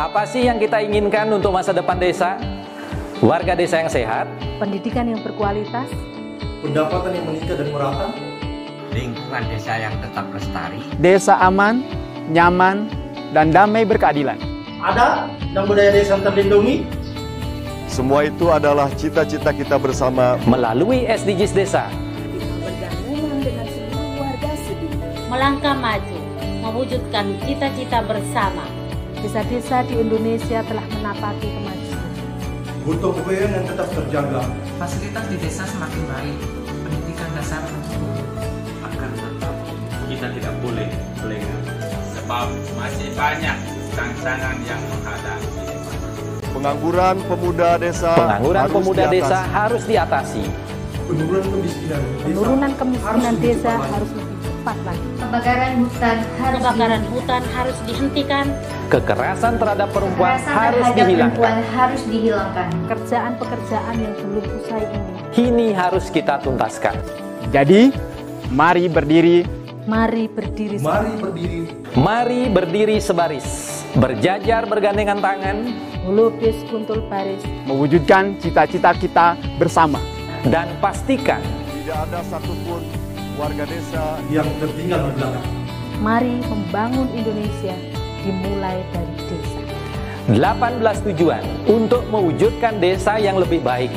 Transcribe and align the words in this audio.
Apa 0.00 0.24
sih 0.24 0.48
yang 0.48 0.56
kita 0.56 0.80
inginkan 0.80 1.28
untuk 1.28 1.52
masa 1.52 1.76
depan 1.76 2.00
desa? 2.00 2.40
Warga 3.20 3.52
desa 3.52 3.84
yang 3.84 3.92
sehat, 3.92 4.24
pendidikan 4.56 5.04
yang 5.04 5.20
berkualitas, 5.20 5.92
pendapatan 6.64 7.20
yang 7.20 7.28
meningkat 7.28 7.60
dan 7.60 7.68
merata, 7.68 8.08
lingkungan 8.96 9.44
desa 9.52 9.76
yang 9.76 9.92
tetap 10.00 10.24
lestari, 10.32 10.80
desa 10.96 11.36
aman, 11.44 11.84
nyaman, 12.32 12.88
dan 13.36 13.52
damai 13.52 13.84
berkeadilan. 13.84 14.40
Ada 14.80 15.28
dan 15.52 15.68
budaya 15.68 15.92
desa 15.92 16.16
terlindungi. 16.16 16.88
Semua 17.84 18.24
itu 18.24 18.48
adalah 18.48 18.88
cita-cita 18.96 19.52
kita 19.52 19.76
bersama 19.76 20.40
melalui 20.48 21.04
SDGs 21.04 21.52
Desa. 21.52 21.92
dengan 23.04 23.68
seluruh 23.68 24.16
warga 24.16 24.52
Melangkah 25.28 25.76
maju, 25.76 26.18
mewujudkan 26.64 27.36
cita-cita 27.44 28.00
bersama. 28.00 28.79
Desa-desa 29.20 29.84
di 29.84 30.00
Indonesia 30.00 30.64
telah 30.64 30.86
menapaki 30.96 31.48
kemajuan. 31.52 32.08
Butuh 32.88 33.12
kebayaan 33.20 33.50
yang 33.52 33.66
tetap 33.68 33.88
terjaga. 33.92 34.42
Fasilitas 34.80 35.24
di 35.28 35.36
desa 35.36 35.68
semakin 35.68 36.02
baik, 36.08 36.36
pendidikan 36.80 37.28
dasar 37.36 37.62
akan 38.80 39.10
tetap 39.12 39.54
kita 40.08 40.26
tidak 40.40 40.54
boleh 40.64 40.88
lengah 41.20 41.60
sebab 42.16 42.46
masih 42.80 43.08
banyak 43.12 43.56
tantangan 43.92 44.56
yang 44.64 44.80
menghadapi. 44.88 45.48
Pengangguran 46.50 47.16
pemuda 47.28 47.70
desa 47.78 48.10
Pengangguran 48.16 48.60
harus 48.64 48.74
pemuda 48.74 49.04
diatasi. 49.06 49.20
desa 49.20 49.38
harus 49.46 49.82
diatasi. 49.84 50.44
Penurunan 51.06 51.44
kemiskinan 51.44 52.02
desa, 52.02 52.24
Penurunan 52.24 52.72
kemiskinan 52.74 53.20
harus 53.20 53.38
desa 53.44 53.72
harus 53.76 54.10
cepat 54.60 54.76
lagi. 54.84 55.08
Kebakaran 55.16 55.72
hutan 55.80 56.16
harus 56.36 56.60
kebakaran 56.60 57.02
hutan 57.08 57.42
harus 57.56 57.78
dihentikan. 57.88 58.46
Kekerasan 58.92 59.52
terhadap 59.56 59.88
perempuan 59.88 60.36
Kekerasan 60.36 60.52
harus 60.52 60.84
terhadap 60.84 60.96
dihilangkan. 61.00 61.40
Perempuan 61.40 61.58
harus 61.72 62.02
dihilangkan. 62.04 62.68
Pekerjaan-pekerjaan 62.84 63.94
yang 63.96 64.14
belum 64.20 64.44
usai 64.60 64.82
ini. 64.84 65.10
Kini 65.32 65.68
harus 65.72 66.04
kita 66.12 66.34
tuntaskan. 66.44 66.94
Jadi, 67.48 67.88
mari 68.52 68.84
berdiri. 68.92 69.48
Mari 69.88 70.28
berdiri. 70.28 70.76
Mari 70.76 71.12
berdiri. 71.16 71.60
Mari 71.96 72.40
berdiri 72.52 72.96
sebaris. 73.00 73.80
Berjajar 73.96 74.68
bergandengan 74.68 75.24
tangan. 75.24 75.56
Melukis 76.04 76.60
kuntul 76.68 77.00
baris. 77.08 77.40
Mewujudkan 77.64 78.36
cita-cita 78.36 78.92
kita 78.92 79.40
bersama. 79.56 80.04
Dan 80.44 80.68
pastikan 80.84 81.40
tidak 81.80 82.06
ada 82.06 82.20
satupun 82.28 82.99
warga 83.40 83.64
desa 83.64 84.20
yang 84.28 84.44
tertinggal 84.60 85.00
di 85.08 85.12
belakang. 85.16 85.46
Mari 86.04 86.44
membangun 86.44 87.08
Indonesia 87.16 87.72
dimulai 88.20 88.84
dari 88.92 89.16
desa. 89.32 89.60
18 90.28 91.08
tujuan 91.08 91.40
untuk 91.64 92.04
mewujudkan 92.12 92.76
desa 92.76 93.16
yang 93.16 93.40
lebih 93.40 93.64
baik. 93.64 93.88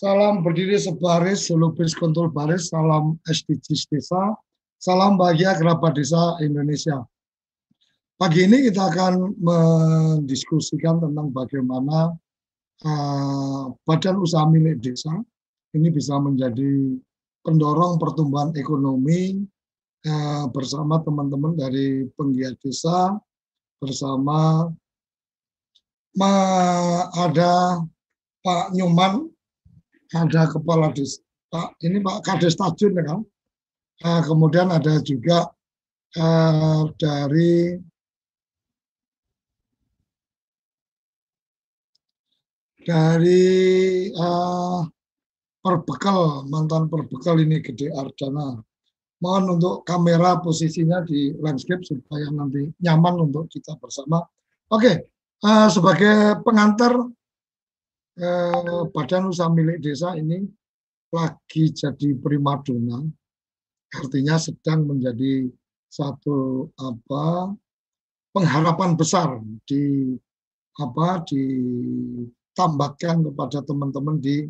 Salam 0.00 0.40
berdiri 0.40 0.80
sebaris, 0.80 1.52
selupis 1.52 1.92
kontrol 1.92 2.32
baris, 2.32 2.72
salam 2.72 3.20
SDGs 3.28 3.84
desa, 3.92 4.32
salam 4.80 5.20
bahagia 5.20 5.52
kerabat 5.60 5.92
desa 5.92 6.40
Indonesia. 6.40 7.04
Pagi 8.16 8.48
ini 8.48 8.64
kita 8.64 8.80
akan 8.80 9.36
mendiskusikan 9.36 11.04
tentang 11.04 11.28
bagaimana 11.36 12.16
uh, 12.80 13.76
badan 13.84 14.24
usaha 14.24 14.48
milik 14.48 14.80
desa 14.80 15.12
ini 15.76 15.92
bisa 15.92 16.16
menjadi 16.16 16.96
pendorong 17.44 18.00
pertumbuhan 18.00 18.56
ekonomi 18.56 19.44
uh, 20.08 20.48
bersama 20.48 21.04
teman-teman 21.04 21.60
dari 21.60 22.08
penggiat 22.16 22.56
desa, 22.64 23.20
bersama 23.76 24.64
ada 27.20 27.84
Pak 28.40 28.72
Nyuman 28.72 29.29
ada 30.10 30.50
kepala 30.50 30.90
desa 30.90 31.22
ini 31.82 31.98
Pak 31.98 32.22
Kades 32.22 32.54
Tajun 32.54 32.98
ya 32.98 33.04
kan. 33.06 33.20
Nah, 34.00 34.20
kemudian 34.24 34.72
ada 34.72 34.96
juga 35.04 35.50
uh, 36.16 36.88
dari 36.96 37.76
dari 42.80 43.44
uh, 44.16 44.80
perbekal 45.60 46.48
mantan 46.48 46.88
perbekal 46.88 47.36
ini 47.42 47.60
Gede 47.60 47.92
Ardana. 47.92 48.56
Mohon 49.20 49.60
untuk 49.60 49.84
kamera 49.84 50.40
posisinya 50.40 51.04
di 51.04 51.36
landscape 51.36 51.84
supaya 51.84 52.32
nanti 52.32 52.72
nyaman 52.80 53.28
untuk 53.28 53.52
kita 53.52 53.76
bersama. 53.76 54.24
Oke, 54.72 55.12
uh, 55.44 55.68
sebagai 55.68 56.40
pengantar 56.40 56.96
eh, 58.20 58.84
badan 58.92 59.32
usaha 59.32 59.48
milik 59.48 59.80
desa 59.80 60.12
ini 60.14 60.44
lagi 61.10 61.74
jadi 61.74 62.14
primadona, 62.22 63.02
artinya 63.90 64.38
sedang 64.38 64.86
menjadi 64.86 65.50
satu 65.90 66.70
apa 66.78 67.50
pengharapan 68.30 68.94
besar 68.94 69.42
di 69.66 70.14
apa 70.78 71.26
ditambahkan 71.26 73.26
kepada 73.26 73.58
teman-teman 73.66 74.22
di 74.22 74.46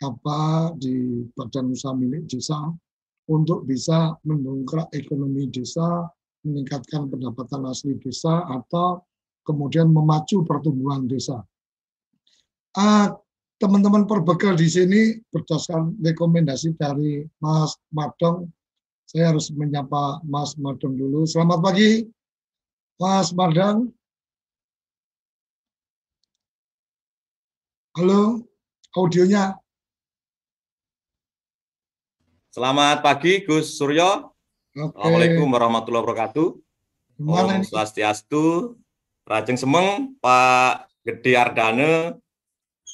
apa 0.00 0.72
di 0.80 1.28
badan 1.36 1.76
usaha 1.76 1.92
milik 1.92 2.24
desa 2.24 2.56
untuk 3.28 3.68
bisa 3.68 4.16
mendongkrak 4.24 4.88
ekonomi 4.96 5.52
desa, 5.52 6.08
meningkatkan 6.48 7.12
pendapatan 7.12 7.68
asli 7.68 8.00
desa 8.00 8.48
atau 8.48 9.04
kemudian 9.44 9.92
memacu 9.92 10.40
pertumbuhan 10.48 11.04
desa 11.04 11.44
teman-teman 13.58 14.06
uh, 14.06 14.08
perbekal 14.08 14.54
di 14.54 14.70
sini 14.70 15.00
berdasarkan 15.34 15.98
rekomendasi 15.98 16.78
dari 16.78 17.26
Mas 17.42 17.74
Madong. 17.90 18.46
Saya 19.08 19.34
harus 19.34 19.50
menyapa 19.50 20.22
Mas 20.22 20.54
Madong 20.54 20.94
dulu. 20.94 21.26
Selamat 21.26 21.58
pagi, 21.58 22.06
Mas 23.02 23.34
Madong. 23.34 23.90
Halo, 27.98 28.46
audionya. 28.94 29.58
Selamat 32.54 33.02
pagi, 33.02 33.42
Gus 33.42 33.74
Suryo. 33.74 34.30
Okay. 34.70 34.94
Assalamualaikum 34.94 35.50
warahmatullahi 35.50 36.04
wabarakatuh. 36.06 36.48
Om 37.18 37.66
Swastiastu, 37.66 38.78
Rajeng 39.26 39.58
Semeng, 39.58 40.14
Pak 40.22 40.86
Gede 41.02 41.34
Ardane, 41.34 42.14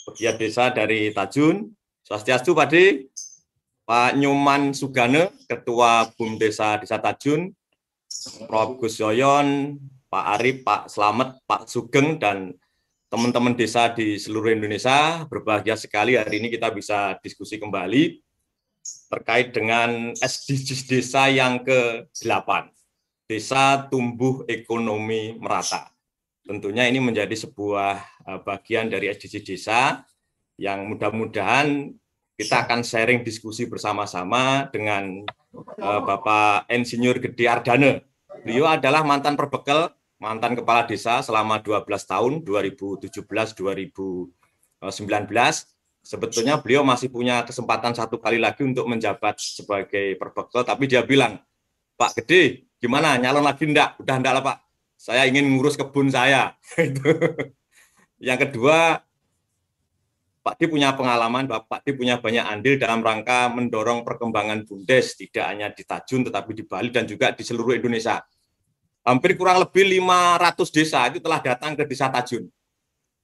pegiat 0.05 0.37
desa 0.37 0.69
dari 0.71 1.11
Tajun. 1.11 1.73
Swastiastu 2.05 2.53
Padi, 2.53 3.09
Pak 3.89 4.21
Nyuman 4.21 4.77
Sugane, 4.77 5.33
Ketua 5.49 6.12
BUM 6.12 6.37
Desa 6.37 6.77
Desa 6.77 7.01
Tajun, 7.01 7.49
Prof. 8.45 8.77
Gus 8.77 9.01
Yoyon, 9.01 9.81
Pak 10.12 10.25
Arif, 10.37 10.61
Pak 10.62 10.93
Slamet, 10.93 11.41
Pak 11.49 11.65
Sugeng, 11.65 12.21
dan 12.21 12.53
teman-teman 13.09 13.56
desa 13.56 13.89
di 13.91 14.21
seluruh 14.21 14.53
Indonesia. 14.53 15.25
Berbahagia 15.27 15.81
sekali 15.81 16.21
hari 16.21 16.45
ini 16.45 16.53
kita 16.53 16.69
bisa 16.71 17.17
diskusi 17.25 17.56
kembali 17.56 18.21
terkait 19.09 19.56
dengan 19.56 20.12
SDGs 20.19 20.83
desa 20.85 21.33
yang 21.33 21.65
ke-8. 21.65 22.69
Desa 23.25 23.89
tumbuh 23.89 24.45
ekonomi 24.45 25.33
merata. 25.41 25.89
Tentunya 26.45 26.85
ini 26.85 27.01
menjadi 27.01 27.33
sebuah 27.33 28.13
bagian 28.44 28.88
dari 28.88 29.12
SDG 29.12 29.44
desa 29.44 30.00
yang 30.56 30.87
mudah-mudahan 30.88 31.93
kita 32.35 32.67
akan 32.67 32.82
sharing 32.82 33.23
diskusi 33.23 33.71
bersama-sama 33.71 34.67
dengan 34.75 35.23
uh, 35.55 36.00
Bapak 36.03 36.67
Insinyur 36.67 37.23
Gede 37.23 37.47
Ardane. 37.47 38.03
Beliau 38.43 38.67
adalah 38.67 39.06
mantan 39.06 39.38
perbekal, 39.38 39.94
mantan 40.19 40.59
kepala 40.59 40.82
desa 40.82 41.23
selama 41.23 41.62
12 41.62 41.87
tahun, 41.87 42.32
2017-2019. 42.43 44.35
Sebetulnya 46.05 46.61
beliau 46.61 46.85
masih 46.85 47.09
punya 47.09 47.41
kesempatan 47.47 47.97
satu 47.97 48.20
kali 48.20 48.37
lagi 48.37 48.67
untuk 48.67 48.85
menjabat 48.91 49.41
sebagai 49.41 50.19
perbekal, 50.19 50.67
tapi 50.67 50.91
dia 50.91 51.06
bilang, 51.06 51.41
Pak 51.94 52.19
Gede, 52.20 52.67
gimana, 52.82 53.15
nyalon 53.17 53.47
lagi 53.47 53.65
enggak? 53.65 53.97
Udah 54.03 54.19
enggak 54.19 54.35
lah 54.37 54.43
Pak, 54.44 54.56
saya 54.99 55.25
ingin 55.25 55.49
ngurus 55.55 55.79
kebun 55.79 56.11
saya. 56.11 56.59
Yang 58.19 58.49
kedua, 58.49 59.02
Pak 60.44 60.61
D 60.61 60.69
punya 60.69 60.93
pengalaman, 60.93 61.49
Pak 61.49 61.81
D 61.88 61.96
punya 61.96 62.20
banyak 62.20 62.44
andil 62.44 62.76
dalam 62.76 63.00
rangka 63.00 63.49
mendorong 63.49 64.05
perkembangan 64.05 64.69
BUMDes 64.69 65.16
tidak 65.16 65.44
hanya 65.49 65.72
di 65.72 65.88
Tajun 65.88 66.28
tetapi 66.28 66.52
di 66.52 66.69
Bali 66.69 66.93
dan 66.93 67.08
juga 67.08 67.32
di 67.32 67.40
seluruh 67.40 67.81
Indonesia. 67.81 68.20
Hampir 69.05 69.40
kurang 69.40 69.64
lebih 69.64 69.88
500 70.05 70.69
desa 70.69 71.08
itu 71.08 71.20
telah 71.20 71.40
datang 71.40 71.72
ke 71.72 71.88
Desa 71.88 72.12
Tajun 72.12 72.44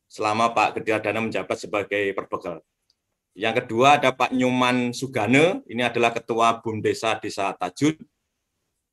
selama 0.08 0.52
Pak 0.56 0.81
Gede 0.81 0.96
Ardana 0.96 1.20
menjabat 1.20 1.56
sebagai 1.60 2.16
perbekel. 2.16 2.64
Yang 3.36 3.64
kedua 3.64 4.00
ada 4.00 4.16
Pak 4.16 4.32
Nyuman 4.32 4.96
Sugane, 4.96 5.60
ini 5.69 5.84
adalah 5.84 6.16
Ketua 6.16 6.58
BUMDesa 6.64 7.20
Desa 7.20 7.52
Tajun. 7.52 8.00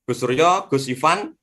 Gus 0.07 0.19
Suryo, 0.19 0.67
Gus 0.67 0.87
Ivan, 0.91 1.35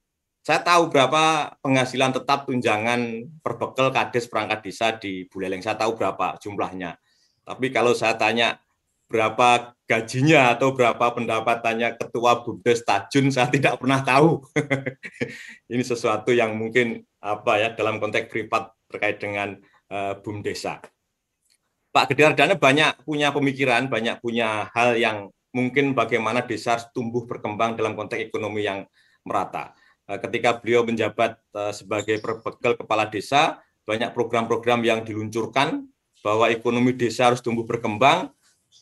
saya 0.44 0.60
tahu 0.60 0.92
berapa 0.92 1.56
penghasilan 1.64 2.20
tetap 2.20 2.44
tunjangan 2.44 3.32
perbekel 3.40 3.88
kades 3.88 4.28
perangkat 4.28 4.60
desa 4.60 4.92
di 4.92 5.24
Buleleng. 5.32 5.64
Saya 5.64 5.80
tahu 5.80 5.96
berapa 5.96 6.36
jumlahnya. 6.36 7.00
Tapi 7.48 7.72
kalau 7.72 7.96
saya 7.96 8.12
tanya 8.20 8.60
berapa 9.08 9.72
gajinya 9.88 10.52
atau 10.52 10.76
berapa 10.76 11.00
pendapatannya 11.16 11.96
ketua 11.96 12.44
Bumdes 12.44 12.84
Tajun, 12.84 13.32
saya 13.32 13.48
tidak 13.48 13.80
pernah 13.80 14.04
tahu. 14.04 14.44
Ini 15.72 15.80
sesuatu 15.80 16.28
yang 16.36 16.60
mungkin 16.60 17.00
apa 17.24 17.64
ya 17.64 17.68
dalam 17.72 17.96
konteks 17.96 18.28
privat 18.28 18.68
terkait 18.92 19.16
dengan 19.24 19.56
uh, 19.88 20.12
Bumdesa. 20.20 20.76
Pak 21.88 22.12
Gede 22.12 22.28
Ardana 22.28 22.60
banyak 22.60 23.08
punya 23.08 23.32
pemikiran, 23.32 23.88
banyak 23.88 24.20
punya 24.20 24.68
hal 24.76 25.00
yang 25.00 25.32
mungkin 25.56 25.96
bagaimana 25.96 26.44
desa 26.44 26.76
tumbuh 26.92 27.24
berkembang 27.24 27.80
dalam 27.80 27.96
konteks 27.96 28.28
ekonomi 28.28 28.68
yang 28.68 28.84
merata 29.24 29.72
ketika 30.04 30.60
beliau 30.60 30.84
menjabat 30.84 31.40
eh, 31.40 31.72
sebagai 31.72 32.20
perbekal 32.20 32.76
kepala 32.76 33.08
desa, 33.08 33.60
banyak 33.84 34.12
program-program 34.12 34.80
yang 34.84 35.00
diluncurkan 35.04 35.88
bahwa 36.24 36.48
ekonomi 36.48 36.96
desa 36.96 37.28
harus 37.28 37.44
tumbuh 37.44 37.68
berkembang, 37.68 38.32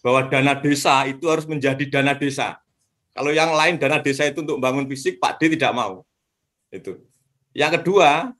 bahwa 0.02 0.20
dana 0.30 0.54
desa 0.54 1.06
itu 1.10 1.26
harus 1.26 1.46
menjadi 1.46 1.82
dana 1.90 2.14
desa. 2.14 2.62
Kalau 3.12 3.34
yang 3.34 3.52
lain 3.52 3.76
dana 3.76 4.00
desa 4.00 4.24
itu 4.24 4.40
untuk 4.40 4.62
bangun 4.62 4.88
fisik, 4.88 5.20
Pak 5.20 5.42
D 5.42 5.52
tidak 5.52 5.74
mau. 5.74 6.06
Itu. 6.72 7.02
Yang 7.52 7.82
kedua, 7.82 8.32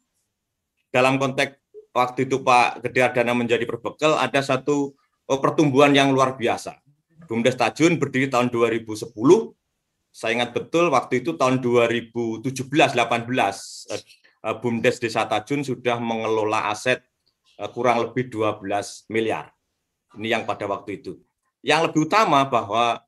dalam 0.89 1.21
konteks 1.21 1.61
waktu 1.93 2.25
itu 2.25 2.41
Pak 2.41 2.81
Gede 2.89 3.01
Ardana 3.05 3.37
menjadi 3.37 3.69
perbekal, 3.69 4.17
ada 4.17 4.41
satu 4.41 4.97
oh, 5.29 5.39
pertumbuhan 5.39 5.93
yang 5.93 6.11
luar 6.11 6.35
biasa. 6.41 6.81
Bumdes 7.29 7.57
Tajun 7.57 8.01
berdiri 8.01 8.29
tahun 8.33 8.49
2010, 8.49 9.13
saya 10.13 10.37
ingat 10.37 10.53
betul 10.53 10.93
waktu 10.93 11.25
itu 11.25 11.33
tahun 11.41 11.65
2017-18 11.65 12.45
eh, 12.45 14.01
eh, 14.45 14.55
BUMDes 14.61 15.01
Desa 15.01 15.25
Tajun 15.25 15.65
sudah 15.65 15.97
mengelola 15.97 16.69
aset 16.69 17.01
eh, 17.57 17.71
kurang 17.73 18.05
lebih 18.05 18.29
12 18.29 18.61
miliar. 19.09 19.49
Ini 20.21 20.37
yang 20.37 20.45
pada 20.45 20.69
waktu 20.69 21.01
itu. 21.01 21.17
Yang 21.65 21.89
lebih 21.89 22.05
utama 22.05 22.45
bahwa 22.45 23.01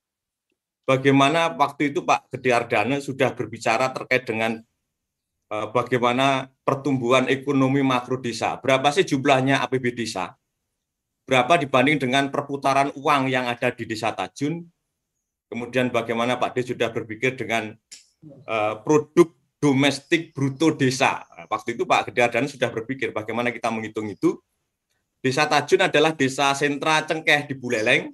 bagaimana 0.88 1.52
waktu 1.52 1.92
itu 1.92 2.00
Pak 2.00 2.32
Gede 2.32 2.50
Ardana 2.56 2.96
sudah 3.04 3.36
berbicara 3.36 3.92
terkait 3.92 4.24
dengan 4.24 4.64
bagaimana 5.52 6.48
pertumbuhan 6.64 7.28
ekonomi 7.28 7.84
makro 7.84 8.16
desa. 8.16 8.56
Berapa 8.56 8.88
sih 8.88 9.04
jumlahnya 9.04 9.60
APB 9.60 9.92
desa? 9.92 10.32
Berapa 11.28 11.60
dibanding 11.60 12.00
dengan 12.00 12.32
perputaran 12.32 12.88
uang 12.96 13.28
yang 13.28 13.44
ada 13.44 13.68
di 13.68 13.84
Desa 13.84 14.16
Tajun 14.16 14.64
Kemudian 15.54 15.86
bagaimana 15.94 16.34
Pak 16.34 16.58
D 16.58 16.74
sudah 16.74 16.90
berpikir 16.90 17.38
dengan 17.38 17.70
uh, 18.50 18.74
produk 18.82 19.30
domestik 19.62 20.34
bruto 20.34 20.74
desa. 20.74 21.22
Waktu 21.46 21.78
itu 21.78 21.86
Pak 21.86 22.10
Gede 22.10 22.26
Ardana 22.26 22.50
sudah 22.50 22.74
berpikir 22.74 23.14
bagaimana 23.14 23.54
kita 23.54 23.70
menghitung 23.70 24.10
itu. 24.10 24.42
Desa 25.22 25.46
Tajun 25.46 25.86
adalah 25.86 26.10
desa 26.10 26.50
sentra 26.58 27.06
cengkeh 27.06 27.46
di 27.46 27.54
Buleleng. 27.54 28.10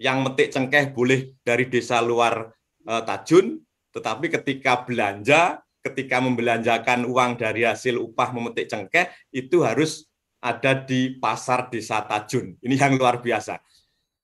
Yang 0.00 0.16
metik 0.24 0.48
cengkeh 0.48 0.96
boleh 0.96 1.36
dari 1.44 1.68
desa 1.68 2.00
luar 2.00 2.48
uh, 2.88 3.02
Tajun, 3.04 3.60
tetapi 3.92 4.32
ketika 4.32 4.80
belanja, 4.80 5.60
ketika 5.84 6.24
membelanjakan 6.24 7.04
uang 7.04 7.36
dari 7.36 7.68
hasil 7.68 8.00
upah 8.00 8.32
memetik 8.32 8.64
cengkeh, 8.64 9.12
itu 9.28 9.60
harus 9.60 10.08
ada 10.40 10.72
di 10.72 11.20
pasar 11.20 11.68
desa 11.68 12.00
Tajun. 12.00 12.56
Ini 12.64 12.80
yang 12.80 12.96
luar 12.96 13.20
biasa 13.20 13.60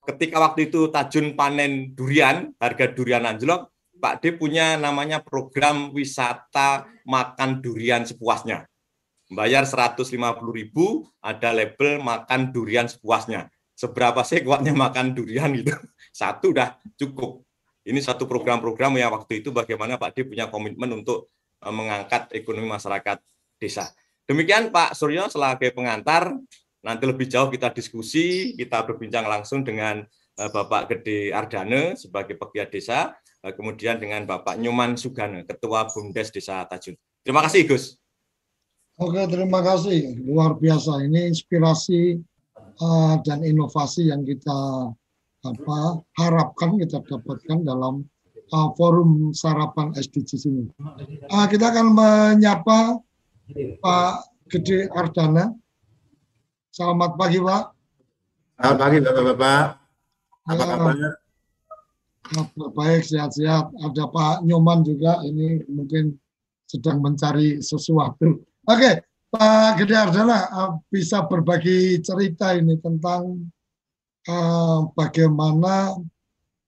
ketika 0.07 0.39
waktu 0.39 0.71
itu 0.71 0.87
Tajun 0.87 1.35
panen 1.35 1.91
durian, 1.91 2.55
harga 2.55 2.87
durian 2.95 3.27
anjlok, 3.27 3.75
Pak 3.97 4.23
D 4.23 4.37
punya 4.37 4.79
namanya 4.79 5.19
program 5.19 5.91
wisata 5.91 6.87
makan 7.03 7.59
durian 7.59 8.07
sepuasnya. 8.07 8.69
Bayar 9.27 9.67
150 9.67 10.07
ribu, 10.55 11.03
ada 11.19 11.51
label 11.51 11.99
makan 11.99 12.55
durian 12.55 12.87
sepuasnya. 12.87 13.51
Seberapa 13.75 14.23
sih 14.23 14.39
kuatnya 14.41 14.71
makan 14.71 15.11
durian 15.11 15.51
itu? 15.51 15.75
Satu 16.15 16.55
udah 16.55 16.79
cukup. 16.95 17.43
Ini 17.87 18.03
satu 18.03 18.27
program-program 18.27 18.99
yang 18.99 19.15
waktu 19.15 19.39
itu 19.39 19.55
bagaimana 19.55 19.95
Pak 19.95 20.11
D 20.11 20.27
punya 20.27 20.51
komitmen 20.51 20.91
untuk 20.91 21.31
eh, 21.63 21.71
mengangkat 21.71 22.35
ekonomi 22.35 22.67
masyarakat 22.67 23.23
desa. 23.55 23.87
Demikian 24.27 24.75
Pak 24.75 24.91
Suryo 24.91 25.31
sebagai 25.31 25.71
pengantar 25.71 26.35
Nanti 26.87 27.03
lebih 27.03 27.27
jauh 27.27 27.51
kita 27.51 27.75
diskusi, 27.75 28.55
kita 28.55 28.87
berbincang 28.87 29.27
langsung 29.27 29.67
dengan 29.67 30.07
uh, 30.39 30.47
Bapak 30.47 30.87
Gede 30.87 31.35
Ardane 31.35 31.99
sebagai 31.99 32.39
pegiat 32.39 32.71
desa, 32.71 33.11
uh, 33.43 33.51
kemudian 33.51 33.99
dengan 33.99 34.23
Bapak 34.23 34.55
Nyuman 34.55 34.95
Sugane, 34.95 35.43
Ketua 35.43 35.91
BUMDes 35.91 36.31
Desa 36.31 36.63
Tajun. 36.63 36.95
Terima 37.27 37.43
kasih, 37.43 37.67
Gus. 37.67 37.99
Oke, 38.95 39.19
terima 39.27 39.59
kasih. 39.59 40.15
Luar 40.23 40.55
biasa. 40.55 41.03
Ini 41.03 41.27
inspirasi 41.27 42.23
uh, 42.79 43.19
dan 43.19 43.43
inovasi 43.43 44.07
yang 44.07 44.23
kita 44.23 44.87
apa 45.43 45.77
harapkan 46.15 46.79
kita 46.79 47.03
dapatkan 47.03 47.67
dalam 47.67 48.07
uh, 48.55 48.69
forum 48.79 49.35
sarapan 49.35 49.91
SDGs 49.91 50.43
ini. 50.47 50.71
Uh, 51.27 51.45
kita 51.51 51.67
akan 51.67 51.91
menyapa 51.91 52.95
Pak 53.83 54.13
Gede 54.47 54.87
Ardana 54.95 55.51
Selamat 56.77 57.17
pagi, 57.17 57.41
Pak. 57.41 57.63
Selamat 58.61 58.77
pagi, 58.77 58.97
Bapak-Bapak. 59.01 59.65
Apa 60.45 60.61
ya, 60.61 60.65
kabarnya? 60.77 61.11
Baik, 62.77 63.01
sehat-sehat. 63.01 63.73
Ada 63.81 64.05
Pak 64.05 64.45
Nyoman 64.45 64.85
juga, 64.85 65.17
ini 65.25 65.65
mungkin 65.65 66.13
sedang 66.69 67.01
mencari 67.01 67.65
sesuatu. 67.65 68.45
Oke, 68.69 69.01
Pak 69.33 69.81
Gede 69.81 69.97
Ardana, 69.97 70.37
eh, 70.45 70.71
bisa 70.93 71.25
berbagi 71.25 71.97
cerita 72.05 72.53
ini 72.53 72.77
tentang 72.77 73.49
uh, 74.29 74.85
bagaimana 74.93 75.97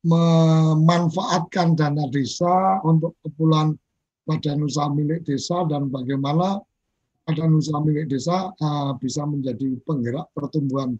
memanfaatkan 0.09 1.77
dana 1.77 2.09
desa 2.09 2.81
untuk 2.81 3.13
keperluan 3.21 3.77
badan 4.25 4.65
usaha 4.65 4.89
milik 4.89 5.21
desa 5.21 5.69
dan 5.69 5.93
bagaimana 5.93 6.65
badan 7.29 7.53
usaha 7.53 7.77
milik 7.85 8.09
desa 8.09 8.49
uh, 8.49 8.97
bisa 8.97 9.21
menjadi 9.21 9.77
penggerak 9.85 10.25
pertumbuhan 10.33 10.97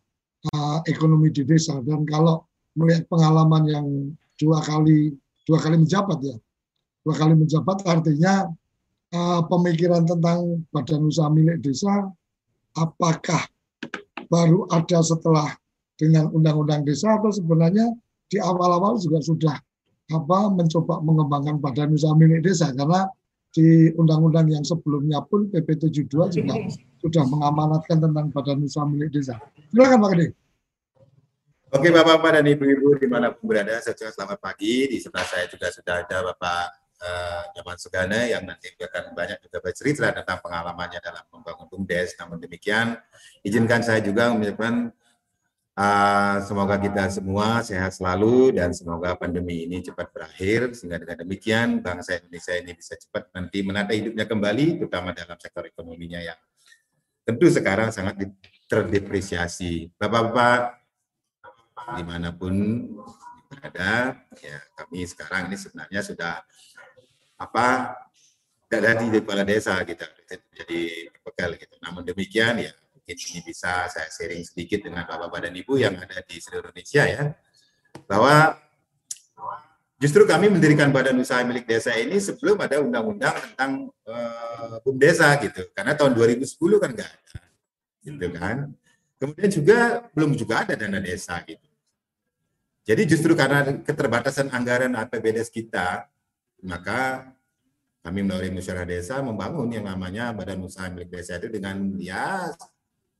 uh, 0.53 0.77
ekonomi 0.85 1.33
di 1.33 1.41
desa. 1.41 1.81
Dan 1.81 2.05
kalau 2.05 2.45
melihat 2.77 3.09
pengalaman 3.09 3.65
yang 3.65 3.87
dua 4.37 4.61
kali 4.61 5.17
dua 5.49 5.57
kali 5.57 5.81
menjabat 5.81 6.21
ya. 6.21 6.37
Dua 7.01 7.17
kali 7.17 7.33
menjabat 7.33 7.81
artinya 7.89 8.45
uh, 9.17 9.41
pemikiran 9.49 10.05
tentang 10.05 10.61
badan 10.69 11.09
usaha 11.09 11.33
milik 11.33 11.65
desa 11.65 12.13
apakah 12.77 13.41
baru 14.29 14.69
ada 14.69 15.01
setelah 15.01 15.49
dengan 15.97 16.29
undang-undang 16.29 16.85
desa 16.85 17.17
atau 17.17 17.33
sebenarnya 17.33 17.89
di 18.29 18.37
awal-awal 18.37 19.01
juga 19.01 19.25
sudah 19.25 19.57
apa 20.13 20.39
mencoba 20.53 21.01
mengembangkan 21.01 21.57
badan 21.57 21.97
usaha 21.97 22.13
milik 22.13 22.45
desa? 22.45 22.69
Karena 22.77 23.09
di 23.49 23.89
undang-undang 23.97 24.45
yang 24.49 24.61
sebelumnya 24.61 25.25
pun 25.25 25.49
PP 25.49 25.89
72 25.89 26.05
juga 26.37 26.55
sudah 27.01 27.23
mengamanatkan 27.25 27.97
tentang 27.97 28.29
badan 28.29 28.61
usaha 28.61 28.85
milik 28.85 29.09
desa. 29.09 29.41
Silakan 29.73 29.97
Pak 30.05 30.09
Gede. 30.13 30.27
Oke 31.69 31.93
Bapak-Bapak 31.93 32.41
dan 32.41 32.45
Ibu-Ibu 32.49 32.97
di 32.97 33.05
mana 33.05 33.29
pun 33.29 33.45
berada, 33.45 33.77
saya 33.77 33.93
juga 33.93 34.09
selamat 34.09 34.41
pagi. 34.41 34.89
Di 34.89 34.97
sebelah 34.97 35.25
saya 35.25 35.45
juga 35.45 35.69
sudah 35.69 36.01
ada 36.01 36.17
Bapak 36.33 36.65
uh, 36.97 37.41
Nyaman 37.53 37.77
Sugana 37.77 38.19
yang 38.25 38.41
nanti 38.41 38.73
akan 38.73 39.13
banyak 39.13 39.37
juga 39.45 39.57
bercerita 39.61 40.09
tentang 40.09 40.41
pengalamannya 40.41 40.97
dalam 40.97 41.21
membangun 41.29 41.69
BUMDes. 41.69 42.17
Namun 42.17 42.41
demikian, 42.41 42.97
izinkan 43.45 43.85
saya 43.85 44.01
juga 44.01 44.33
mengucapkan 44.33 44.89
Uh, 45.79 46.43
semoga 46.43 46.75
kita 46.75 47.07
semua 47.07 47.63
sehat 47.63 47.95
selalu 47.95 48.51
dan 48.51 48.75
semoga 48.75 49.15
pandemi 49.15 49.63
ini 49.63 49.79
cepat 49.79 50.11
berakhir 50.11 50.75
sehingga 50.75 50.99
dengan 50.99 51.23
demikian 51.23 51.79
bangsa 51.79 52.19
Indonesia 52.19 52.51
ini 52.59 52.75
bisa 52.75 52.99
cepat 52.99 53.31
nanti 53.31 53.63
menata 53.63 53.95
hidupnya 53.95 54.27
kembali 54.27 54.75
terutama 54.75 55.15
dalam 55.15 55.39
sektor 55.39 55.63
ekonominya 55.71 56.19
yang 56.19 56.35
tentu 57.23 57.47
sekarang 57.47 57.95
sangat 57.95 58.27
terdepresiasi. 58.67 59.87
Bapak-bapak 59.95 60.83
di 61.95 62.03
mana 62.03 62.35
pun 62.35 62.83
berada, 63.47 64.19
ya 64.35 64.59
kami 64.75 65.07
sekarang 65.07 65.47
ini 65.47 65.55
sebenarnya 65.55 66.03
sudah 66.03 66.43
apa 67.39 67.95
tidak 68.67 68.99
di 68.99 69.23
kepala 69.23 69.47
desa 69.47 69.79
kita 69.87 70.11
jadi 70.27 71.07
bekal 71.23 71.55
gitu. 71.55 71.79
Namun 71.79 72.03
demikian 72.03 72.67
ya 72.67 72.75
mungkin 73.09 73.25
ini 73.33 73.41
bisa 73.41 73.89
saya 73.89 74.05
sharing 74.13 74.45
sedikit 74.45 74.85
dengan 74.85 75.01
Bapak 75.09 75.49
dan 75.49 75.57
Ibu 75.57 75.81
yang 75.81 75.97
ada 75.97 76.21
di 76.21 76.37
seluruh 76.37 76.69
Indonesia 76.69 77.09
ya, 77.09 77.33
bahwa 78.05 78.53
justru 79.97 80.29
kami 80.29 80.53
mendirikan 80.53 80.93
Badan 80.93 81.17
Usaha 81.17 81.41
Milik 81.41 81.65
Desa 81.65 81.97
ini 81.97 82.21
sebelum 82.21 82.61
ada 82.61 82.77
undang-undang 82.77 83.33
tentang 83.33 83.89
uh, 84.05 84.77
BUMDesa 84.85 85.41
gitu, 85.41 85.73
karena 85.73 85.97
tahun 85.97 86.13
2010 86.13 86.53
kan 86.77 86.89
nggak 86.93 87.09
ada, 87.09 87.41
gitu 88.05 88.27
kan. 88.37 88.57
Kemudian 89.17 89.49
juga 89.49 89.79
belum 90.13 90.37
juga 90.37 90.55
ada 90.61 90.77
dana 90.77 91.01
desa 91.01 91.41
gitu. 91.49 91.65
Jadi 92.85 93.01
justru 93.09 93.33
karena 93.33 93.65
keterbatasan 93.81 94.53
anggaran 94.53 94.93
APBDes 94.93 95.49
kita, 95.49 96.05
maka 96.61 97.25
kami 98.05 98.21
melalui 98.21 98.53
musyawarah 98.53 98.85
desa 98.85 99.17
membangun 99.19 99.67
yang 99.73 99.89
namanya 99.89 100.29
badan 100.31 100.61
usaha 100.61 100.87
milik 100.87 101.09
desa 101.09 101.41
itu 101.41 101.51
dengan 101.51 101.99
ya 101.99 102.47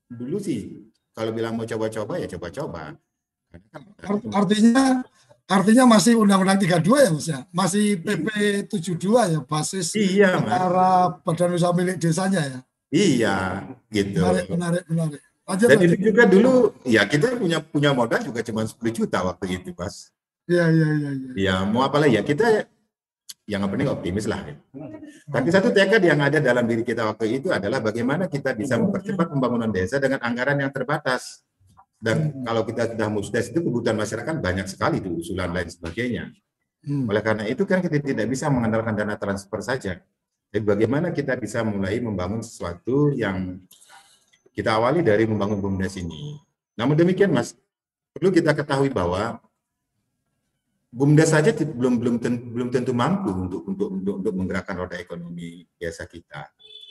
dulu 0.10 0.38
sih 0.42 0.90
kalau 1.14 1.32
bilang 1.32 1.54
mau 1.54 1.68
coba-coba 1.68 2.18
ya 2.18 2.28
coba-coba. 2.32 2.98
Artinya 4.34 5.04
artinya 5.50 5.84
masih 5.90 6.14
Undang-Undang 6.22 6.62
32 6.62 7.06
ya 7.06 7.10
Mas 7.10 7.28
ya? 7.28 7.40
Masih 7.50 7.98
PP 8.00 8.28
72 8.70 9.34
ya 9.34 9.40
basis 9.42 9.88
iya, 9.98 10.38
antara 10.38 11.18
badan 11.26 11.58
usaha 11.58 11.74
milik 11.74 11.98
desanya 11.98 12.42
ya? 12.46 12.60
Iya, 12.90 13.38
gitu. 13.94 14.22
Menarik, 14.22 14.48
menarik, 14.50 14.84
menarik. 14.90 15.22
Lanjut, 15.50 15.66
Dan 15.66 15.78
itu 15.82 16.14
juga 16.14 16.24
dulu 16.30 16.54
ya 16.86 17.10
kita 17.10 17.34
punya 17.42 17.58
punya 17.58 17.90
modal 17.90 18.22
juga 18.22 18.46
cuma 18.46 18.62
10 18.70 18.78
juta 18.94 19.26
waktu 19.26 19.46
itu, 19.58 19.74
Mas. 19.74 20.14
Iya, 20.46 20.66
iya, 20.70 20.88
iya, 20.94 21.10
iya. 21.14 21.30
Ya, 21.34 21.56
mau 21.66 21.82
apa 21.82 21.98
lagi 22.02 22.18
ya 22.18 22.24
kita 22.26 22.70
yang 23.50 23.66
penting 23.66 23.90
optimis 23.90 24.30
lah. 24.30 24.46
Tapi 25.26 25.50
satu 25.50 25.74
tekad 25.74 26.06
yang 26.06 26.22
ada 26.22 26.38
dalam 26.38 26.70
diri 26.70 26.86
kita 26.86 27.02
waktu 27.02 27.42
itu 27.42 27.50
adalah 27.50 27.82
bagaimana 27.82 28.30
kita 28.30 28.54
bisa 28.54 28.78
mempercepat 28.78 29.34
pembangunan 29.34 29.74
desa 29.74 29.98
dengan 29.98 30.22
anggaran 30.22 30.62
yang 30.62 30.70
terbatas. 30.70 31.42
Dan 31.98 32.46
kalau 32.46 32.62
kita 32.64 32.94
sudah 32.94 33.10
musdes 33.10 33.50
itu 33.50 33.60
kebutuhan 33.60 33.98
masyarakat 33.98 34.38
banyak 34.38 34.70
sekali 34.70 35.02
itu 35.02 35.10
usulan 35.18 35.50
lain 35.50 35.68
sebagainya. 35.68 36.30
Hmm. 36.86 37.10
Oleh 37.10 37.26
karena 37.26 37.44
itu 37.50 37.66
kan 37.66 37.82
kita 37.82 38.00
tidak 38.00 38.30
bisa 38.30 38.48
mengandalkan 38.54 38.94
dana 38.94 39.18
transfer 39.18 39.60
saja. 39.66 39.98
Jadi 40.54 40.64
bagaimana 40.64 41.10
kita 41.10 41.34
bisa 41.36 41.66
mulai 41.66 41.98
membangun 42.00 42.46
sesuatu 42.46 43.12
yang 43.18 43.58
kita 44.54 44.78
awali 44.78 45.02
dari 45.02 45.26
membangun 45.26 45.58
BUMDes 45.58 45.98
ini. 46.00 46.38
Namun 46.78 46.96
demikian 46.96 47.34
Mas, 47.34 47.58
perlu 48.14 48.30
kita 48.30 48.54
ketahui 48.54 48.94
bahwa 48.94 49.42
BUMDes 50.90 51.30
saja 51.30 51.54
belum 51.54 52.02
belum 52.02 52.16
tentu, 52.18 52.44
belum 52.50 52.70
tentu 52.74 52.92
mampu 52.98 53.30
untuk 53.30 53.62
untuk 53.70 53.90
untuk, 53.94 54.16
untuk 54.26 54.34
menggerakkan 54.34 54.74
roda 54.74 54.98
ekonomi 54.98 55.62
desa 55.78 56.10
kita. 56.10 56.50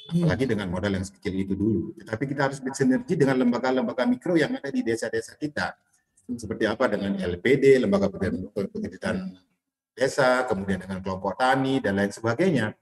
Apalagi 0.08 0.48
dengan 0.48 0.72
modal 0.72 0.96
yang 0.96 1.04
sekecil 1.04 1.34
itu 1.36 1.52
dulu. 1.58 1.92
Tetapi 2.00 2.24
kita 2.30 2.48
harus 2.48 2.58
bersinergi 2.64 3.12
dengan 3.18 3.36
lembaga-lembaga 3.44 4.08
mikro 4.08 4.40
yang 4.40 4.56
ada 4.56 4.72
di 4.72 4.80
desa-desa 4.80 5.36
kita. 5.36 5.76
Seperti 6.24 6.64
apa 6.64 6.88
dengan 6.88 7.18
LPD, 7.18 7.76
lembaga 7.76 8.08
pendidikan 8.08 9.36
desa, 9.92 10.48
kemudian 10.48 10.80
dengan 10.80 11.04
kelompok 11.04 11.36
tani 11.36 11.82
dan 11.84 12.00
lain 12.00 12.08
sebagainya. 12.08 12.72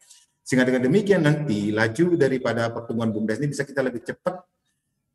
Sehingga 0.46 0.62
dengan 0.62 0.86
demikian 0.86 1.26
nanti 1.26 1.74
laju 1.74 2.14
daripada 2.14 2.70
pertumbuhan 2.70 3.10
BUMDes 3.10 3.42
ini 3.42 3.50
bisa 3.50 3.66
kita 3.66 3.82
lebih 3.82 4.06
cepat 4.06 4.46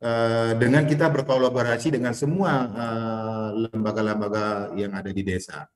Eh, 0.02 0.52
dengan 0.58 0.82
kita 0.82 1.14
berkolaborasi 1.14 1.94
dengan 1.94 2.10
semua 2.18 2.66
eh, 2.74 3.70
lembaga-lembaga 3.70 4.74
yang 4.74 4.98
ada 4.98 5.14
di 5.14 5.22
desa. 5.22 5.70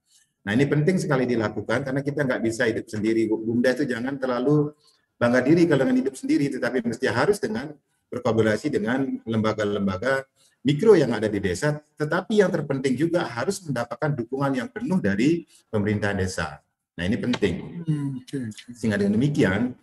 Nah 0.46 0.52
ini 0.54 0.66
penting 0.70 1.02
sekali 1.02 1.26
dilakukan 1.26 1.82
karena 1.82 2.02
kita 2.06 2.22
nggak 2.22 2.42
bisa 2.46 2.70
hidup 2.70 2.86
sendiri. 2.86 3.26
Bumda 3.26 3.74
itu 3.74 3.90
jangan 3.90 4.14
terlalu 4.22 4.78
bangga 5.18 5.42
diri 5.42 5.66
kalau 5.66 5.90
dengan 5.90 5.98
hidup 6.06 6.16
sendiri, 6.16 6.54
tetapi 6.54 6.86
mesti 6.86 7.10
harus 7.10 7.42
dengan 7.42 7.74
berkolaborasi 8.14 8.70
dengan 8.70 9.10
lembaga-lembaga 9.26 10.22
mikro 10.66 10.94
yang 10.94 11.14
ada 11.14 11.26
di 11.26 11.42
desa, 11.42 11.82
tetapi 11.98 12.42
yang 12.42 12.50
terpenting 12.54 12.94
juga 12.98 13.26
harus 13.26 13.62
mendapatkan 13.66 14.18
dukungan 14.18 14.52
yang 14.54 14.70
penuh 14.70 14.98
dari 15.02 15.46
pemerintah 15.70 16.14
desa. 16.14 16.62
Nah 16.98 17.04
ini 17.06 17.18
penting. 17.18 17.56
Hmm, 17.86 18.10
Sehingga 18.74 18.98
dengan 18.98 19.18
demikian, 19.18 19.74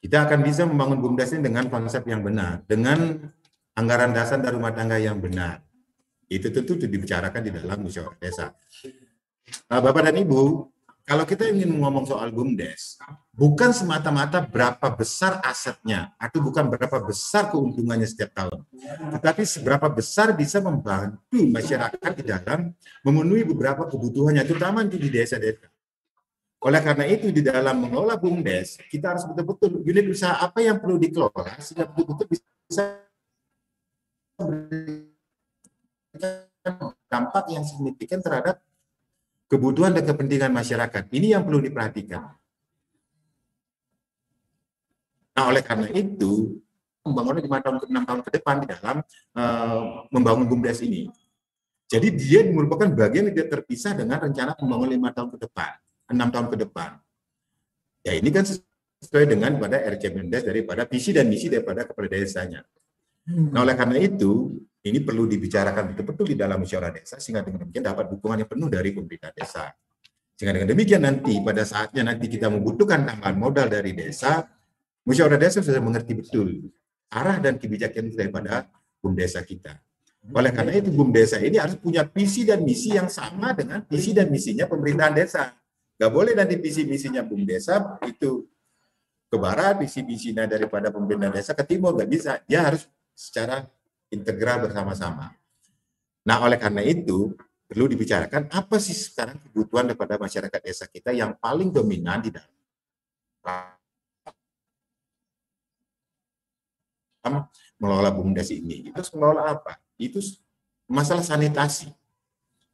kita 0.00 0.28
akan 0.28 0.40
bisa 0.44 0.68
membangun 0.68 1.00
BUMDes 1.00 1.36
ini 1.36 1.48
dengan 1.48 1.68
konsep 1.72 2.04
yang 2.04 2.20
benar, 2.20 2.60
dengan 2.68 3.28
anggaran 3.72 4.12
dasar 4.12 4.40
dan 4.40 4.52
rumah 4.56 4.72
tangga 4.72 5.00
yang 5.00 5.16
benar. 5.16 5.64
Itu 6.26 6.50
tentu 6.50 6.76
dibicarakan 6.76 7.40
di 7.40 7.50
dalam 7.54 7.78
musyawarah 7.86 8.18
desa. 8.18 8.52
Nah, 9.66 9.78
Bapak 9.78 10.10
dan 10.10 10.16
Ibu, 10.18 10.70
kalau 11.06 11.22
kita 11.22 11.46
ingin 11.46 11.70
ngomong 11.78 12.02
soal 12.02 12.34
BUMDes, 12.34 12.98
bukan 13.30 13.70
semata-mata 13.70 14.42
berapa 14.42 14.90
besar 14.90 15.38
asetnya 15.46 16.10
atau 16.18 16.42
bukan 16.42 16.66
berapa 16.66 16.98
besar 16.98 17.54
keuntungannya 17.54 18.10
setiap 18.10 18.34
tahun, 18.34 18.66
tetapi 19.14 19.46
seberapa 19.46 19.86
besar 19.86 20.34
bisa 20.34 20.58
membantu 20.58 21.46
masyarakat 21.46 22.10
di 22.18 22.24
dalam 22.26 22.74
memenuhi 23.06 23.46
beberapa 23.46 23.86
kebutuhannya, 23.86 24.42
terutama 24.42 24.82
di 24.82 24.98
desa-desa. 24.98 25.70
Oleh 26.58 26.82
karena 26.82 27.06
itu, 27.06 27.30
di 27.30 27.38
dalam 27.38 27.86
mengelola 27.86 28.18
BUMDes, 28.18 28.82
kita 28.90 29.14
harus 29.14 29.30
betul-betul 29.30 29.86
unit 29.86 30.10
usaha 30.10 30.42
apa 30.42 30.58
yang 30.58 30.82
perlu 30.82 30.98
dikelola 30.98 31.54
sehingga 31.62 31.86
betul-betul 31.86 32.34
bisa 32.34 32.82
dampak 37.06 37.46
yang 37.54 37.62
signifikan 37.62 38.18
terhadap 38.18 38.58
kebutuhan 39.46 39.94
dan 39.94 40.04
kepentingan 40.06 40.50
masyarakat. 40.50 41.02
Ini 41.10 41.38
yang 41.38 41.42
perlu 41.46 41.62
diperhatikan. 41.62 42.34
Nah, 45.36 45.44
oleh 45.52 45.60
karena 45.60 45.88
itu, 45.92 46.56
pembangunan 47.04 47.38
lima 47.44 47.60
tahun 47.60 47.76
ke 47.78 47.86
enam 47.92 48.04
tahun 48.08 48.20
ke 48.24 48.30
depan 48.40 48.54
di 48.64 48.66
dalam 48.72 48.96
uh, 49.36 50.08
membangun 50.08 50.48
BUMDes 50.48 50.80
ini. 50.82 51.06
Jadi 51.86 52.08
dia 52.18 52.42
merupakan 52.50 52.90
bagian 52.90 53.30
yang 53.30 53.34
tidak 53.36 53.60
terpisah 53.60 53.94
dengan 53.94 54.18
rencana 54.18 54.58
pembangunan 54.58 54.90
lima 54.96 55.10
tahun 55.14 55.36
ke 55.36 55.38
depan, 55.46 55.70
enam 56.10 56.28
tahun 56.34 56.46
ke 56.50 56.56
depan. 56.66 56.98
Ya 58.02 58.18
ini 58.18 58.30
kan 58.34 58.42
sesuai 58.98 59.28
dengan 59.28 59.54
pada 59.60 59.78
RC 59.78 60.02
BUMDes 60.10 60.42
daripada 60.42 60.82
visi 60.88 61.14
dan 61.14 61.30
misi 61.30 61.46
daripada 61.46 61.86
kepala 61.86 62.10
desanya. 62.10 62.66
Nah, 63.26 63.66
oleh 63.66 63.74
karena 63.74 63.98
itu, 63.98 64.54
ini 64.86 65.02
perlu 65.02 65.26
dibicarakan 65.26 65.92
betul-betul 65.92 66.26
di 66.30 66.36
dalam 66.38 66.62
musyawarah 66.62 66.94
desa 66.94 67.18
sehingga 67.18 67.42
dengan 67.42 67.66
demikian 67.66 67.84
dapat 67.90 68.06
dukungan 68.06 68.46
yang 68.46 68.50
penuh 68.50 68.68
dari 68.70 68.90
pemerintah 68.94 69.30
desa. 69.34 69.74
Sehingga 70.38 70.52
dengan 70.54 70.68
demikian 70.70 71.02
nanti 71.02 71.34
pada 71.42 71.66
saatnya 71.66 72.02
nanti 72.12 72.30
kita 72.30 72.46
membutuhkan 72.46 73.02
tambahan 73.02 73.34
modal 73.34 73.66
dari 73.66 73.96
desa, 73.98 74.46
musyawarah 75.02 75.40
desa 75.42 75.58
sudah 75.58 75.82
mengerti 75.82 76.12
betul 76.14 76.70
arah 77.10 77.38
dan 77.42 77.58
kebijakan 77.58 78.14
daripada 78.14 78.70
BUM 79.02 79.14
desa 79.18 79.42
kita. 79.42 79.78
Oleh 80.34 80.50
karena 80.50 80.74
itu 80.74 80.90
BUM 80.90 81.14
desa 81.14 81.38
ini 81.38 81.58
harus 81.58 81.78
punya 81.78 82.02
visi 82.06 82.42
dan 82.42 82.62
misi 82.62 82.94
yang 82.94 83.06
sama 83.06 83.54
dengan 83.54 83.82
visi 83.86 84.10
dan 84.10 84.30
misinya 84.30 84.66
pemerintahan 84.66 85.14
desa. 85.14 85.54
Gak 85.96 86.10
boleh 86.12 86.34
nanti 86.36 86.58
visi 86.58 86.86
misinya 86.86 87.22
BUM 87.22 87.46
desa 87.46 87.98
itu 88.06 88.46
ke 89.26 89.36
barat, 89.38 89.82
visi 89.82 90.02
misinya 90.06 90.46
daripada 90.46 90.90
pemerintahan 90.94 91.34
desa 91.34 91.52
ke 91.54 91.64
timur, 91.66 91.94
nggak 91.98 92.10
bisa. 92.10 92.32
Dia 92.46 92.66
harus 92.66 92.86
secara 93.14 93.66
integral 94.10 94.66
bersama-sama. 94.66 95.34
Nah, 96.26 96.36
oleh 96.42 96.58
karena 96.58 96.82
itu, 96.82 97.34
perlu 97.66 97.86
dibicarakan 97.90 98.50
apa 98.50 98.78
sih 98.78 98.94
sekarang 98.94 99.38
kebutuhan 99.42 99.90
daripada 99.90 100.18
masyarakat 100.18 100.60
desa 100.62 100.86
kita 100.86 101.10
yang 101.10 101.34
paling 101.38 101.74
dominan 101.74 102.22
di 102.22 102.30
dalam 102.30 102.50
mengelola 107.78 108.10
BUMDes 108.14 108.50
ini. 108.54 108.90
Itu 108.90 109.00
mengelola 109.18 109.58
apa? 109.58 109.82
Itu 109.98 110.22
masalah 110.86 111.26
sanitasi. 111.26 111.90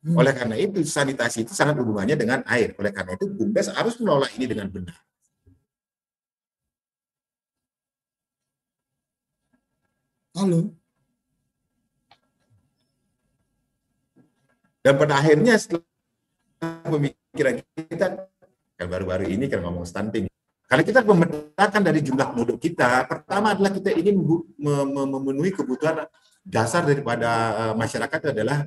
Hmm. 0.02 0.18
Oleh 0.18 0.34
karena 0.34 0.56
itu, 0.58 0.82
sanitasi 0.82 1.46
itu 1.46 1.52
sangat 1.54 1.78
hubungannya 1.78 2.18
dengan 2.18 2.42
air. 2.50 2.74
Oleh 2.76 2.92
karena 2.92 3.14
itu, 3.16 3.30
BUMDes 3.32 3.72
harus 3.72 3.96
mengelola 3.96 4.28
ini 4.36 4.46
dengan 4.50 4.68
benar. 4.68 4.98
Halo. 10.32 10.81
Dan 14.82 14.98
pada 14.98 15.22
akhirnya 15.22 15.54
setelah 15.54 15.86
pemikiran 16.90 17.62
kita, 17.78 18.26
kan 18.74 18.86
baru-baru 18.90 19.30
ini 19.30 19.46
kan 19.46 19.62
ngomong 19.62 19.86
stunting. 19.86 20.26
Karena 20.66 20.82
kita 20.82 21.06
memetakan 21.06 21.82
dari 21.86 22.02
jumlah 22.02 22.34
penduduk 22.34 22.58
kita, 22.58 23.06
pertama 23.06 23.54
adalah 23.54 23.70
kita 23.70 23.94
ingin 23.94 24.18
memenuhi 24.98 25.54
kebutuhan 25.54 26.10
dasar 26.42 26.82
daripada 26.82 27.30
eh, 27.54 27.74
masyarakat 27.78 28.34
adalah 28.34 28.66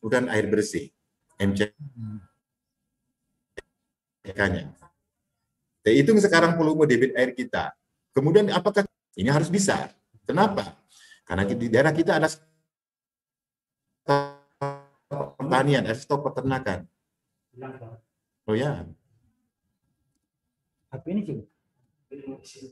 kebutuhan 0.00 0.32
air 0.32 0.48
bersih, 0.48 0.88
MCK-nya. 1.36 1.76
Itu 5.84 6.16
sekarang 6.16 6.56
volume 6.56 6.88
debit 6.88 7.12
air 7.12 7.36
kita. 7.36 7.76
Kemudian 8.16 8.48
apakah 8.56 8.88
ini 9.18 9.28
harus 9.28 9.52
bisa? 9.52 9.92
Kenapa? 10.24 10.80
Karena 11.28 11.44
di 11.44 11.68
daerah 11.68 11.92
kita 11.92 12.16
ada 12.16 12.30
pertanian, 15.10 15.82
ada 15.82 15.98
stok 15.98 16.30
peternakan. 16.30 16.86
Oh 18.46 18.54
ya. 18.54 18.86
ini 21.06 21.42
sih. 22.46 22.70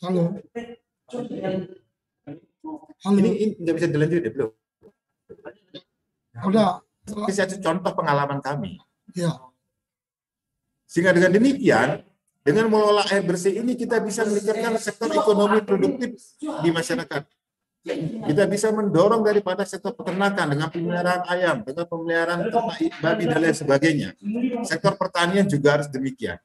Halo. 0.00 0.22
Halo. 1.10 3.18
Ini, 3.18 3.30
ini 3.30 3.52
nggak 3.58 3.74
bisa 3.74 3.88
dilanjut 3.90 4.22
ya 4.22 4.30
belum? 4.30 4.50
Udah. 6.46 6.70
Ini 7.10 7.32
satu 7.34 7.58
contoh 7.58 7.92
pengalaman 7.96 8.38
kami. 8.38 8.78
Ya. 9.16 9.34
Sehingga 10.86 11.14
dengan 11.14 11.34
demikian, 11.34 12.02
dengan 12.42 12.70
mengelola 12.70 13.06
air 13.10 13.22
bersih 13.22 13.62
ini 13.62 13.74
kita 13.74 14.02
bisa 14.02 14.26
meningkatkan 14.26 14.74
sektor 14.78 15.10
ekonomi 15.10 15.62
produktif 15.62 16.18
di 16.38 16.70
masyarakat. 16.70 17.22
Kita 17.80 18.44
bisa 18.44 18.68
mendorong 18.76 19.24
daripada 19.24 19.64
sektor 19.64 19.96
peternakan 19.96 20.52
dengan 20.52 20.68
pemeliharaan 20.68 21.22
ayam, 21.32 21.56
dengan 21.64 21.88
pemeliharaan 21.88 22.40
ternak 22.52 22.78
babi 23.00 23.24
dan 23.24 23.38
lain 23.40 23.56
sebagainya. 23.56 24.10
Sektor 24.68 25.00
pertanian 25.00 25.48
juga 25.48 25.80
harus 25.80 25.88
demikian. 25.88 26.36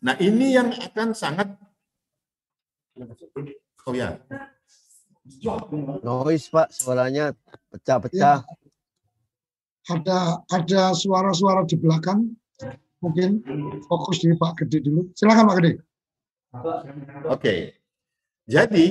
Nah 0.00 0.16
ini 0.16 0.56
yang 0.56 0.72
akan 0.72 1.12
sangat 1.12 1.52
Oh 3.88 3.94
ya. 3.96 4.20
Noise 6.04 6.52
Pak, 6.52 6.68
suaranya 6.72 7.32
pecah-pecah. 7.72 8.44
Ya. 8.44 8.56
Ada 9.88 10.44
ada 10.52 10.82
suara-suara 10.92 11.64
di 11.64 11.80
belakang. 11.80 12.36
Mungkin 13.00 13.40
fokus 13.88 14.20
di 14.20 14.36
Pak 14.36 14.60
Gede 14.60 14.84
dulu. 14.84 15.08
Silakan 15.16 15.48
Pak 15.48 15.56
Gede. 15.62 15.72
Oke. 17.32 17.54
Jadi 18.44 18.86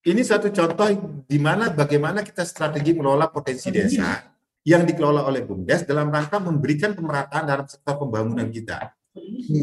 ini 0.00 0.22
satu 0.24 0.48
contoh 0.48 0.88
di 1.28 1.36
mana 1.36 1.68
bagaimana 1.68 2.24
kita 2.24 2.40
strategi 2.48 2.96
mengelola 2.96 3.28
potensi 3.28 3.68
desa 3.68 4.32
yang 4.64 4.84
dikelola 4.84 5.24
oleh 5.28 5.44
BUMDes 5.44 5.84
dalam 5.84 6.08
rangka 6.08 6.40
memberikan 6.40 6.96
pemerataan 6.96 7.44
dalam 7.44 7.66
sektor 7.68 8.00
pembangunan 8.00 8.48
kita. 8.48 8.96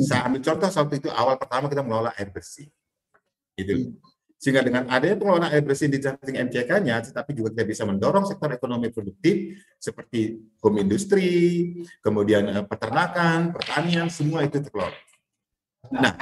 Saya 0.05 0.29
ambil 0.29 0.41
contoh 0.45 0.69
waktu 0.69 0.95
itu 1.01 1.09
awal 1.09 1.41
pertama 1.41 1.65
kita 1.69 1.81
mengelola 1.81 2.13
air 2.17 2.29
bersih. 2.29 2.69
Gitu. 3.57 3.97
Sehingga 4.37 4.61
dengan 4.61 4.85
adanya 4.85 5.17
pengelolaan 5.17 5.49
air 5.49 5.65
bersih 5.65 5.89
di 5.89 5.97
samping 5.97 6.37
MCK-nya, 6.37 7.01
tetapi 7.09 7.33
juga 7.33 7.57
kita 7.57 7.65
bisa 7.65 7.83
mendorong 7.89 8.29
sektor 8.29 8.53
ekonomi 8.53 8.93
produktif 8.93 9.57
seperti 9.81 10.37
home 10.61 10.85
industri, 10.85 11.73
kemudian 12.05 12.45
eh, 12.45 12.65
peternakan, 12.69 13.57
pertanian, 13.57 14.13
semua 14.13 14.45
itu 14.45 14.61
terkelola. 14.61 14.93
Nah, 15.89 16.13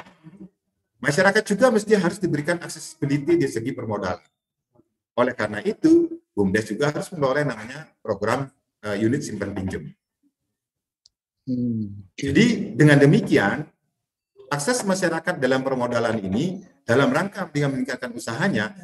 masyarakat 1.05 1.43
juga 1.45 1.69
mesti 1.69 1.93
harus 1.93 2.17
diberikan 2.17 2.57
accessibility 2.57 3.37
di 3.37 3.45
segi 3.45 3.71
permodalan. 3.77 4.25
Oleh 5.15 5.37
karena 5.37 5.61
itu, 5.61 6.09
BUMDes 6.33 6.65
juga 6.73 6.91
harus 6.91 7.07
mengelola 7.13 7.39
yang 7.45 7.51
namanya 7.55 7.87
program 8.03 8.51
uh, 8.83 8.97
unit 8.97 9.21
simpan 9.23 9.55
pinjam. 9.55 9.87
Hmm. 11.45 12.09
Jadi 12.17 12.73
dengan 12.73 12.97
demikian, 12.97 13.63
akses 14.49 14.83
masyarakat 14.83 15.37
dalam 15.37 15.61
permodalan 15.61 16.17
ini 16.19 16.65
dalam 16.85 17.09
rangka 17.09 17.49
dengan 17.49 17.73
meningkatkan 17.73 18.13
usahanya, 18.13 18.75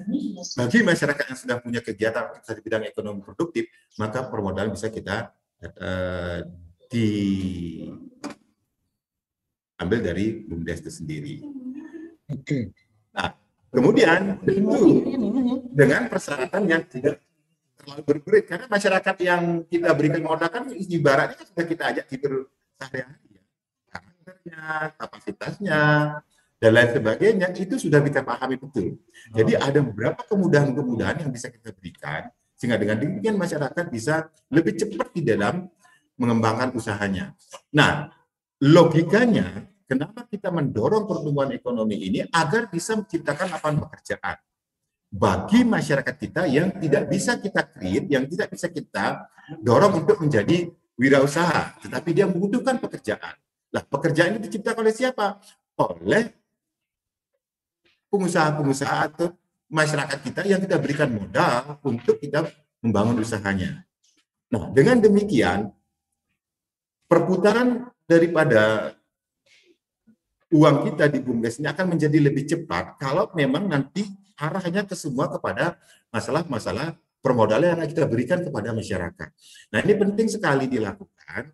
bagi 0.58 0.82
masyarakat 0.82 1.22
yang 1.22 1.38
sudah 1.38 1.58
punya 1.62 1.86
kegiatan 1.86 2.34
di 2.34 2.62
bidang 2.66 2.90
ekonomi 2.90 3.22
produktif, 3.22 3.70
maka 4.02 4.26
permodalan 4.26 4.74
bisa 4.74 4.90
kita 4.90 5.30
uh, 5.62 6.42
diambil 6.90 8.00
dari 10.02 10.42
BUMDes 10.50 10.82
itu 10.82 10.90
sendiri. 10.90 11.61
Oke. 12.32 12.72
Nah, 13.12 13.36
kemudian 13.72 14.40
tentu 14.44 15.04
dengan 15.72 16.08
persyaratan 16.08 16.62
yang 16.68 16.84
tidak 16.88 17.20
terlalu 17.82 18.02
berbelit, 18.06 18.46
karena 18.46 18.66
masyarakat 18.70 19.16
yang 19.26 19.66
kita 19.66 19.90
berikan 19.98 20.22
modal 20.22 20.50
kan 20.50 20.70
ibaratnya 20.70 21.36
kan 21.36 21.46
sudah 21.50 21.66
kita 21.66 21.84
ajak 21.92 22.06
tidur 22.08 22.46
sehari-hari 22.78 23.28
ya. 23.36 23.44
Karakternya, 23.90 24.64
kapasitasnya, 24.96 25.82
dan 26.62 26.72
lain 26.78 26.90
sebagainya 26.94 27.48
itu 27.58 27.76
sudah 27.82 28.06
kita 28.06 28.22
pahami 28.22 28.62
betul. 28.62 29.02
Jadi 29.34 29.58
ada 29.58 29.82
beberapa 29.82 30.22
kemudahan-kemudahan 30.30 31.26
yang 31.26 31.32
bisa 31.34 31.50
kita 31.50 31.74
berikan 31.74 32.30
sehingga 32.54 32.78
dengan 32.78 33.02
demikian 33.02 33.42
masyarakat 33.42 33.90
bisa 33.90 34.30
lebih 34.54 34.78
cepat 34.78 35.10
di 35.18 35.26
dalam 35.26 35.66
mengembangkan 36.22 36.70
usahanya. 36.78 37.34
Nah, 37.74 38.14
logikanya 38.62 39.71
kenapa 39.92 40.24
kita 40.24 40.48
mendorong 40.48 41.04
pertumbuhan 41.04 41.52
ekonomi 41.52 42.00
ini 42.00 42.24
agar 42.32 42.72
bisa 42.72 42.96
menciptakan 42.96 43.52
lapangan 43.52 43.84
pekerjaan 43.92 44.40
bagi 45.12 45.68
masyarakat 45.68 46.16
kita 46.16 46.48
yang 46.48 46.72
tidak 46.80 47.12
bisa 47.12 47.36
kita 47.36 47.68
create, 47.68 48.08
yang 48.08 48.24
tidak 48.32 48.48
bisa 48.56 48.72
kita 48.72 49.28
dorong 49.60 50.08
untuk 50.08 50.24
menjadi 50.24 50.72
wirausaha, 50.96 51.84
tetapi 51.84 52.16
dia 52.16 52.24
membutuhkan 52.32 52.80
pekerjaan. 52.80 53.36
Lah, 53.76 53.84
pekerjaan 53.84 54.40
itu 54.40 54.48
diciptakan 54.48 54.88
oleh 54.88 54.96
siapa? 54.96 55.44
Oleh 55.76 56.32
pengusaha-pengusaha 58.08 58.96
atau 59.12 59.36
masyarakat 59.68 60.20
kita 60.24 60.48
yang 60.48 60.64
kita 60.64 60.80
berikan 60.80 61.12
modal 61.12 61.84
untuk 61.84 62.16
kita 62.24 62.48
membangun 62.80 63.20
usahanya. 63.20 63.84
Nah, 64.52 64.72
dengan 64.72 65.04
demikian 65.04 65.76
perputaran 67.12 67.92
daripada 68.08 68.96
uang 70.52 70.92
kita 70.92 71.08
di 71.08 71.24
BUMDes 71.24 71.64
ini 71.64 71.72
akan 71.72 71.96
menjadi 71.96 72.18
lebih 72.20 72.44
cepat 72.44 73.00
kalau 73.00 73.32
memang 73.34 73.72
nanti 73.72 74.04
arahnya 74.36 74.84
ke 74.84 74.94
semua 74.98 75.32
kepada 75.32 75.80
masalah-masalah 76.12 76.98
permodalan 77.22 77.78
yang 77.78 77.90
kita 77.90 78.04
berikan 78.10 78.42
kepada 78.42 78.74
masyarakat. 78.74 79.30
Nah, 79.72 79.80
ini 79.80 79.94
penting 79.96 80.28
sekali 80.28 80.66
dilakukan 80.66 81.54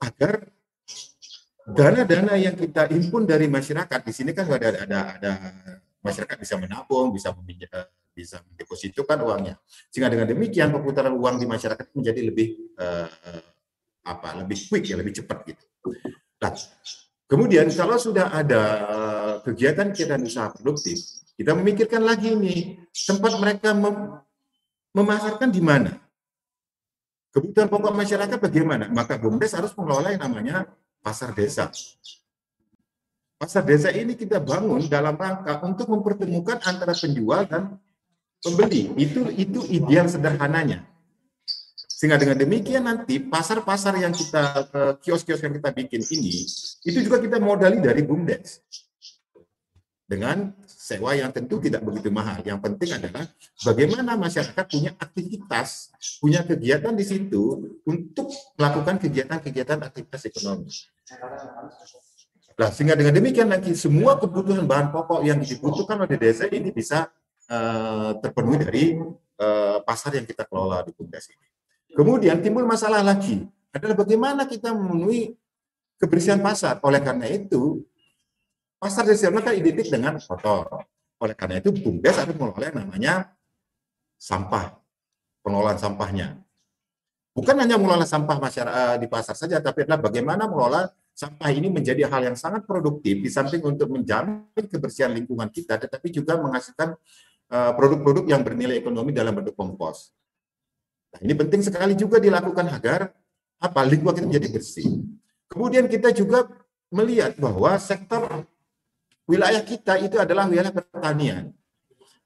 agar 0.00 0.32
dana-dana 1.68 2.34
yang 2.40 2.56
kita 2.56 2.88
himpun 2.88 3.28
dari 3.28 3.46
masyarakat 3.46 4.00
di 4.00 4.12
sini 4.16 4.32
kan 4.32 4.48
ada 4.48 4.68
ada 4.82 4.98
ada 5.20 5.32
masyarakat 6.00 6.36
bisa 6.40 6.56
menabung, 6.56 7.12
bisa 7.12 7.30
meminjam, 7.36 7.84
bisa 8.16 8.40
mendepositokan 8.48 9.20
uangnya. 9.20 9.54
Sehingga 9.92 10.08
dengan 10.08 10.26
demikian 10.26 10.72
perputaran 10.72 11.12
uang 11.14 11.36
di 11.38 11.46
masyarakat 11.46 11.86
menjadi 11.92 12.20
lebih 12.24 12.48
uh, 12.80 13.08
apa? 14.08 14.40
lebih 14.42 14.56
quick 14.66 14.88
ya, 14.88 14.96
lebih 14.96 15.12
cepat 15.12 15.44
gitu. 15.44 15.64
Nah, 16.40 16.56
kemudian 17.30 17.70
kalau 17.70 17.94
sudah 17.96 18.34
ada 18.34 18.62
kegiatan-kegiatan 19.46 20.20
usaha 20.26 20.50
produktif, 20.50 20.98
kita 21.38 21.54
memikirkan 21.54 22.02
lagi 22.02 22.34
nih 22.34 22.90
tempat 22.92 23.38
mereka 23.38 23.70
mem 23.72 24.18
memasarkan 24.90 25.54
di 25.54 25.62
mana. 25.62 26.02
Kebutuhan 27.30 27.70
pokok 27.70 27.94
masyarakat 27.94 28.38
bagaimana? 28.42 28.90
Maka 28.90 29.14
BUMDes 29.14 29.54
harus 29.54 29.70
mengelola 29.78 30.10
yang 30.10 30.26
namanya 30.26 30.66
pasar 30.98 31.30
desa. 31.30 31.70
Pasar 33.38 33.62
desa 33.62 33.94
ini 33.94 34.18
kita 34.18 34.42
bangun 34.42 34.90
dalam 34.90 35.14
rangka 35.14 35.62
untuk 35.62 35.86
mempertemukan 35.94 36.58
antara 36.66 36.90
penjual 36.90 37.46
dan 37.46 37.78
pembeli. 38.42 38.90
Itu 38.98 39.30
itu 39.30 39.62
ideal 39.70 40.10
sederhananya. 40.10 40.89
Sehingga 42.00 42.16
dengan 42.16 42.40
demikian 42.40 42.88
nanti 42.88 43.20
pasar-pasar 43.20 43.92
yang 44.00 44.16
kita 44.16 44.72
kios-kios 45.04 45.44
yang 45.44 45.52
kita 45.52 45.68
bikin 45.68 46.00
ini 46.00 46.48
itu 46.88 46.98
juga 47.04 47.20
kita 47.20 47.36
modali 47.36 47.76
dari 47.76 48.00
BUMDes. 48.00 48.64
Dengan 50.08 50.56
sewa 50.64 51.12
yang 51.12 51.28
tentu 51.28 51.60
tidak 51.60 51.84
begitu 51.84 52.08
mahal. 52.08 52.40
Yang 52.40 52.56
penting 52.64 52.90
adalah 52.96 53.28
bagaimana 53.60 54.16
masyarakat 54.16 54.64
punya 54.64 54.96
aktivitas, 54.96 55.92
punya 56.24 56.40
kegiatan 56.40 56.96
di 56.96 57.04
situ 57.04 57.68
untuk 57.84 58.32
melakukan 58.56 58.96
kegiatan-kegiatan 58.96 59.84
aktivitas 59.84 60.24
ekonomi. 60.24 60.72
Nah, 62.56 62.72
sehingga 62.72 62.96
dengan 62.96 63.12
demikian 63.12 63.52
nanti 63.52 63.76
semua 63.76 64.16
kebutuhan 64.16 64.64
bahan 64.64 64.88
pokok 64.88 65.20
yang 65.20 65.36
dibutuhkan 65.36 66.00
oleh 66.00 66.16
desa 66.16 66.48
ini 66.48 66.72
bisa 66.72 67.12
uh, 67.52 68.16
terpenuhi 68.24 68.56
dari 68.56 68.84
uh, 69.36 69.84
pasar 69.84 70.16
yang 70.16 70.24
kita 70.24 70.48
kelola 70.48 70.80
di 70.80 70.96
BUMDes 70.96 71.28
ini. 71.28 71.49
Kemudian 71.94 72.38
timbul 72.40 72.64
masalah 72.64 73.02
lagi 73.02 73.44
adalah 73.74 73.96
bagaimana 73.98 74.46
kita 74.46 74.70
memenuhi 74.74 75.34
kebersihan 76.00 76.40
pasar. 76.40 76.78
Oleh 76.86 77.02
karena 77.02 77.28
itu, 77.28 77.84
pasar 78.80 79.04
tradisional 79.04 79.44
kan 79.44 79.54
identik 79.54 79.90
dengan 79.92 80.16
kotor. 80.16 80.86
Oleh 81.20 81.36
karena 81.36 81.60
itu 81.60 81.68
BUMDes 81.68 82.16
harus 82.16 82.32
mengelola 82.32 82.64
yang 82.64 82.78
namanya 82.80 83.14
sampah, 84.16 84.80
pengelolaan 85.44 85.76
sampahnya. 85.76 86.40
Bukan 87.36 87.54
hanya 87.60 87.76
mengelola 87.76 88.08
sampah 88.08 88.40
masyarakat 88.40 88.96
di 88.98 89.06
pasar 89.06 89.36
saja, 89.36 89.60
tapi 89.60 89.84
adalah 89.84 90.00
bagaimana 90.00 90.48
mengelola 90.48 90.88
sampah 91.12 91.52
ini 91.52 91.68
menjadi 91.68 92.08
hal 92.08 92.32
yang 92.32 92.36
sangat 92.38 92.64
produktif 92.64 93.20
di 93.20 93.28
samping 93.28 93.60
untuk 93.60 93.92
menjamin 93.92 94.48
kebersihan 94.56 95.12
lingkungan 95.12 95.52
kita, 95.52 95.76
tetapi 95.76 96.08
juga 96.08 96.40
menghasilkan 96.40 96.96
produk-produk 97.50 98.24
yang 98.30 98.40
bernilai 98.40 98.80
ekonomi 98.80 99.12
dalam 99.12 99.36
bentuk 99.36 99.52
kompos. 99.52 100.16
Nah, 101.10 101.20
ini 101.26 101.34
penting 101.34 101.60
sekali 101.66 101.98
juga 101.98 102.22
dilakukan 102.22 102.66
agar 102.70 103.10
apa 103.60 103.80
lingkungan 103.84 104.14
kita 104.16 104.26
menjadi 104.30 104.48
bersih. 104.54 104.88
Kemudian 105.50 105.90
kita 105.90 106.14
juga 106.14 106.46
melihat 106.90 107.34
bahwa 107.36 107.74
sektor 107.82 108.46
wilayah 109.26 109.62
kita 109.62 109.98
itu 109.98 110.16
adalah 110.18 110.46
wilayah 110.46 110.70
pertanian. 110.70 111.50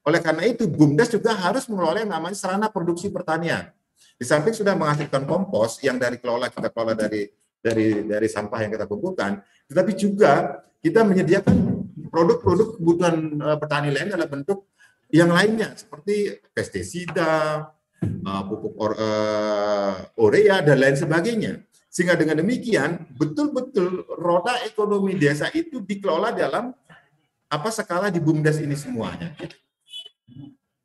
Oleh 0.05 0.21
karena 0.21 0.45
itu, 0.45 0.69
BUMDes 0.69 1.17
juga 1.17 1.33
harus 1.33 1.65
mengelola 1.65 2.05
yang 2.05 2.13
namanya 2.13 2.37
sarana 2.37 2.69
produksi 2.69 3.09
pertanian. 3.09 3.73
Di 4.21 4.25
samping 4.29 4.53
sudah 4.53 4.77
menghasilkan 4.77 5.25
kompos 5.25 5.81
yang 5.81 5.97
dari 5.97 6.21
kelola 6.21 6.53
kita 6.53 6.69
kelola 6.69 6.93
dari 6.93 7.33
dari 7.65 8.05
dari 8.05 8.29
sampah 8.29 8.61
yang 8.61 8.71
kita 8.77 8.85
kumpulkan, 8.85 9.41
tetapi 9.65 9.97
juga 9.97 10.61
kita 10.85 11.01
menyediakan 11.01 11.57
produk-produk 12.13 12.77
kebutuhan 12.77 13.17
uh, 13.41 13.57
petani 13.57 13.89
lain 13.89 14.13
dalam 14.13 14.29
bentuk 14.29 14.69
yang 15.09 15.33
lainnya 15.33 15.73
seperti 15.73 16.37
pestisida, 16.53 17.65
pupuk 18.47 18.75
or, 18.77 18.93
uh, 18.97 19.95
urea 20.21 20.61
dan 20.65 20.77
lain 20.81 20.97
sebagainya. 20.97 21.63
Sehingga 21.95 22.19
dengan 22.19 22.43
demikian 22.43 23.07
betul-betul 23.15 24.03
roda 24.19 24.59
ekonomi 24.67 25.15
desa 25.15 25.47
itu 25.55 25.79
dikelola 25.79 26.35
dalam 26.35 26.75
apa 27.47 27.69
skala 27.71 28.11
di 28.11 28.19
BUMDes 28.19 28.59
ini 28.59 28.75
semuanya. 28.75 29.31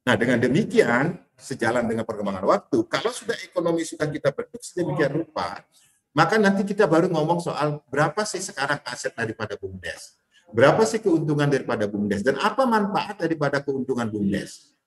Nah, 0.05 0.13
dengan 0.13 0.37
demikian 0.37 1.17
sejalan 1.33 1.89
dengan 1.89 2.05
perkembangan 2.05 2.45
waktu, 2.45 2.77
kalau 2.85 3.09
sudah 3.09 3.33
ekonomi 3.41 3.81
sudah 3.81 4.05
kita 4.05 4.29
bentuk 4.29 4.61
sedemikian 4.61 5.09
rupa, 5.09 5.65
maka 6.13 6.37
nanti 6.37 6.61
kita 6.65 6.85
baru 6.85 7.09
ngomong 7.09 7.41
soal 7.41 7.81
berapa 7.89 8.21
sih 8.25 8.41
sekarang 8.41 8.81
aset 8.85 9.13
daripada 9.17 9.57
BUMDes. 9.57 10.17
Berapa 10.49 10.81
sih 10.85 10.97
keuntungan 10.97 11.45
daripada 11.45 11.85
BUMDes 11.85 12.25
dan 12.25 12.41
apa 12.41 12.65
manfaat 12.65 13.21
daripada 13.21 13.61
keuntungan 13.61 14.09
BUMDes? 14.09 14.77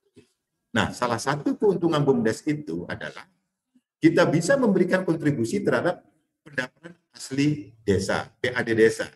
Nah, 0.73 0.89
salah 0.97 1.21
satu 1.21 1.55
keuntungan 1.61 2.01
BUMDes 2.01 2.43
itu 2.49 2.89
adalah 2.89 3.29
kita 4.01 4.25
bisa 4.27 4.57
memberikan 4.57 5.05
kontribusi 5.05 5.61
terhadap 5.61 6.01
pendapatan 6.43 6.97
asli 7.13 7.77
desa, 7.85 8.33
PAD 8.41 8.73
desa, 8.75 9.07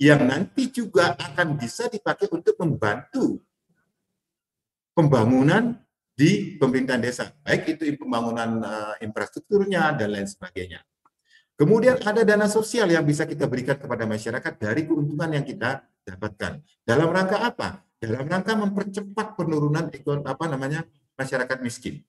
yang 0.00 0.24
nanti 0.26 0.72
juga 0.72 1.14
akan 1.14 1.54
bisa 1.60 1.86
dipakai 1.86 2.26
untuk 2.32 2.56
membantu 2.58 3.38
pembangunan 4.96 5.78
di 6.14 6.56
pemerintahan 6.56 7.02
desa, 7.02 7.34
baik 7.42 7.74
itu 7.78 7.98
pembangunan 7.98 8.62
uh, 8.62 8.94
infrastrukturnya 9.02 9.98
dan 9.98 10.14
lain 10.14 10.30
sebagainya. 10.30 10.80
Kemudian 11.54 12.02
ada 12.02 12.26
dana 12.26 12.50
sosial 12.50 12.90
yang 12.90 13.06
bisa 13.06 13.26
kita 13.26 13.46
berikan 13.46 13.78
kepada 13.78 14.02
masyarakat 14.06 14.52
dari 14.58 14.82
keuntungan 14.86 15.30
yang 15.30 15.46
kita 15.46 15.86
dapatkan. 16.02 16.58
Dalam 16.82 17.10
rangka 17.14 17.38
apa? 17.46 17.83
Dalam 18.04 18.28
rangka 18.28 18.52
mempercepat 18.52 19.32
penurunan 19.32 19.88
ekon 19.88 20.20
apa 20.28 20.44
namanya 20.44 20.84
masyarakat 21.16 21.58
miskin. 21.64 22.04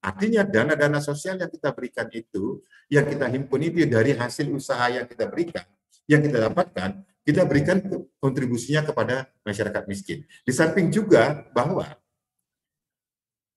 Artinya 0.00 0.44
dana-dana 0.44 1.00
sosial 1.00 1.40
yang 1.40 1.48
kita 1.48 1.72
berikan 1.72 2.08
itu, 2.12 2.60
yang 2.92 3.04
kita 3.04 3.28
himpun 3.28 3.60
itu 3.64 3.84
dari 3.88 4.16
hasil 4.16 4.48
usaha 4.52 4.88
yang 4.92 5.04
kita 5.04 5.28
berikan, 5.28 5.64
yang 6.08 6.20
kita 6.24 6.48
dapatkan, 6.48 7.04
kita 7.24 7.44
berikan 7.44 7.80
kontribusinya 8.16 8.84
kepada 8.84 9.28
masyarakat 9.44 9.84
miskin. 9.88 10.24
Di 10.44 10.52
samping 10.52 10.88
juga 10.88 11.44
bahwa 11.52 11.84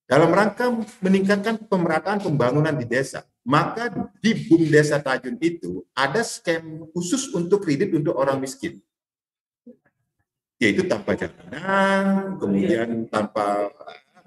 dalam 0.04 0.32
rangka 0.36 0.68
meningkatkan 1.00 1.64
pemerataan 1.64 2.20
pembangunan 2.20 2.76
di 2.76 2.84
desa, 2.84 3.24
maka 3.48 3.88
di 4.20 4.36
BUM 4.36 4.68
Desa 4.68 5.00
Tajun 5.00 5.40
itu 5.40 5.88
ada 5.96 6.24
skema 6.24 6.88
khusus 6.92 7.32
untuk 7.32 7.64
kredit 7.64 7.96
untuk 7.96 8.16
orang 8.20 8.40
miskin. 8.40 8.84
Yaitu 10.62 10.86
tanpa 10.88 11.18
jaminan, 11.18 12.38
kemudian 12.40 13.10
tanpa 13.10 13.74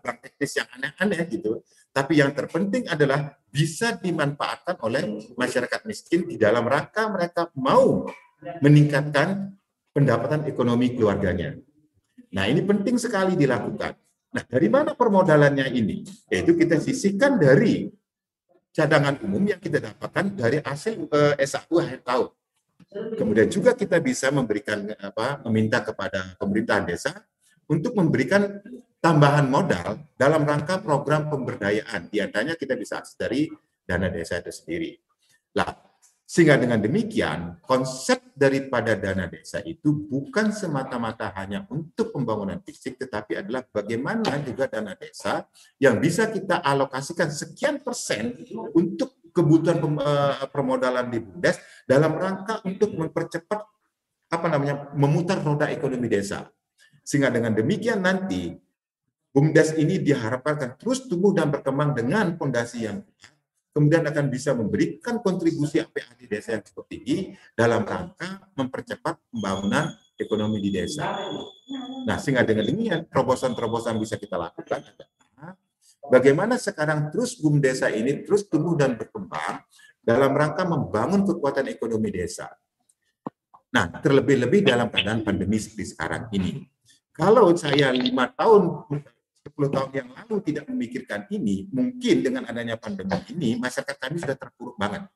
bank 0.07 0.19
teknis 0.23 0.53
yang 0.59 0.69
aneh-aneh 0.79 1.23
gitu. 1.31 1.63
Tapi 1.91 2.21
yang 2.21 2.31
terpenting 2.37 2.85
adalah 2.87 3.35
bisa 3.49 3.97
dimanfaatkan 3.97 4.77
oleh 4.85 5.33
masyarakat 5.33 5.81
miskin 5.89 6.29
di 6.29 6.37
dalam 6.37 6.69
rangka 6.69 7.09
mereka 7.09 7.49
mau 7.57 8.05
meningkatkan 8.61 9.57
pendapatan 9.97 10.45
ekonomi 10.45 10.93
keluarganya. 10.93 11.57
Nah, 12.37 12.45
ini 12.45 12.61
penting 12.61 13.01
sekali 13.01 13.33
dilakukan. 13.33 13.97
Nah, 14.37 14.45
dari 14.45 14.69
mana 14.69 14.93
permodalannya 14.93 15.73
ini? 15.73 16.05
Yaitu 16.29 16.53
kita 16.53 16.77
sisihkan 16.77 17.41
dari 17.41 17.89
cadangan 18.77 19.17
umum 19.25 19.41
yang 19.49 19.57
kita 19.57 19.81
dapatkan 19.81 20.37
dari 20.37 20.61
hasil 20.61 21.09
eh, 21.09 21.49
SAU 21.49 21.81
akhir 21.81 22.05
tahun. 22.05 22.29
Kemudian 22.93 23.51
juga 23.51 23.75
kita 23.75 23.99
bisa 23.99 24.31
memberikan 24.31 24.87
apa 25.03 25.43
meminta 25.51 25.83
kepada 25.83 26.39
pemerintahan 26.39 26.87
desa 26.87 27.13
untuk 27.67 27.99
memberikan 27.99 28.63
tambahan 29.03 29.51
modal 29.51 30.07
dalam 30.15 30.47
rangka 30.47 30.79
program 30.79 31.27
pemberdayaan. 31.27 32.07
Di 32.07 32.23
antaranya 32.23 32.55
kita 32.55 32.79
bisa 32.79 33.03
akses 33.03 33.19
dari 33.19 33.51
dana 33.83 34.07
desa 34.07 34.39
itu 34.39 34.55
sendiri. 34.55 34.95
Lah, 35.59 35.73
sehingga 36.27 36.59
dengan 36.59 36.83
demikian, 36.83 37.63
konsep 37.63 38.35
daripada 38.35 38.99
dana 38.99 39.31
desa 39.31 39.63
itu 39.63 39.95
bukan 39.95 40.51
semata-mata 40.51 41.31
hanya 41.39 41.63
untuk 41.71 42.11
pembangunan 42.11 42.59
fisik, 42.67 42.99
tetapi 42.99 43.39
adalah 43.39 43.63
bagaimana 43.63 44.43
juga 44.43 44.67
dana 44.67 44.99
desa 44.99 45.47
yang 45.79 46.03
bisa 46.03 46.27
kita 46.27 46.61
alokasikan 46.67 47.31
sekian 47.31 47.79
persen 47.79 48.35
untuk 48.75 49.16
kebutuhan 49.37 49.77
eh, 50.01 50.49
permodalan 50.49 51.13
di 51.13 51.21
BUMDes 51.21 51.61
dalam 51.85 52.17
rangka 52.17 52.65
untuk 52.65 52.97
mempercepat 52.97 53.61
apa 54.33 54.47
namanya 54.49 54.89
memutar 54.97 55.45
roda 55.45 55.69
ekonomi 55.69 56.09
desa. 56.09 56.49
Sehingga 57.05 57.29
dengan 57.29 57.53
demikian 57.53 58.01
nanti 58.01 58.57
BUMDes 59.37 59.77
ini 59.77 60.01
diharapkan 60.01 60.81
terus 60.81 61.05
tumbuh 61.05 61.37
dan 61.37 61.53
berkembang 61.53 61.93
dengan 61.93 62.33
fondasi 62.41 62.89
yang 62.89 63.05
kemudian 63.77 64.09
akan 64.09 64.33
bisa 64.33 64.57
memberikan 64.57 65.21
kontribusi 65.21 65.85
APA 65.85 66.17
di 66.17 66.25
desa 66.25 66.57
yang 66.57 66.65
cukup 66.65 66.89
tinggi 66.89 67.37
dalam 67.53 67.85
rangka 67.85 68.49
mempercepat 68.57 69.21
pembangunan 69.29 69.93
ekonomi 70.17 70.65
di 70.65 70.73
desa. 70.73 71.21
Nah, 72.09 72.17
sehingga 72.17 72.41
dengan 72.49 72.65
demikian 72.65 73.05
terobosan-terobosan 73.13 74.01
bisa 74.01 74.17
kita 74.17 74.41
lakukan 74.41 74.81
bagaimana 76.13 76.57
sekarang 76.61 77.11
terus 77.11 77.39
BUM 77.39 77.59
desa 77.59 77.91
ini 77.91 78.23
terus 78.23 78.47
tumbuh 78.47 78.75
dan 78.79 78.95
berkembang 78.95 79.63
dalam 80.01 80.33
rangka 80.33 80.63
membangun 80.63 81.27
kekuatan 81.27 81.67
ekonomi 81.67 82.15
desa. 82.15 82.47
Nah, 83.75 83.91
terlebih-lebih 83.99 84.63
dalam 84.63 84.87
keadaan 84.89 85.27
pandemi 85.27 85.59
seperti 85.59 85.93
sekarang 85.93 86.31
ini. 86.33 86.63
Kalau 87.11 87.51
saya 87.59 87.91
lima 87.91 88.31
tahun 88.31 88.87
10 89.47 89.55
tahun 89.71 89.91
yang 89.95 90.09
lalu 90.11 90.37
tidak 90.43 90.65
memikirkan 90.67 91.31
ini, 91.31 91.71
mungkin 91.71 92.17
dengan 92.23 92.43
adanya 92.51 92.75
pandemi 92.75 93.15
ini, 93.31 93.55
masyarakat 93.57 93.97
kami 93.97 94.19
sudah 94.19 94.35
terpuruk 94.35 94.75
banget. 94.75 95.07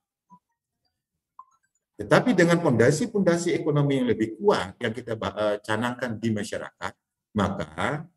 Tetapi 2.00 2.32
dengan 2.32 2.56
fondasi-fondasi 2.64 3.52
ekonomi 3.52 4.00
yang 4.00 4.08
lebih 4.08 4.40
kuat 4.40 4.78
yang 4.80 4.94
kita 4.94 5.18
uh, 5.20 5.60
canangkan 5.60 6.16
di 6.16 6.32
masyarakat, 6.32 6.92
maka 7.36 8.08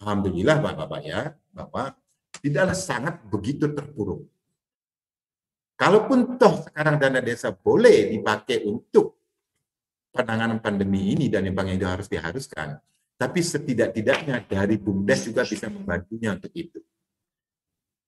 Alhamdulillah 0.00 0.60
Bapak-Bapak 0.60 1.00
ya, 1.00 1.32
bahwa 1.50 1.94
tidaklah 2.40 2.76
sangat 2.76 3.20
begitu 3.26 3.68
terpuruk. 3.70 4.26
Kalaupun 5.76 6.36
toh 6.36 6.60
sekarang 6.68 7.00
dana 7.00 7.24
desa 7.24 7.52
boleh 7.52 8.12
dipakai 8.12 8.68
untuk 8.68 9.16
penanganan 10.12 10.60
pandemi 10.60 11.16
ini 11.16 11.32
dan 11.32 11.48
yang 11.48 11.56
itu 11.72 11.86
harus 11.88 12.04
diharuskan, 12.10 12.76
tapi 13.16 13.40
setidak-tidaknya 13.40 14.44
dari 14.44 14.76
BUMDes 14.76 15.32
juga 15.32 15.42
bisa 15.48 15.72
membantunya 15.72 16.36
untuk 16.36 16.52
itu. 16.52 16.80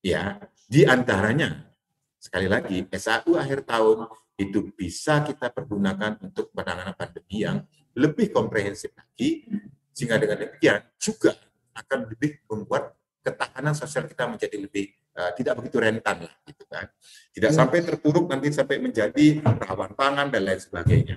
Ya, 0.02 0.36
di 0.68 0.84
antaranya 0.84 1.72
sekali 2.20 2.50
lagi 2.50 2.84
SAU 2.90 3.38
akhir 3.38 3.64
tahun 3.64 4.10
itu 4.36 4.72
bisa 4.74 5.22
kita 5.22 5.52
pergunakan 5.52 6.18
untuk 6.20 6.50
penanganan 6.50 6.96
pandemi 6.96 7.44
yang 7.46 7.62
lebih 7.94 8.32
komprehensif 8.32 8.92
lagi 8.96 9.46
sehingga 9.92 10.16
dengan 10.16 10.40
demikian 10.44 10.80
juga 10.96 11.36
akan 11.76 12.08
lebih 12.08 12.40
membuat 12.48 12.96
ketahanan 13.22 13.72
sosial 13.72 14.04
kita 14.10 14.26
menjadi 14.26 14.56
lebih 14.58 14.90
uh, 15.14 15.30
tidak 15.32 15.62
begitu 15.62 15.78
rentan 15.78 16.26
lah 16.26 16.34
gitu 16.44 16.64
kan. 16.66 16.90
Tidak 17.32 17.52
sampai 17.54 17.78
terpuruk 17.86 18.26
nanti 18.28 18.50
sampai 18.50 18.82
menjadi 18.82 19.40
rawan 19.42 19.94
pangan 19.94 20.28
dan 20.28 20.42
lain 20.42 20.60
sebagainya. 20.60 21.16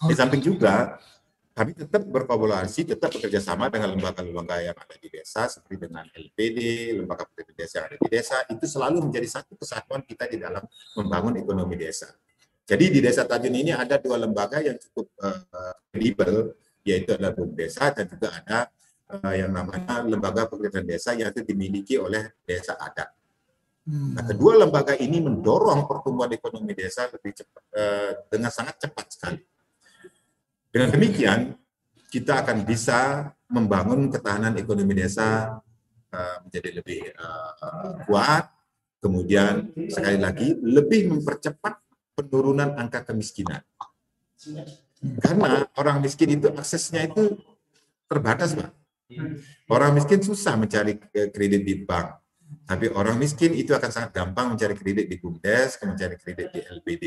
Di 0.00 0.14
samping 0.16 0.40
juga 0.40 0.96
kami 1.52 1.76
tetap 1.76 2.08
berkolaborasi, 2.08 2.88
tetap 2.88 3.12
bekerja 3.12 3.36
sama 3.36 3.68
dengan 3.68 3.92
lembaga-lembaga 3.92 4.64
yang 4.64 4.72
ada 4.72 4.96
di 4.96 5.12
desa, 5.12 5.44
seperti 5.44 5.92
dengan 5.92 6.08
LPD, 6.08 6.58
lembaga 6.96 7.28
pendidikan 7.28 7.56
desa 7.60 7.74
yang 7.76 7.86
ada 7.92 7.98
di 8.00 8.08
desa, 8.08 8.36
itu 8.48 8.64
selalu 8.64 8.96
menjadi 9.04 9.28
satu 9.28 9.52
kesatuan 9.60 10.00
kita 10.00 10.24
di 10.24 10.40
dalam 10.40 10.64
membangun 10.96 11.36
ekonomi 11.36 11.76
desa. 11.76 12.16
Jadi 12.64 12.84
di 12.88 13.04
desa 13.04 13.28
Tajun 13.28 13.52
ini 13.52 13.76
ada 13.76 14.00
dua 14.00 14.16
lembaga 14.16 14.62
yang 14.64 14.78
cukup 14.80 15.12
kredibel, 15.92 16.54
uh, 16.54 16.70
yaitu 16.86 17.12
adalah 17.12 17.36
BUM 17.36 17.52
Desa 17.52 17.92
dan 17.92 18.08
juga 18.08 18.32
ada 18.32 18.72
uh, 19.10 19.34
yang 19.34 19.50
namanya 19.50 20.06
lembaga 20.06 20.46
pendidikan 20.46 20.86
desa 20.86 21.12
yang 21.18 21.34
itu 21.34 21.42
dimiliki 21.42 21.98
oleh 21.98 22.38
desa 22.46 22.78
adat. 22.78 23.10
Nah, 23.90 24.22
kedua 24.22 24.60
lembaga 24.60 24.94
ini 24.94 25.18
mendorong 25.18 25.88
pertumbuhan 25.88 26.30
ekonomi 26.30 26.76
desa 26.76 27.10
lebih 27.10 27.32
cepat, 27.34 27.62
uh, 27.74 28.10
dengan 28.30 28.50
sangat 28.52 28.76
cepat 28.78 29.06
sekali. 29.10 29.40
Dengan 30.70 30.88
demikian, 30.94 31.40
kita 32.10 32.46
akan 32.46 32.62
bisa 32.62 33.30
membangun 33.50 34.06
ketahanan 34.10 34.54
ekonomi 34.54 34.94
desa 34.94 35.58
uh, 36.14 36.36
menjadi 36.46 36.70
lebih 36.78 37.00
uh, 37.18 38.06
kuat, 38.06 38.46
kemudian 39.02 39.74
sekali 39.90 40.18
lagi 40.20 40.54
lebih 40.60 41.10
mempercepat 41.10 41.82
penurunan 42.14 42.78
angka 42.78 43.02
kemiskinan. 43.10 43.64
Karena 45.00 45.64
orang 45.74 46.04
miskin 46.04 46.36
itu 46.36 46.52
aksesnya 46.52 47.08
itu 47.08 47.40
terbatas, 48.06 48.52
Pak. 48.52 48.79
Orang 49.70 49.98
miskin 49.98 50.20
susah 50.22 50.54
mencari 50.58 50.98
kredit 51.12 51.62
di 51.62 51.74
bank. 51.82 52.20
Tapi 52.66 52.90
orang 52.90 53.14
miskin 53.18 53.54
itu 53.54 53.74
akan 53.74 53.90
sangat 53.90 54.10
gampang 54.14 54.54
mencari 54.54 54.74
kredit 54.74 55.06
di 55.06 55.16
BUMDes, 55.18 55.78
mencari 55.86 56.16
kredit 56.18 56.50
di 56.50 56.60
LBD. 56.66 57.04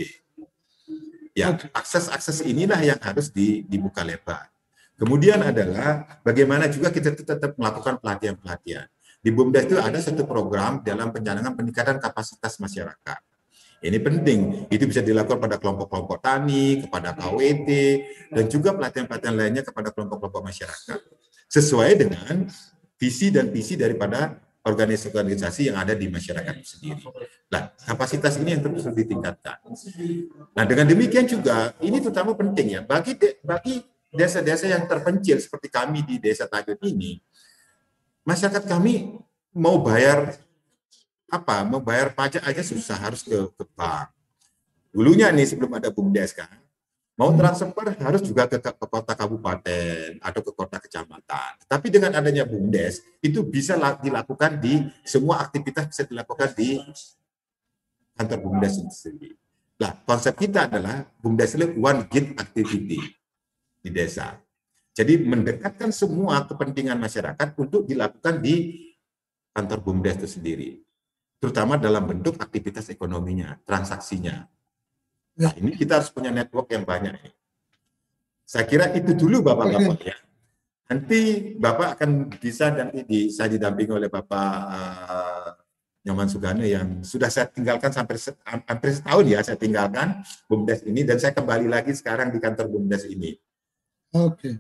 Ya, 1.35 1.51
akses-akses 1.73 2.45
inilah 2.45 2.79
yang 2.79 2.99
harus 3.01 3.31
dibuka 3.33 4.05
lebar. 4.05 4.47
Kemudian 4.95 5.41
adalah 5.41 6.21
bagaimana 6.21 6.69
juga 6.69 6.93
kita 6.93 7.11
tetap 7.17 7.57
melakukan 7.59 7.99
pelatihan-pelatihan. 7.99 8.87
Di 9.23 9.31
BUMDes 9.31 9.71
itu 9.71 9.75
ada 9.79 9.99
satu 9.99 10.23
program 10.27 10.83
dalam 10.83 11.11
pencanangan 11.11 11.55
peningkatan 11.55 11.97
kapasitas 11.99 12.59
masyarakat. 12.59 13.19
Ini 13.83 13.99
penting. 13.99 14.71
Itu 14.71 14.87
bisa 14.87 15.03
dilakukan 15.03 15.43
pada 15.43 15.59
kelompok-kelompok 15.59 16.23
tani, 16.23 16.87
kepada 16.87 17.11
KWT, 17.11 17.69
dan 18.31 18.45
juga 18.47 18.71
pelatihan-pelatihan 18.71 19.35
lainnya 19.35 19.63
kepada 19.67 19.91
kelompok-kelompok 19.91 20.39
masyarakat. 20.39 20.99
Sesuai 21.53 22.01
dengan 22.01 22.49
visi 22.97 23.29
dan 23.29 23.53
visi 23.53 23.77
daripada 23.77 24.41
organisasi-organisasi 24.63 25.69
yang 25.69 25.77
ada 25.77 25.93
di 25.93 26.07
masyarakat 26.07 26.53
itu 26.57 26.79
sendiri. 26.79 27.03
Nah, 27.51 27.75
kapasitas 27.83 28.39
ini 28.39 28.57
yang 28.57 28.63
terus 28.63 28.87
ditingkatkan. 28.89 29.59
Nah, 30.55 30.63
dengan 30.63 30.87
demikian 30.87 31.27
juga 31.27 31.75
ini 31.83 31.99
terutama 31.99 32.33
penting 32.33 32.79
ya 32.79 32.81
bagi 32.81 33.13
de, 33.19 33.37
bagi 33.43 33.83
desa-desa 34.09 34.71
yang 34.71 34.87
terpencil 34.87 35.37
seperti 35.37 35.67
kami 35.67 36.01
di 36.07 36.15
Desa 36.17 36.47
Tajud 36.47 36.79
ini, 36.89 37.19
masyarakat 38.23 38.63
kami 38.63 39.19
mau 39.51 39.83
bayar 39.83 40.39
apa? 41.27 41.67
Mau 41.67 41.83
bayar 41.83 42.15
pajak 42.15 42.47
aja 42.47 42.63
susah 42.63 42.95
harus 42.97 43.21
ke, 43.21 43.35
ke 43.53 43.63
bank. 43.75 44.09
Dulunya 44.95 45.27
nih 45.33 45.43
sebelum 45.49 45.75
ada 45.75 45.91
BUMDes 45.91 46.37
kan, 46.37 46.62
Mau 47.13 47.29
transfer 47.37 47.93
harus 48.01 48.25
juga 48.25 48.49
ke, 48.49 48.57
kota 48.57 49.13
kabupaten 49.13 50.17
atau 50.17 50.41
ke 50.41 50.51
kota 50.57 50.81
kecamatan. 50.81 51.61
Tapi 51.69 51.93
dengan 51.93 52.17
adanya 52.17 52.41
BUMDes, 52.41 53.05
itu 53.21 53.45
bisa 53.45 53.77
dilakukan 54.01 54.57
di 54.57 54.81
semua 55.05 55.45
aktivitas 55.45 55.93
bisa 55.93 56.03
dilakukan 56.09 56.57
di 56.57 56.81
kantor 58.17 58.39
BUMDes 58.41 58.73
itu 58.81 58.89
sendiri. 58.89 59.37
Nah, 59.77 59.93
konsep 60.09 60.33
kita 60.33 60.65
adalah 60.65 61.05
BUMDes 61.21 61.53
itu 61.53 61.65
one 61.77 62.09
gate 62.09 62.33
activity 62.33 62.97
di 63.77 63.89
desa. 63.93 64.33
Jadi 64.93 65.21
mendekatkan 65.21 65.93
semua 65.93 66.45
kepentingan 66.49 66.97
masyarakat 66.97 67.57
untuk 67.61 67.85
dilakukan 67.85 68.41
di 68.41 68.89
kantor 69.53 69.85
BUMDes 69.85 70.17
itu 70.25 70.29
sendiri. 70.41 70.69
Terutama 71.37 71.77
dalam 71.77 72.09
bentuk 72.09 72.41
aktivitas 72.41 72.89
ekonominya, 72.89 73.61
transaksinya. 73.69 74.49
Nah, 75.33 75.51
ini 75.57 75.73
kita 75.73 75.97
harus 75.97 76.13
punya 76.13 76.29
network 76.29 76.69
yang 76.69 76.85
banyak. 76.85 77.17
Saya 78.45 78.69
kira 78.69 78.91
itu 78.93 79.17
dulu 79.17 79.41
Bapak-Bapak 79.41 79.99
ya. 80.05 80.17
Nanti 80.93 81.53
Bapak 81.57 81.97
akan 81.97 82.29
bisa 82.37 82.69
nanti 82.69 83.01
di, 83.07 83.19
saya 83.33 83.49
didampingi 83.49 83.97
oleh 83.97 84.09
Bapak 84.13 84.53
uh, 84.69 85.49
Nyoman 86.03 86.27
Sugano 86.27 86.61
yang 86.61 87.01
sudah 87.01 87.31
saya 87.31 87.47
tinggalkan 87.47 87.89
sampai 87.89 88.19
hampir 88.43 88.91
setahun 88.91 89.25
ya 89.25 89.39
saya 89.39 89.55
tinggalkan 89.55 90.19
BUMDes 90.51 90.83
ini 90.83 91.07
dan 91.07 91.15
saya 91.15 91.31
kembali 91.31 91.71
lagi 91.71 91.95
sekarang 91.95 92.29
di 92.29 92.37
kantor 92.43 92.67
BUMDes 92.69 93.07
ini. 93.07 93.39
Oke. 94.13 94.59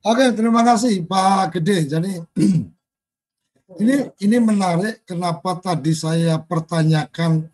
Oke, 0.00 0.24
terima 0.32 0.64
kasih 0.64 1.04
Pak 1.04 1.60
Gede. 1.60 1.84
Jadi 1.84 2.12
ini 3.84 3.94
ini 4.24 4.36
menarik 4.40 5.04
kenapa 5.04 5.60
tadi 5.60 5.92
saya 5.92 6.40
pertanyakan 6.40 7.46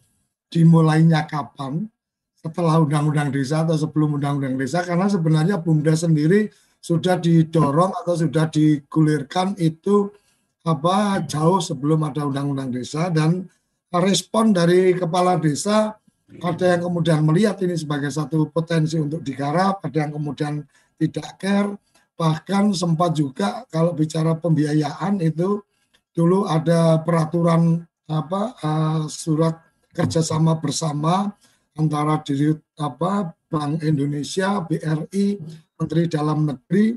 dimulainya 0.46 1.26
kapan 1.26 1.90
setelah 2.46 2.78
undang-undang 2.78 3.34
desa 3.34 3.66
atau 3.66 3.74
sebelum 3.74 4.22
undang-undang 4.22 4.54
desa 4.54 4.86
karena 4.86 5.10
sebenarnya 5.10 5.58
BUMDes 5.58 6.06
sendiri 6.06 6.46
sudah 6.78 7.18
didorong 7.18 7.90
atau 8.06 8.14
sudah 8.14 8.46
digulirkan 8.46 9.58
itu 9.58 10.06
apa 10.62 11.26
jauh 11.26 11.58
sebelum 11.58 12.06
ada 12.06 12.22
undang-undang 12.26 12.70
desa 12.70 13.10
dan 13.10 13.50
respon 13.90 14.54
dari 14.54 14.94
kepala 14.94 15.34
desa 15.38 15.98
ada 16.42 16.74
yang 16.74 16.90
kemudian 16.90 17.22
melihat 17.22 17.54
ini 17.62 17.78
sebagai 17.78 18.10
satu 18.10 18.50
potensi 18.50 18.98
untuk 18.98 19.22
digarap, 19.22 19.78
ada 19.86 19.98
yang 20.06 20.18
kemudian 20.18 20.66
tidak 20.98 21.38
care, 21.38 21.70
bahkan 22.18 22.74
sempat 22.74 23.14
juga 23.14 23.62
kalau 23.70 23.94
bicara 23.94 24.34
pembiayaan 24.34 25.22
itu 25.22 25.62
dulu 26.10 26.48
ada 26.50 26.98
peraturan 27.04 27.84
apa 28.10 28.58
uh, 28.58 29.02
surat 29.06 29.54
kerjasama 29.94 30.58
bersama 30.58 31.30
antara 31.76 32.20
diri 32.24 32.52
apa 32.80 33.32
Bank 33.46 33.84
Indonesia, 33.84 34.60
BRI, 34.64 35.38
Menteri 35.76 36.02
Dalam 36.10 36.48
Negeri 36.48 36.96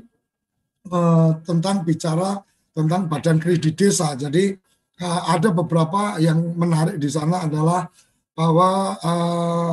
eh, 0.88 1.30
tentang 1.44 1.86
bicara 1.86 2.40
tentang 2.74 3.10
badan 3.10 3.38
kredit 3.38 3.74
desa. 3.76 4.16
Jadi 4.16 4.56
eh, 5.00 5.20
ada 5.30 5.48
beberapa 5.52 6.16
yang 6.18 6.56
menarik 6.56 6.96
di 6.96 7.08
sana 7.10 7.46
adalah 7.46 7.86
bahwa 8.34 8.96
eh, 8.98 9.72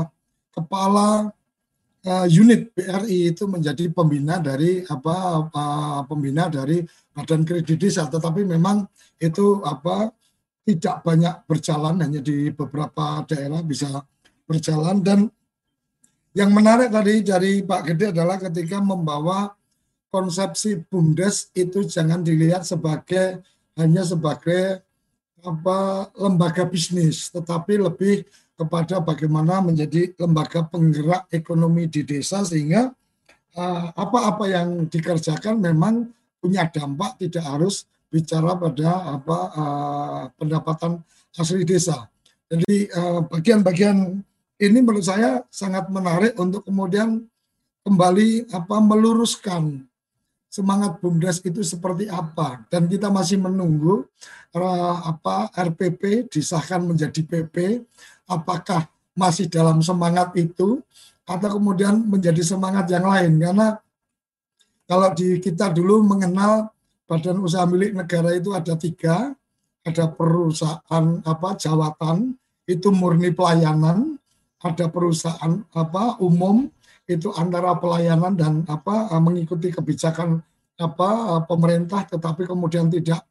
kepala 0.51 1.29
eh, 2.03 2.27
unit 2.27 2.73
BRI 2.75 3.31
itu 3.31 3.47
menjadi 3.47 3.87
pembina 3.93 4.41
dari 4.41 4.83
apa, 4.85 5.47
apa 5.47 5.65
pembina 6.09 6.51
dari 6.51 6.83
badan 7.13 7.47
kredit 7.47 7.77
desa, 7.79 8.05
tetapi 8.09 8.43
memang 8.43 8.85
itu 9.17 9.61
apa 9.65 10.11
tidak 10.67 10.99
banyak 10.99 11.35
berjalan 11.47 11.95
hanya 12.03 12.19
di 12.19 12.51
beberapa 12.51 13.23
daerah 13.23 13.63
bisa 13.63 14.03
berjalan 14.47 15.03
dan 15.03 15.19
yang 16.31 16.53
menarik 16.53 16.93
tadi 16.93 17.25
dari 17.25 17.61
Pak 17.65 17.81
Gede 17.91 18.15
adalah 18.15 18.39
ketika 18.39 18.79
membawa 18.79 19.51
konsepsi 20.07 20.79
BUMDes 20.87 21.51
itu 21.51 21.83
jangan 21.83 22.23
dilihat 22.23 22.63
sebagai 22.63 23.41
hanya 23.77 24.01
sebagai 24.01 24.81
apa 25.45 26.09
lembaga 26.17 26.65
bisnis, 26.65 27.29
tetapi 27.29 27.77
lebih 27.77 28.25
kepada 28.57 28.97
bagaimana 28.97 29.61
menjadi 29.61 30.17
lembaga 30.17 30.65
penggerak 30.65 31.29
ekonomi 31.29 31.85
di 31.85 32.01
desa 32.01 32.41
sehingga 32.41 32.89
eh, 33.53 33.85
apa-apa 33.93 34.45
uh, 34.45 34.49
yang 34.49 34.69
dikerjakan 34.89 35.61
memang 35.61 36.09
punya 36.41 36.65
dampak 36.69 37.21
tidak 37.21 37.45
harus 37.45 37.85
bicara 38.09 38.57
pada 38.57 39.19
apa 39.19 39.39
uh, 39.53 40.23
pendapatan 40.39 41.03
asli 41.37 41.61
desa. 41.67 42.09
Jadi 42.47 42.87
eh, 42.87 43.19
bagian-bagian 43.27 43.97
uh, 44.23 44.36
ini 44.57 44.81
menurut 44.81 45.05
saya 45.05 45.45
sangat 45.53 45.89
menarik 45.93 46.33
untuk 46.37 46.65
kemudian 46.65 47.25
kembali 47.85 48.49
apa 48.49 48.77
meluruskan 48.81 49.85
semangat 50.49 50.97
BUMDes 50.97 51.45
itu 51.45 51.61
seperti 51.61 52.09
apa. 52.09 52.65
Dan 52.73 52.89
kita 52.89 53.13
masih 53.13 53.37
menunggu 53.37 54.09
apa 55.05 55.53
RPP 55.53 56.33
disahkan 56.33 56.81
menjadi 56.81 57.21
PP 57.21 57.85
apakah 58.25 58.89
masih 59.13 59.45
dalam 59.45 59.85
semangat 59.85 60.33
itu 60.33 60.81
atau 61.27 61.49
kemudian 61.61 62.01
menjadi 62.01 62.41
semangat 62.41 62.89
yang 62.89 63.05
lain. 63.05 63.37
Karena 63.37 63.77
kalau 64.89 65.13
di 65.13 65.37
kita 65.37 65.69
dulu 65.69 66.01
mengenal 66.01 66.73
badan 67.05 67.39
usaha 67.39 67.63
milik 67.69 67.93
negara 67.93 68.33
itu 68.33 68.51
ada 68.51 68.73
tiga 68.75 69.31
ada 69.87 70.05
perusahaan 70.11 71.05
apa 71.23 71.49
jawatan 71.55 72.35
itu 72.67 72.91
murni 72.91 73.31
pelayanan 73.31 74.16
ada 74.63 74.85
perusahaan 74.89 75.61
apa 75.73 76.17
umum 76.23 76.69
itu 77.07 77.31
antara 77.37 77.77
pelayanan 77.77 78.35
dan 78.35 78.53
apa 78.67 79.11
eh, 79.13 79.21
mengikuti 79.21 79.71
kebijakan 79.71 80.41
apa 80.77 81.09
eh, 81.37 81.41
pemerintah 81.45 82.05
tetapi 82.09 82.45
kemudian 82.49 82.89
tidak 82.89 83.23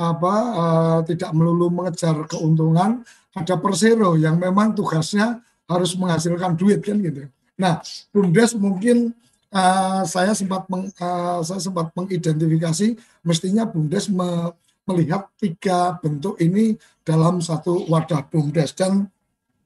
apa 0.00 0.34
uh, 0.56 0.98
tidak 1.04 1.30
melulu 1.36 1.68
mengejar 1.68 2.26
keuntungan 2.26 3.04
ada 3.36 3.54
persero 3.60 4.16
yang 4.18 4.40
memang 4.40 4.74
tugasnya 4.74 5.38
harus 5.68 5.94
menghasilkan 5.94 6.58
duit 6.58 6.84
kan 6.84 6.98
gitu. 7.00 7.28
Nah, 7.56 7.80
Bumdes 8.10 8.56
mungkin 8.58 9.14
uh, 9.52 10.02
saya 10.04 10.36
sempat 10.36 10.66
meng, 10.68 10.90
uh, 11.00 11.40
saya 11.44 11.60
sempat 11.62 11.92
mengidentifikasi 11.96 12.98
mestinya 13.24 13.64
Bumdes 13.64 14.10
me, 14.12 14.52
melihat 14.88 15.30
tiga 15.38 15.96
bentuk 16.02 16.36
ini 16.42 16.74
dalam 17.06 17.38
satu 17.38 17.86
wadah 17.86 18.26
Bumdes 18.28 18.74
dan 18.74 19.06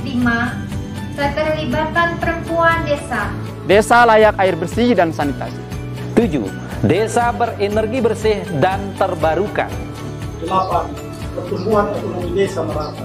Lima, 0.00 0.56
keterlibatan 1.14 2.08
perempuan 2.16 2.78
desa. 2.88 3.28
Desa 3.68 4.02
layak 4.08 4.34
air 4.40 4.56
bersih 4.56 4.96
dan 4.96 5.12
sanitasi. 5.12 5.60
Tujuh, 6.16 6.48
desa 6.82 7.30
berenergi 7.30 8.00
bersih 8.00 8.38
dan 8.58 8.80
terbarukan. 8.96 9.70
Delapan, 10.40 10.86
pertumbuhan 11.36 11.86
ekonomi 11.94 12.30
desa 12.34 12.60
merata. 12.64 13.04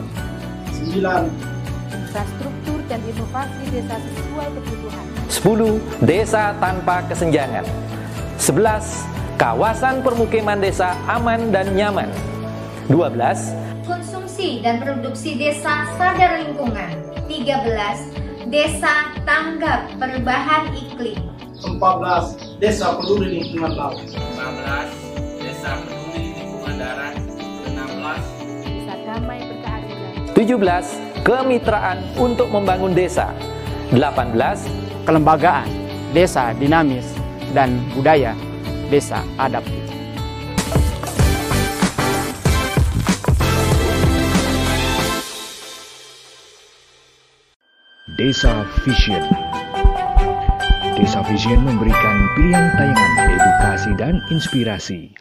9. 0.72 1.28
Infrastruktur 1.92 2.80
dan 2.88 3.00
inovasi 3.04 3.64
desa 3.72 3.96
sesuai 4.00 4.48
kebutuhan. 4.56 5.04
10. 5.28 5.80
Desa 6.08 6.44
tanpa 6.64 7.04
kesenjangan. 7.12 7.66
11. 8.40 9.04
Kawasan 9.36 10.00
permukiman 10.00 10.56
desa 10.64 10.96
aman 11.12 11.52
dan 11.52 11.76
nyaman. 11.76 12.08
12. 12.88 13.52
Konsumsi 14.36 14.60
dan 14.60 14.84
produksi 14.84 15.40
desa 15.40 15.88
sadar 15.96 16.44
lingkungan. 16.44 16.92
13. 17.32 18.52
Desa 18.52 19.16
tanggap 19.24 19.88
perubahan 19.96 20.76
iklim. 20.76 21.24
14. 21.64 22.60
Desa 22.60 23.00
peduli 23.00 23.40
lingkungan 23.40 23.80
laut. 23.80 23.96
15. 23.96 25.40
Desa 25.40 25.80
peduli 25.88 26.36
lingkungan 26.36 26.76
darat. 26.76 27.16
16. 27.64 28.68
Desa 28.68 28.94
damai 29.08 29.40
berkeadilan. 29.40 30.12
17. 30.36 31.24
Kemitraan 31.24 31.98
untuk 32.20 32.52
membangun 32.52 32.92
desa. 32.92 33.32
18. 33.96 34.36
Kelembagaan 35.08 35.72
desa 36.12 36.52
dinamis 36.60 37.08
dan 37.56 37.80
budaya 37.96 38.36
desa 38.92 39.24
adaptif. 39.40 39.85
Desa 48.16 48.64
Vision. 48.88 49.28
Desa 50.96 51.20
Vision 51.28 51.68
memberikan 51.68 52.18
pilihan 52.40 52.72
tayangan 52.80 53.28
edukasi 53.28 53.92
dan 54.00 54.16
inspirasi 54.32 55.12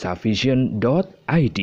desavision.id. 0.00 1.60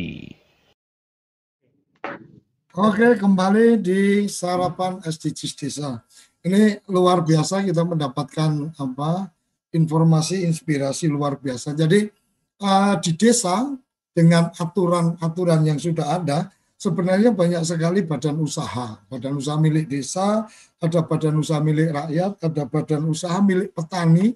Oke, 2.78 3.08
kembali 3.18 3.82
di 3.82 4.30
sarapan 4.30 5.02
SDGs 5.02 5.52
Desa. 5.58 5.98
Ini 6.46 6.86
luar 6.86 7.26
biasa 7.26 7.66
kita 7.66 7.82
mendapatkan 7.82 8.78
apa 8.78 9.26
informasi 9.74 10.46
inspirasi 10.46 11.10
luar 11.10 11.42
biasa. 11.42 11.74
Jadi 11.74 12.06
uh, 12.62 12.94
di 13.02 13.18
desa 13.18 13.74
dengan 14.14 14.54
aturan-aturan 14.54 15.66
yang 15.66 15.82
sudah 15.82 16.22
ada, 16.22 16.46
sebenarnya 16.78 17.34
banyak 17.34 17.66
sekali 17.66 18.06
badan 18.06 18.38
usaha. 18.38 19.02
Badan 19.10 19.34
usaha 19.34 19.58
milik 19.58 19.90
desa, 19.90 20.46
ada 20.78 21.02
badan 21.02 21.42
usaha 21.42 21.58
milik 21.58 21.90
rakyat, 21.90 22.38
ada 22.38 22.62
badan 22.70 23.02
usaha 23.10 23.42
milik 23.42 23.74
petani, 23.74 24.30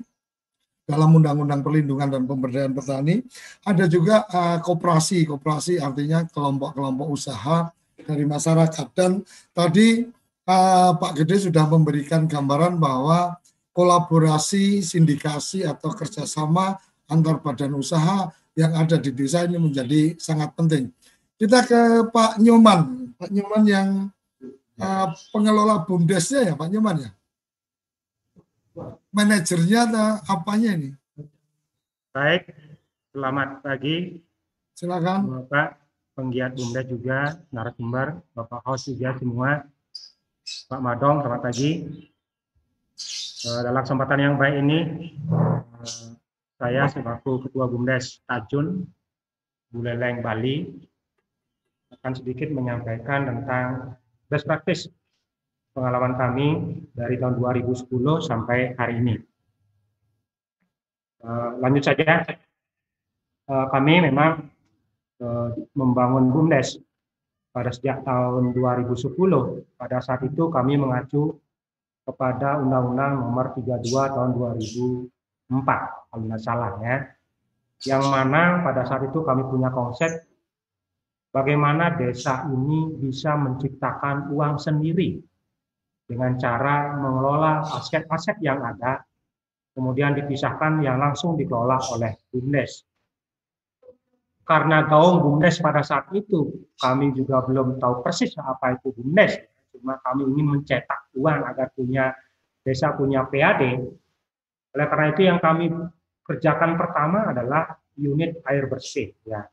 dalam 0.82 1.14
Undang-Undang 1.14 1.62
Perlindungan 1.62 2.08
dan 2.10 2.22
Pemberdayaan 2.26 2.74
Petani. 2.74 3.22
Ada 3.62 3.86
juga 3.86 4.26
uh, 4.26 4.58
koperasi, 4.60 5.24
koperasi 5.26 5.78
artinya 5.78 6.26
kelompok-kelompok 6.26 7.08
usaha 7.08 7.70
dari 8.02 8.24
masyarakat. 8.26 8.86
Dan 8.92 9.22
tadi 9.54 10.02
uh, 10.46 10.90
Pak 10.98 11.12
Gede 11.22 11.48
sudah 11.48 11.64
memberikan 11.70 12.26
gambaran 12.26 12.76
bahwa 12.76 13.38
kolaborasi, 13.72 14.84
sindikasi 14.84 15.64
atau 15.64 15.94
kerjasama 15.96 16.76
antar 17.08 17.40
badan 17.40 17.72
usaha 17.78 18.28
yang 18.52 18.76
ada 18.76 19.00
di 19.00 19.10
desa 19.16 19.48
ini 19.48 19.56
menjadi 19.56 20.16
sangat 20.20 20.52
penting. 20.52 20.92
Kita 21.40 21.64
ke 21.64 22.12
Pak 22.12 22.38
Nyoman, 22.38 23.12
Pak 23.16 23.30
Nyoman 23.32 23.62
yang 23.64 23.88
uh, 24.76 25.06
pengelola 25.32 25.82
bumdesnya 25.88 26.52
ya 26.52 26.54
Pak 26.54 26.68
Nyoman 26.68 27.08
ya. 27.08 27.10
Manajernya 29.12 29.80
atau 29.88 30.08
apanya 30.28 30.70
ini? 30.76 30.90
Baik, 32.12 32.52
selamat 33.12 33.64
pagi. 33.64 34.20
Silakan. 34.76 35.48
Bapak 35.48 35.80
penggiat 36.12 36.52
BUMDes 36.52 36.86
juga, 36.92 37.40
narasumber, 37.52 38.20
Bapak 38.36 38.60
host 38.68 38.92
juga 38.92 39.16
semua. 39.16 39.64
Pak 40.68 40.80
Madong, 40.80 41.24
selamat 41.24 41.42
pagi. 41.48 41.70
Eh, 43.42 43.60
dalam 43.64 43.82
kesempatan 43.82 44.18
yang 44.20 44.34
baik 44.36 44.56
ini, 44.60 44.78
eh, 45.82 46.08
saya 46.60 46.86
sebagai 46.86 47.48
Ketua 47.48 47.66
BUMDes 47.66 48.22
Tajun, 48.28 48.86
Buleleng, 49.72 50.20
Bali, 50.20 50.68
akan 51.92 52.12
sedikit 52.12 52.48
menyampaikan 52.52 53.28
tentang 53.28 53.96
best 54.28 54.48
practice 54.48 54.88
pengalaman 55.72 56.14
kami 56.20 56.48
dari 56.92 57.16
tahun 57.16 57.40
2010 57.40 57.88
sampai 58.20 58.76
hari 58.76 59.00
ini. 59.00 59.14
Uh, 61.22 61.56
lanjut 61.62 61.82
saja, 61.86 62.26
uh, 63.48 63.66
kami 63.72 64.04
memang 64.04 64.52
uh, 65.22 65.48
membangun 65.72 66.28
BUMDes 66.28 66.76
pada 67.52 67.72
sejak 67.72 68.04
tahun 68.04 68.52
2010. 68.52 69.16
Pada 69.76 69.98
saat 70.04 70.20
itu 70.28 70.52
kami 70.52 70.76
mengacu 70.76 71.40
kepada 72.02 72.58
Undang-Undang 72.58 73.12
Nomor 73.22 73.54
32 73.54 73.86
Tahun 73.86 74.30
2004, 74.34 76.10
kalau 76.10 76.22
tidak 76.26 76.42
salah 76.42 76.72
ya. 76.82 76.96
Yang 77.82 78.04
mana 78.10 78.62
pada 78.62 78.82
saat 78.86 79.06
itu 79.06 79.22
kami 79.26 79.42
punya 79.46 79.70
konsep 79.70 80.10
bagaimana 81.34 81.98
desa 81.98 82.46
ini 82.46 82.94
bisa 82.94 83.34
menciptakan 83.34 84.30
uang 84.30 84.54
sendiri 84.62 85.18
dengan 86.07 86.36
cara 86.36 86.96
mengelola 86.98 87.64
aset-aset 87.66 88.42
yang 88.42 88.61
ada, 88.61 89.00
kemudian 89.72 90.12
dipisahkan 90.12 90.82
yang 90.84 91.00
langsung 91.00 91.34
dikelola 91.38 91.80
oleh 91.96 92.12
BUMDes. 92.28 92.84
Karena 94.42 94.84
gaung 94.84 95.22
BUMDes 95.22 95.62
pada 95.62 95.80
saat 95.80 96.11
itu, 96.12 96.68
kami 96.76 97.14
juga 97.14 97.40
belum 97.46 97.78
tahu 97.78 98.03
persis 98.05 98.34
apa 98.36 98.76
itu 98.76 98.92
BUMDes, 98.92 99.40
cuma 99.72 99.96
kami 100.05 100.28
ingin 100.28 100.59
mencetak 100.59 101.09
uang 101.16 101.40
agar 101.48 101.72
punya 101.72 102.12
desa 102.62 102.94
punya 102.94 103.24
PAD. 103.26 103.62
Oleh 104.72 104.86
karena 104.88 105.07
itu 105.11 105.22
yang 105.26 105.38
kami 105.40 105.72
kerjakan 106.22 106.78
pertama 106.78 107.32
adalah 107.32 107.76
unit 107.96 108.40
air 108.46 108.68
bersih. 108.70 109.12
Ya. 109.26 109.48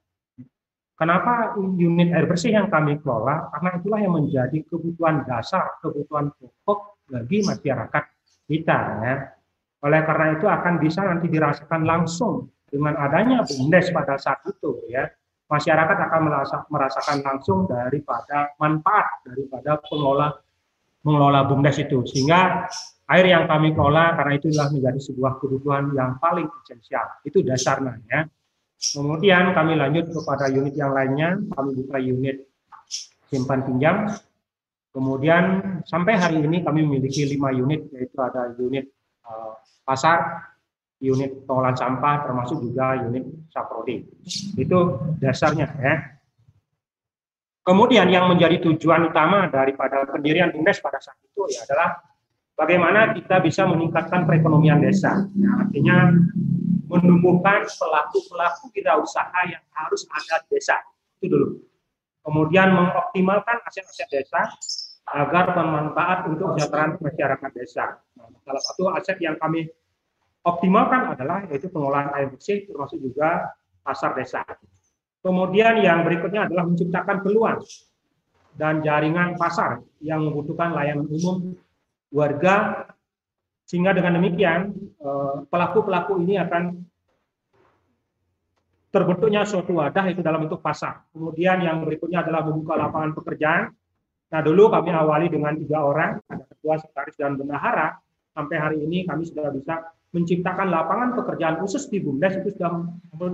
Kenapa 1.00 1.56
unit 1.56 2.12
air 2.12 2.28
bersih 2.28 2.52
yang 2.52 2.68
kami 2.68 3.00
kelola? 3.00 3.48
Karena 3.56 3.80
itulah 3.80 4.00
yang 4.04 4.20
menjadi 4.20 4.60
kebutuhan 4.68 5.24
dasar, 5.24 5.80
kebutuhan 5.80 6.28
pokok 6.36 7.08
bagi 7.08 7.40
masyarakat 7.40 8.04
kita. 8.52 8.80
Ya. 9.00 9.16
Oleh 9.80 10.04
karena 10.04 10.36
itu 10.36 10.44
akan 10.44 10.76
bisa 10.76 11.08
nanti 11.08 11.32
dirasakan 11.32 11.88
langsung 11.88 12.52
dengan 12.68 13.00
adanya 13.00 13.48
BUMDes 13.48 13.96
pada 13.96 14.20
saat 14.20 14.44
itu. 14.44 14.92
ya 14.92 15.08
Masyarakat 15.48 15.98
akan 16.04 16.22
merasakan 16.68 17.18
langsung 17.24 17.64
daripada 17.64 18.52
manfaat 18.60 19.24
daripada 19.24 19.80
pengelola 19.80 20.36
mengelola 21.08 21.48
BUMDes 21.48 21.80
itu. 21.80 22.04
Sehingga 22.12 22.68
air 23.08 23.26
yang 23.26 23.48
kami 23.48 23.72
kelola 23.72 24.20
karena 24.20 24.36
itulah 24.36 24.68
menjadi 24.68 25.00
sebuah 25.00 25.40
kebutuhan 25.40 25.96
yang 25.96 26.20
paling 26.20 26.52
esensial. 26.60 27.08
Itu 27.24 27.40
dasarnya. 27.40 28.04
Ya. 28.12 28.28
Kemudian 28.80 29.52
kami 29.52 29.76
lanjut 29.76 30.08
kepada 30.16 30.48
unit 30.48 30.72
yang 30.72 30.96
lainnya, 30.96 31.36
kami 31.52 31.70
buka 31.84 32.00
unit 32.00 32.48
simpan 33.28 33.68
pinjam. 33.68 34.08
Kemudian 34.96 35.44
sampai 35.84 36.16
hari 36.16 36.40
ini 36.40 36.64
kami 36.64 36.88
memiliki 36.88 37.28
lima 37.28 37.52
unit, 37.52 37.92
yaitu 37.92 38.16
ada 38.24 38.56
unit 38.56 38.88
uh, 39.28 39.60
pasar, 39.84 40.48
unit 41.04 41.44
pengolahan 41.44 41.76
sampah, 41.76 42.24
termasuk 42.24 42.64
juga 42.64 43.04
unit 43.04 43.28
saprodi. 43.52 44.08
Itu 44.56 44.98
dasarnya 45.20 45.68
ya. 45.76 45.96
Kemudian 47.68 48.10
yang 48.10 48.32
menjadi 48.32 48.64
tujuan 48.66 49.12
utama 49.12 49.46
daripada 49.52 50.02
pendirian 50.08 50.50
BUMDes 50.50 50.82
pada 50.82 50.98
saat 50.98 51.20
itu 51.22 51.44
ya 51.54 51.68
adalah 51.70 52.02
bagaimana 52.58 53.14
kita 53.14 53.44
bisa 53.46 53.68
meningkatkan 53.70 54.26
perekonomian 54.26 54.82
desa. 54.82 55.30
Ya, 55.38 55.50
artinya 55.68 56.18
menumbuhkan 56.90 57.70
pelaku-pelaku 57.70 58.74
usaha 59.06 59.40
yang 59.46 59.62
harus 59.78 60.10
ada 60.10 60.42
di 60.44 60.58
desa. 60.58 60.82
Itu 61.22 61.30
dulu. 61.30 61.48
Kemudian 62.26 62.74
mengoptimalkan 62.74 63.62
aset-aset 63.70 64.10
desa 64.10 64.50
agar 65.10 65.54
bermanfaat 65.54 66.30
untuk 66.30 66.54
kesejahteraan 66.54 66.98
masyarakat 67.02 67.52
desa. 67.54 68.02
Nah, 68.18 68.30
salah 68.46 68.64
satu 68.66 68.84
aset 68.94 69.18
yang 69.22 69.38
kami 69.38 69.70
optimalkan 70.46 71.14
adalah 71.14 71.46
yaitu 71.50 71.70
pengolahan 71.70 72.14
air 72.18 72.30
bersih 72.30 72.66
termasuk 72.70 73.02
juga 73.02 73.54
pasar 73.86 74.14
desa. 74.18 74.46
Kemudian 75.20 75.82
yang 75.82 76.06
berikutnya 76.06 76.48
adalah 76.48 76.66
menciptakan 76.70 77.18
peluang 77.26 77.60
dan 78.56 78.82
jaringan 78.82 79.36
pasar 79.36 79.84
yang 80.00 80.24
membutuhkan 80.24 80.74
layanan 80.74 81.08
umum 81.10 81.54
warga 82.10 82.86
sehingga 83.70 83.94
dengan 83.94 84.18
demikian 84.18 84.74
eh, 84.98 85.36
pelaku-pelaku 85.46 86.18
ini 86.26 86.42
akan 86.42 86.74
terbentuknya 88.90 89.46
suatu 89.46 89.78
wadah 89.78 90.10
itu 90.10 90.26
dalam 90.26 90.50
bentuk 90.50 90.66
pasar. 90.66 91.06
Kemudian 91.14 91.62
yang 91.62 91.86
berikutnya 91.86 92.26
adalah 92.26 92.42
membuka 92.42 92.74
lapangan 92.74 93.14
pekerjaan. 93.14 93.70
Nah 94.34 94.42
dulu 94.42 94.74
kami 94.74 94.90
awali 94.90 95.30
dengan 95.30 95.54
tiga 95.54 95.86
orang, 95.86 96.18
ada 96.26 96.46
ketua, 96.50 96.82
sekretaris, 96.82 97.18
dan 97.22 97.38
bendahara. 97.38 97.94
Sampai 98.34 98.58
hari 98.58 98.78
ini 98.82 99.06
kami 99.06 99.30
sudah 99.30 99.54
bisa 99.54 99.94
menciptakan 100.10 100.74
lapangan 100.74 101.14
pekerjaan 101.14 101.62
khusus 101.62 101.86
di 101.94 102.02
BUMDes 102.02 102.42
itu 102.42 102.58
sudah 102.58 102.74
16 103.22 103.30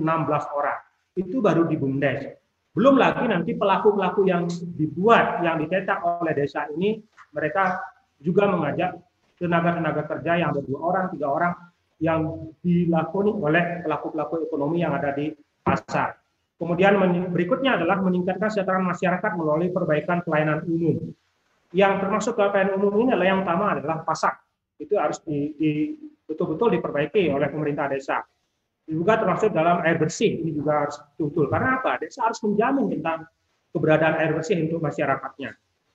orang. 0.52 0.80
Itu 1.16 1.40
baru 1.40 1.64
di 1.64 1.80
BUMDes. 1.80 2.36
Belum 2.76 3.00
lagi 3.00 3.24
nanti 3.24 3.56
pelaku-pelaku 3.56 4.28
yang 4.28 4.52
dibuat, 4.52 5.40
yang 5.40 5.64
dicetak 5.64 6.04
oleh 6.04 6.36
desa 6.36 6.68
ini, 6.76 7.00
mereka 7.32 7.80
juga 8.20 8.52
mengajak 8.52 9.00
tenaga-tenaga 9.36 10.04
kerja 10.08 10.32
yang 10.40 10.50
ada 10.56 10.62
dua 10.64 10.80
orang, 10.80 11.06
tiga 11.12 11.28
orang 11.28 11.54
yang 12.00 12.52
dilakoni 12.60 13.32
oleh 13.32 13.64
pelaku-pelaku 13.84 14.48
ekonomi 14.48 14.84
yang 14.84 14.96
ada 14.96 15.16
di 15.16 15.32
pasar. 15.64 16.16
Kemudian 16.56 16.96
berikutnya 17.36 17.76
adalah 17.76 18.00
meningkatkan 18.00 18.48
kesejahteraan 18.48 18.88
masyarakat 18.88 19.32
melalui 19.36 19.72
perbaikan 19.76 20.24
pelayanan 20.24 20.64
umum. 20.64 21.12
Yang 21.76 21.94
termasuk 22.00 22.40
pelayanan 22.40 22.80
umum 22.80 22.96
ini 23.04 23.12
adalah 23.12 23.28
yang 23.28 23.40
utama 23.44 23.76
adalah 23.76 23.98
pasar. 24.08 24.40
Itu 24.80 24.96
harus 24.96 25.20
di, 25.24 25.52
di, 25.60 25.72
betul-betul 26.24 26.80
diperbaiki 26.80 27.28
oleh 27.28 27.52
pemerintah 27.52 27.92
desa. 27.92 28.24
Juga 28.88 29.20
termasuk 29.20 29.52
dalam 29.52 29.84
air 29.84 30.00
bersih 30.00 30.46
ini 30.46 30.56
juga 30.56 30.88
harus 30.88 30.96
betul. 31.20 31.52
Karena 31.52 31.82
apa? 31.82 32.00
Desa 32.00 32.24
harus 32.24 32.40
menjamin 32.40 32.88
tentang 32.88 33.28
keberadaan 33.76 34.16
air 34.24 34.32
bersih 34.32 34.56
untuk 34.64 34.80
masyarakatnya. 34.80 35.52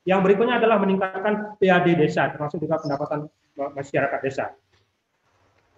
Yang 0.08 0.20
berikutnya 0.24 0.56
adalah 0.56 0.80
meningkatkan 0.80 1.60
PAD 1.60 1.86
desa, 2.00 2.32
termasuk 2.32 2.56
juga 2.60 2.80
pendapatan 2.80 3.28
masyarakat 3.56 4.20
desa. 4.24 4.44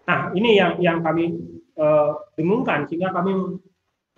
Nah, 0.07 0.31
ini 0.35 0.59
yang 0.59 0.79
yang 0.79 0.99
kami 1.03 1.35
uh, 1.79 2.19
dengungkan 2.35 2.87
sehingga 2.87 3.11
kami 3.15 3.59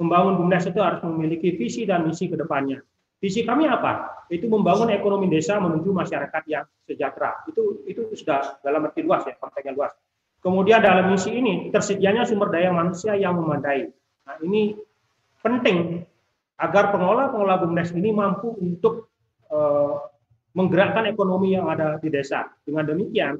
membangun 0.00 0.40
BUMDes 0.40 0.72
itu 0.72 0.80
harus 0.80 1.00
memiliki 1.06 1.54
visi 1.54 1.84
dan 1.86 2.08
misi 2.08 2.26
ke 2.28 2.36
depannya. 2.36 2.80
Visi 3.20 3.46
kami 3.46 3.64
apa? 3.64 4.24
Itu 4.28 4.50
membangun 4.50 4.92
ekonomi 4.92 5.30
desa 5.32 5.56
menuju 5.56 5.88
masyarakat 5.92 6.42
yang 6.50 6.64
sejahtera. 6.84 7.44
Itu 7.48 7.84
itu 7.88 8.12
sudah 8.16 8.60
dalam 8.60 8.84
arti 8.84 9.00
luas 9.00 9.24
ya, 9.24 9.36
konteksnya 9.40 9.72
luas. 9.72 9.92
Kemudian 10.44 10.84
dalam 10.84 11.08
misi 11.08 11.32
ini 11.32 11.72
tersedianya 11.72 12.28
sumber 12.28 12.52
daya 12.52 12.68
manusia 12.68 13.16
yang 13.16 13.40
memadai. 13.40 13.88
Nah, 14.28 14.36
ini 14.44 14.76
penting 15.40 16.04
agar 16.60 16.92
pengelola-pengelola 16.92 17.64
BUMDes 17.64 17.96
ini 17.96 18.10
mampu 18.12 18.52
untuk 18.60 19.13
menggerakkan 20.54 21.04
ekonomi 21.10 21.58
yang 21.58 21.66
ada 21.66 21.98
di 21.98 22.08
desa. 22.08 22.46
Dengan 22.62 22.86
demikian, 22.86 23.34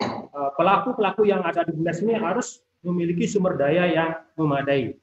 eh, 0.00 0.50
pelaku-pelaku 0.54 1.26
yang 1.26 1.42
ada 1.42 1.66
di 1.66 1.74
BUMDes 1.74 2.00
ini 2.06 2.14
harus 2.16 2.62
memiliki 2.86 3.26
sumber 3.28 3.58
daya 3.58 3.84
yang 3.90 4.10
memadai. 4.38 4.94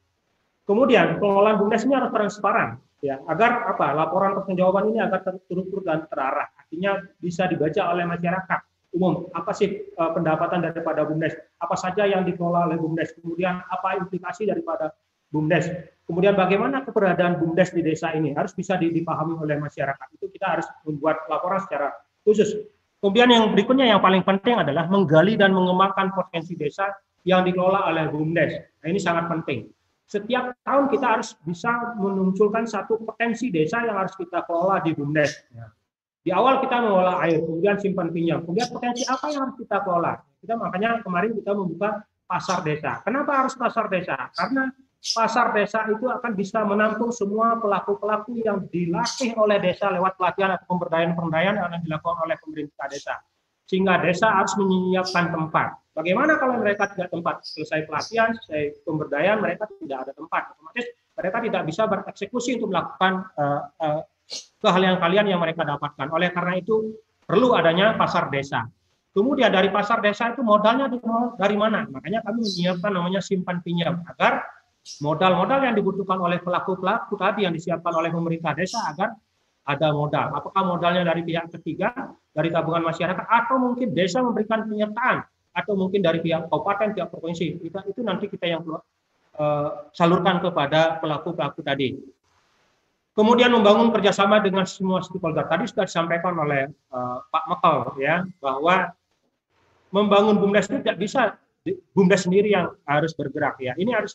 Kemudian 0.64 1.20
pengelolaan 1.20 1.60
BUMDes 1.60 1.84
ini 1.86 1.94
harus 1.96 2.10
transparan, 2.12 2.80
ya 3.04 3.20
agar 3.28 3.72
apa 3.72 3.94
laporan 3.94 4.36
pertanggungjawaban 4.36 4.92
ini 4.92 4.98
agar 5.00 5.20
terukur 5.46 5.84
dan 5.84 6.04
terarah. 6.10 6.48
Artinya 6.56 7.00
bisa 7.20 7.48
dibaca 7.48 7.88
oleh 7.88 8.04
masyarakat 8.04 8.60
umum. 8.92 9.28
Apa 9.32 9.56
sih 9.56 9.88
uh, 9.96 10.12
pendapatan 10.12 10.64
daripada 10.64 11.08
BUMDes? 11.08 11.36
Apa 11.60 11.76
saja 11.76 12.04
yang 12.04 12.24
dikelola 12.28 12.68
oleh 12.68 12.76
BUMDes? 12.76 13.16
Kemudian 13.16 13.64
apa 13.64 13.96
implikasi 13.96 14.44
daripada 14.44 14.92
BUMDes. 15.32 15.72
Kemudian 16.08 16.32
bagaimana 16.32 16.88
keberadaan 16.88 17.36
BUMDes 17.36 17.76
di 17.76 17.84
desa 17.84 18.16
ini 18.16 18.32
harus 18.32 18.56
bisa 18.56 18.80
dipahami 18.80 19.36
oleh 19.36 19.60
masyarakat. 19.60 20.06
Itu 20.16 20.32
kita 20.32 20.56
harus 20.56 20.64
membuat 20.88 21.28
laporan 21.28 21.60
secara 21.60 21.92
khusus. 22.24 22.64
Kemudian 22.96 23.28
yang 23.28 23.52
berikutnya 23.52 23.84
yang 23.92 24.00
paling 24.00 24.24
penting 24.24 24.56
adalah 24.56 24.88
menggali 24.88 25.36
dan 25.36 25.52
mengembangkan 25.52 26.16
potensi 26.16 26.56
desa 26.56 26.88
yang 27.28 27.44
dikelola 27.44 27.92
oleh 27.92 28.08
BUMDes. 28.08 28.80
Nah, 28.80 28.88
ini 28.88 28.96
sangat 28.96 29.28
penting. 29.28 29.68
Setiap 30.08 30.56
tahun 30.64 30.88
kita 30.88 31.06
harus 31.20 31.36
bisa 31.44 31.92
memunculkan 32.00 32.64
satu 32.64 32.96
potensi 33.04 33.52
desa 33.52 33.84
yang 33.84 34.00
harus 34.00 34.16
kita 34.16 34.48
kelola 34.48 34.80
di 34.80 34.96
BUMDes. 34.96 35.44
Di 36.24 36.32
awal 36.32 36.64
kita 36.64 36.80
mengelola 36.80 37.20
air, 37.28 37.44
kemudian 37.44 37.76
simpan 37.76 38.08
pinjam, 38.08 38.40
kemudian 38.48 38.72
potensi 38.72 39.04
apa 39.04 39.28
yang 39.28 39.44
harus 39.44 39.56
kita 39.60 39.76
kelola? 39.84 40.16
Kita 40.40 40.56
makanya 40.56 41.04
kemarin 41.04 41.36
kita 41.36 41.52
membuka 41.52 42.00
pasar 42.24 42.64
desa. 42.64 43.04
Kenapa 43.04 43.44
harus 43.44 43.52
pasar 43.60 43.92
desa? 43.92 44.16
Karena 44.32 44.72
pasar 44.98 45.54
desa 45.54 45.86
itu 45.86 46.10
akan 46.10 46.32
bisa 46.34 46.66
menampung 46.66 47.14
semua 47.14 47.54
pelaku-pelaku 47.62 48.42
yang 48.42 48.66
dilatih 48.66 49.38
oleh 49.38 49.62
desa 49.62 49.94
lewat 49.94 50.18
pelatihan 50.18 50.58
atau 50.58 50.66
pemberdayaan-pemberdayaan 50.74 51.54
yang 51.54 51.66
akan 51.70 51.82
dilakukan 51.86 52.18
oleh 52.26 52.36
pemerintah 52.42 52.86
desa. 52.90 53.14
Sehingga 53.68 54.00
desa 54.00 54.32
harus 54.32 54.56
menyiapkan 54.58 55.30
tempat. 55.30 55.76
Bagaimana 55.92 56.40
kalau 56.40 56.58
mereka 56.58 56.88
tidak 56.94 57.12
tempat? 57.12 57.44
Selesai 57.44 57.84
pelatihan, 57.84 58.32
selesai 58.32 58.82
pemberdayaan, 58.82 59.38
mereka 59.44 59.68
tidak 59.78 60.08
ada 60.08 60.12
tempat. 60.16 60.42
Otomatis 60.56 60.86
mereka 61.18 61.36
tidak 61.42 61.62
bisa 61.66 61.82
bereksekusi 61.90 62.50
untuk 62.62 62.70
melakukan 62.70 63.12
uh, 63.34 63.62
uh, 63.82 64.02
keahlian-keahlian 64.62 65.26
yang 65.34 65.40
mereka 65.42 65.66
dapatkan. 65.66 66.06
Oleh 66.14 66.30
karena 66.30 66.54
itu 66.58 66.94
perlu 67.26 67.52
adanya 67.58 67.98
pasar 67.98 68.30
desa. 68.30 68.66
Kemudian 69.10 69.50
dari 69.50 69.68
pasar 69.74 69.98
desa 69.98 70.30
itu 70.30 70.46
modalnya 70.46 70.86
dari 71.34 71.56
mana? 71.58 71.82
Makanya 71.90 72.22
kami 72.22 72.46
menyiapkan 72.46 72.92
namanya 72.94 73.18
simpan 73.18 73.58
pinjam 73.66 73.98
agar 74.06 74.46
modal-modal 75.04 75.60
yang 75.64 75.74
dibutuhkan 75.76 76.18
oleh 76.18 76.40
pelaku-pelaku 76.40 77.14
tadi 77.20 77.44
yang 77.44 77.52
disiapkan 77.52 77.92
oleh 77.92 78.08
pemerintah 78.08 78.56
desa 78.56 78.80
agar 78.88 79.14
ada 79.68 79.88
modal. 79.92 80.32
Apakah 80.32 80.62
modalnya 80.64 81.04
dari 81.04 81.20
pihak 81.20 81.52
ketiga, 81.60 81.92
dari 82.32 82.48
tabungan 82.48 82.88
masyarakat, 82.88 83.26
atau 83.28 83.60
mungkin 83.60 83.92
desa 83.92 84.24
memberikan 84.24 84.64
penyertaan, 84.64 85.28
atau 85.52 85.76
mungkin 85.76 86.00
dari 86.00 86.24
pihak 86.24 86.48
kabupaten, 86.48 86.96
pihak 86.96 87.08
provinsi. 87.12 87.60
Itu, 87.60 87.76
itu 87.84 88.00
nanti 88.00 88.32
kita 88.32 88.48
yang 88.48 88.64
uh, 88.64 89.68
salurkan 89.92 90.40
kepada 90.40 90.96
pelaku-pelaku 91.04 91.60
tadi. 91.60 92.00
Kemudian 93.12 93.50
membangun 93.50 93.90
kerjasama 93.90 94.38
dengan 94.38 94.62
semua 94.64 95.02
stakeholder. 95.02 95.44
Tadi 95.50 95.66
sudah 95.66 95.84
disampaikan 95.84 96.38
oleh 96.38 96.70
uh, 96.94 97.18
Pak 97.28 97.44
Mekel 97.50 97.76
ya 97.98 98.22
bahwa 98.38 98.94
membangun 99.90 100.38
bumdes 100.38 100.70
tidak 100.70 100.96
bisa 101.02 101.34
bumdes 101.92 102.24
sendiri 102.24 102.54
yang 102.54 102.70
harus 102.86 103.12
bergerak 103.18 103.58
ya. 103.58 103.74
Ini 103.74 103.90
harus 103.90 104.14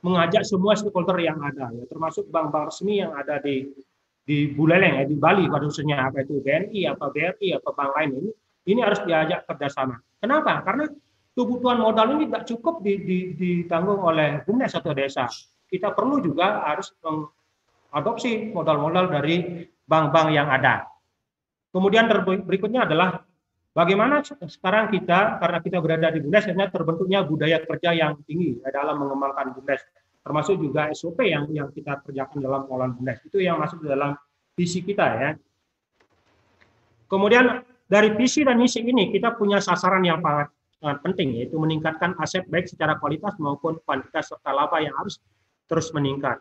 mengajak 0.00 0.42
semua 0.44 0.76
stakeholder 0.76 1.20
yang 1.20 1.38
ada 1.40 1.68
ya, 1.72 1.84
termasuk 1.88 2.28
bank-bank 2.32 2.72
resmi 2.72 3.04
yang 3.04 3.12
ada 3.12 3.40
di 3.40 3.68
di 4.24 4.52
Buleleng 4.52 5.00
ya 5.00 5.04
di 5.08 5.16
Bali 5.16 5.48
pada 5.50 5.66
khususnya 5.66 6.06
apa 6.06 6.22
itu 6.22 6.38
BNI 6.40 6.80
apa 6.92 7.10
BRI 7.10 7.56
apa 7.56 7.68
bank 7.74 7.90
lain 7.98 8.10
ini 8.20 8.30
ini 8.70 8.80
harus 8.84 9.00
diajak 9.02 9.48
kerjasama. 9.48 9.96
Kenapa? 10.20 10.60
Karena 10.62 10.84
kebutuhan 11.32 11.80
modal 11.80 12.14
ini 12.14 12.28
tidak 12.28 12.44
cukup 12.46 12.84
ditanggung 12.84 14.04
oleh 14.04 14.44
bumdes 14.44 14.76
atau 14.76 14.92
desa. 14.92 15.26
Kita 15.66 15.96
perlu 15.96 16.20
juga 16.20 16.68
harus 16.68 16.92
mengadopsi 17.00 18.52
modal-modal 18.52 19.08
dari 19.08 19.64
bank-bank 19.88 20.28
yang 20.30 20.52
ada. 20.52 20.86
Kemudian 21.70 22.10
berikutnya 22.44 22.84
adalah 22.84 23.22
bagaimana 23.70 24.22
sekarang 24.24 24.90
kita 24.90 25.38
karena 25.38 25.58
kita 25.62 25.78
berada 25.78 26.08
di 26.10 26.18
bumdes 26.22 26.46
terbentuknya 26.48 27.22
budaya 27.22 27.58
kerja 27.62 27.90
yang 27.94 28.18
tinggi 28.26 28.58
dalam 28.66 28.98
mengembangkan 28.98 29.54
bumdes 29.54 29.82
termasuk 30.20 30.60
juga 30.60 30.92
SOP 30.92 31.24
yang 31.24 31.48
yang 31.50 31.72
kita 31.72 32.04
kerjakan 32.04 32.38
dalam 32.44 32.68
pengelolaan 32.68 32.92
bumdes 32.98 33.18
itu 33.24 33.40
yang 33.40 33.56
masuk 33.56 33.80
dalam 33.84 34.14
visi 34.54 34.84
kita 34.84 35.06
ya. 35.16 35.30
Kemudian 37.08 37.64
dari 37.90 38.14
visi 38.14 38.46
dan 38.46 38.60
misi 38.60 38.84
ini 38.84 39.10
kita 39.10 39.34
punya 39.34 39.58
sasaran 39.58 40.04
yang 40.04 40.22
sangat 40.22 40.52
sangat 40.80 40.98
penting 41.04 41.40
yaitu 41.40 41.56
meningkatkan 41.60 42.14
aset 42.20 42.46
baik 42.46 42.68
secara 42.68 42.96
kualitas 42.96 43.34
maupun 43.36 43.80
kuantitas 43.82 44.32
serta 44.32 44.52
laba 44.52 44.78
yang 44.80 44.94
harus 44.96 45.18
terus 45.66 45.90
meningkat. 45.90 46.38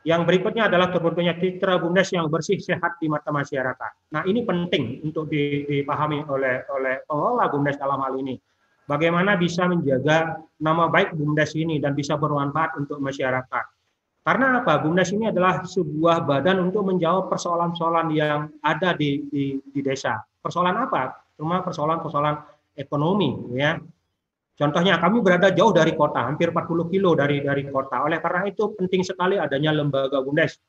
Yang 0.00 0.22
berikutnya 0.24 0.72
adalah 0.72 0.88
terbentuknya 0.88 1.36
citra 1.36 1.76
BUMDes 1.76 2.16
yang 2.16 2.32
bersih 2.32 2.56
sehat 2.56 2.96
di 2.96 3.12
mata 3.12 3.28
masyarakat. 3.28 4.16
Nah 4.16 4.24
ini 4.24 4.40
penting 4.48 5.04
untuk 5.04 5.28
dipahami 5.28 6.24
oleh 6.24 6.64
oleh 6.72 7.04
pengelola 7.04 7.52
BUMDes 7.52 7.76
dalam 7.76 8.00
hal 8.00 8.16
ini. 8.16 8.40
Bagaimana 8.88 9.36
bisa 9.36 9.68
menjaga 9.68 10.40
nama 10.56 10.88
baik 10.88 11.12
BUMDes 11.14 11.52
ini 11.54 11.76
dan 11.78 11.92
bisa 11.92 12.16
bermanfaat 12.16 12.80
untuk 12.80 12.96
masyarakat. 12.96 13.64
Karena 14.24 14.64
apa? 14.64 14.80
BUMDes 14.80 15.12
ini 15.12 15.28
adalah 15.28 15.64
sebuah 15.68 16.24
badan 16.24 16.64
untuk 16.64 16.88
menjawab 16.88 17.28
persoalan-persoalan 17.28 18.08
yang 18.16 18.48
ada 18.64 18.96
di, 18.96 19.24
di, 19.28 19.60
di 19.60 19.80
desa. 19.84 20.16
Persoalan 20.40 20.76
apa? 20.88 21.28
Cuma 21.36 21.60
persoalan-persoalan 21.60 22.36
ekonomi 22.76 23.52
ya. 23.56 23.76
Contohnya 24.60 25.00
kami 25.00 25.24
berada 25.24 25.48
jauh 25.48 25.72
dari 25.72 25.96
kota, 25.96 26.28
hampir 26.28 26.52
40 26.52 26.92
kilo 26.92 27.16
dari 27.16 27.40
dari 27.40 27.64
kota. 27.72 28.04
Oleh 28.04 28.20
karena 28.20 28.44
itu 28.44 28.76
penting 28.76 29.00
sekali 29.00 29.40
adanya 29.40 29.72
lembaga 29.72 30.20
Bundes 30.20 30.60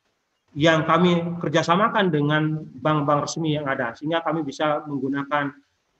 yang 0.55 0.87
kami 0.87 1.39
kerjasamakan 1.43 2.07
dengan 2.07 2.63
bank-bank 2.79 3.27
resmi 3.27 3.59
yang 3.59 3.67
ada, 3.67 3.91
sehingga 3.91 4.23
kami 4.23 4.47
bisa 4.47 4.87
menggunakan 4.87 5.51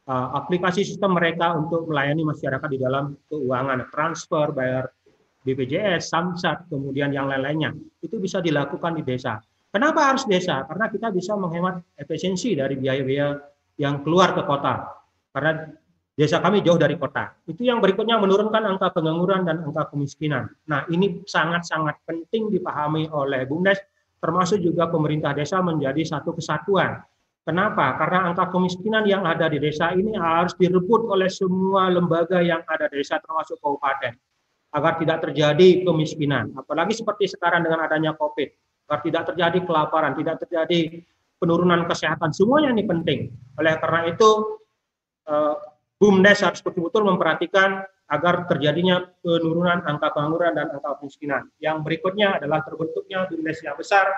uh, 0.07 0.27
aplikasi 0.39 0.87
sistem 0.87 1.19
mereka 1.19 1.51
untuk 1.51 1.91
melayani 1.91 2.23
masyarakat 2.23 2.67
di 2.71 2.79
dalam 2.79 3.11
keuangan, 3.27 3.83
transfer, 3.91 4.55
bayar 4.55 4.87
BPJS, 5.43 6.07
Samsat, 6.07 6.71
kemudian 6.71 7.11
yang 7.11 7.27
lain-lainnya. 7.27 7.75
Itu 7.99 8.23
bisa 8.23 8.39
dilakukan 8.39 8.95
di 8.99 9.03
desa. 9.03 9.39
Kenapa 9.71 10.15
harus 10.15 10.23
desa? 10.27 10.63
Karena 10.67 10.87
kita 10.87 11.11
bisa 11.11 11.35
menghemat 11.35 11.83
efisiensi 11.99 12.55
dari 12.55 12.75
biaya-biaya 12.75 13.39
yang 13.79 14.03
keluar 14.03 14.35
ke 14.35 14.43
kota. 14.43 14.83
Karena 15.31 15.63
Desa 16.11 16.43
kami 16.43 16.59
jauh 16.59 16.75
dari 16.75 16.99
kota. 16.99 17.31
Itu 17.47 17.63
yang 17.63 17.79
berikutnya 17.79 18.19
menurunkan 18.19 18.67
angka 18.67 18.91
pengangguran 18.91 19.47
dan 19.47 19.63
angka 19.63 19.95
kemiskinan. 19.95 20.51
Nah, 20.67 20.83
ini 20.91 21.23
sangat-sangat 21.23 22.03
penting 22.03 22.51
dipahami 22.51 23.07
oleh 23.07 23.47
BUMDes, 23.47 23.79
termasuk 24.19 24.59
juga 24.59 24.91
pemerintah 24.91 25.31
desa 25.31 25.63
menjadi 25.63 26.03
satu 26.03 26.35
kesatuan. 26.35 26.99
Kenapa? 27.41 27.97
Karena 27.97 28.27
angka 28.29 28.53
kemiskinan 28.53 29.07
yang 29.07 29.25
ada 29.25 29.49
di 29.49 29.57
desa 29.57 29.95
ini 29.95 30.13
harus 30.13 30.53
direbut 30.59 31.09
oleh 31.09 31.31
semua 31.31 31.89
lembaga 31.89 32.43
yang 32.43 32.61
ada 32.67 32.85
di 32.91 33.01
desa, 33.01 33.17
termasuk 33.17 33.57
kabupaten, 33.63 34.13
agar 34.75 34.93
tidak 34.99 35.17
terjadi 35.25 35.81
kemiskinan. 35.81 36.53
Apalagi 36.53 36.91
seperti 36.91 37.31
sekarang 37.31 37.65
dengan 37.65 37.87
adanya 37.87 38.13
COVID, 38.13 38.49
agar 38.91 38.99
tidak 39.01 39.23
terjadi 39.33 39.57
kelaparan, 39.63 40.13
tidak 40.13 40.43
terjadi 40.43 41.01
penurunan 41.41 41.87
kesehatan. 41.89 42.29
Semuanya 42.29 42.75
ini 42.75 42.85
penting. 42.85 43.33
Oleh 43.57 43.73
karena 43.81 44.05
itu, 44.05 44.29
eh, 45.25 45.55
BUMDes 46.01 46.41
harus 46.41 46.65
betul-betul 46.65 47.05
memperhatikan 47.05 47.85
agar 48.09 48.49
terjadinya 48.49 49.05
penurunan 49.21 49.85
angka 49.85 50.09
pengangguran 50.17 50.57
dan 50.57 50.73
angka 50.73 50.97
kemiskinan. 50.97 51.45
Yang 51.61 51.85
berikutnya 51.85 52.41
adalah 52.41 52.65
terbentuknya 52.65 53.29
BUMDes 53.29 53.61
yang 53.61 53.77
besar 53.77 54.09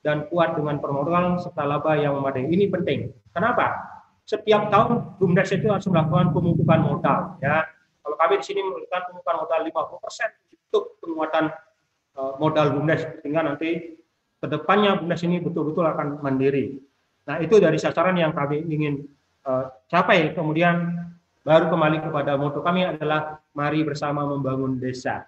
dan 0.00 0.24
kuat 0.32 0.56
dengan 0.56 0.80
permodalan 0.80 1.36
serta 1.36 1.68
laba 1.68 1.92
yang 2.00 2.16
memadai. 2.16 2.48
Ini 2.48 2.72
penting. 2.72 3.12
Kenapa? 3.36 3.84
Setiap 4.24 4.72
tahun 4.72 5.20
BUMDes 5.20 5.60
itu 5.60 5.68
harus 5.68 5.84
melakukan 5.92 6.32
pemupukan 6.32 6.80
modal. 6.80 7.36
Ya, 7.44 7.68
kalau 8.00 8.16
kami 8.16 8.40
di 8.40 8.44
sini 8.48 8.64
melakukan 8.64 9.02
pemupukan 9.12 9.36
modal 9.44 9.60
50% 9.60 10.72
untuk 10.72 10.84
penguatan 11.04 11.44
uh, 12.16 12.32
modal 12.40 12.66
BUMDes 12.72 13.20
sehingga 13.20 13.44
nanti 13.44 14.00
ke 14.40 14.46
depannya 14.48 15.04
BUMDes 15.04 15.22
ini 15.28 15.44
betul-betul 15.44 15.84
akan 15.84 16.24
mandiri. 16.24 16.80
Nah 17.28 17.44
itu 17.44 17.60
dari 17.60 17.76
sasaran 17.76 18.16
yang 18.16 18.32
kami 18.32 18.64
ingin 18.64 19.04
uh, 19.44 19.68
capai. 19.86 20.32
Kemudian 20.34 21.06
baru 21.46 21.70
kembali 21.70 22.02
kepada 22.02 22.34
moto 22.34 22.58
kami 22.58 22.82
adalah 22.82 23.38
mari 23.54 23.86
bersama 23.86 24.26
membangun 24.26 24.82
desa. 24.82 25.22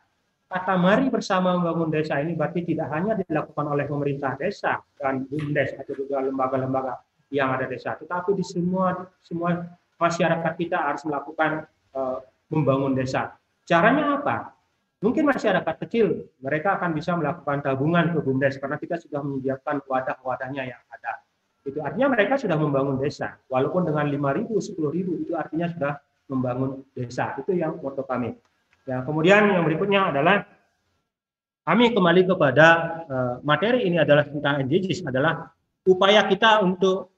Kata 0.51 0.75
mari 0.75 1.07
bersama 1.07 1.55
membangun 1.55 1.95
desa 1.95 2.19
ini 2.19 2.35
berarti 2.35 2.67
tidak 2.67 2.91
hanya 2.91 3.15
dilakukan 3.15 3.71
oleh 3.71 3.87
pemerintah 3.87 4.35
desa 4.35 4.83
dan 4.99 5.31
BUMDes 5.31 5.79
atau 5.79 5.95
juga 5.95 6.19
lembaga-lembaga 6.19 6.99
yang 7.31 7.55
ada 7.55 7.71
desa, 7.71 7.95
tetapi 7.95 8.35
di 8.35 8.43
semua 8.43 9.07
semua 9.23 9.63
masyarakat 10.01 10.53
kita 10.59 10.75
harus 10.81 11.07
melakukan 11.07 11.69
uh, 11.95 12.19
membangun 12.51 12.99
desa. 12.99 13.39
Caranya 13.69 14.19
apa? 14.19 14.57
Mungkin 14.99 15.23
masyarakat 15.23 15.77
kecil 15.87 16.27
mereka 16.43 16.83
akan 16.83 16.97
bisa 16.99 17.15
melakukan 17.15 17.63
tabungan 17.63 18.11
ke 18.11 18.19
BUMDes 18.19 18.59
karena 18.59 18.81
kita 18.81 18.99
sudah 18.99 19.23
menyediakan 19.23 19.87
wadah-wadahnya 19.87 20.67
yang 20.67 20.83
ada. 20.91 21.23
Itu 21.63 21.79
artinya 21.85 22.11
mereka 22.11 22.41
sudah 22.41 22.57
membangun 22.57 22.97
desa. 22.99 23.37
Walaupun 23.53 23.87
dengan 23.87 24.09
5.000, 24.09 24.49
10.000 24.49 25.23
itu 25.29 25.33
artinya 25.37 25.69
sudah 25.69 25.93
membangun 26.29 26.85
desa. 26.93 27.35
Itu 27.41 27.57
yang 27.57 27.81
moto 27.81 28.05
kami. 28.05 28.37
Ya, 28.89 29.05
kemudian 29.05 29.49
yang 29.53 29.65
berikutnya 29.69 30.13
adalah 30.13 30.49
kami 31.69 31.93
kembali 31.93 32.23
kepada 32.25 32.67
uh, 33.05 33.35
materi 33.45 33.85
ini 33.85 34.01
adalah 34.01 34.25
tentang 34.25 34.65
SDGs 34.65 35.05
adalah 35.05 35.53
upaya 35.85 36.25
kita 36.25 36.65
untuk 36.65 37.13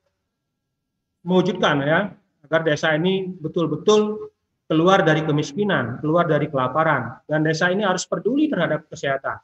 mewujudkan 1.23 1.77
ya 1.87 2.01
agar 2.43 2.61
desa 2.67 2.99
ini 2.99 3.31
betul-betul 3.31 4.31
keluar 4.67 5.07
dari 5.07 5.23
kemiskinan, 5.23 6.03
keluar 6.03 6.27
dari 6.27 6.51
kelaparan 6.51 7.23
dan 7.31 7.47
desa 7.47 7.71
ini 7.71 7.87
harus 7.87 8.07
peduli 8.07 8.51
terhadap 8.51 8.91
kesehatan, 8.91 9.39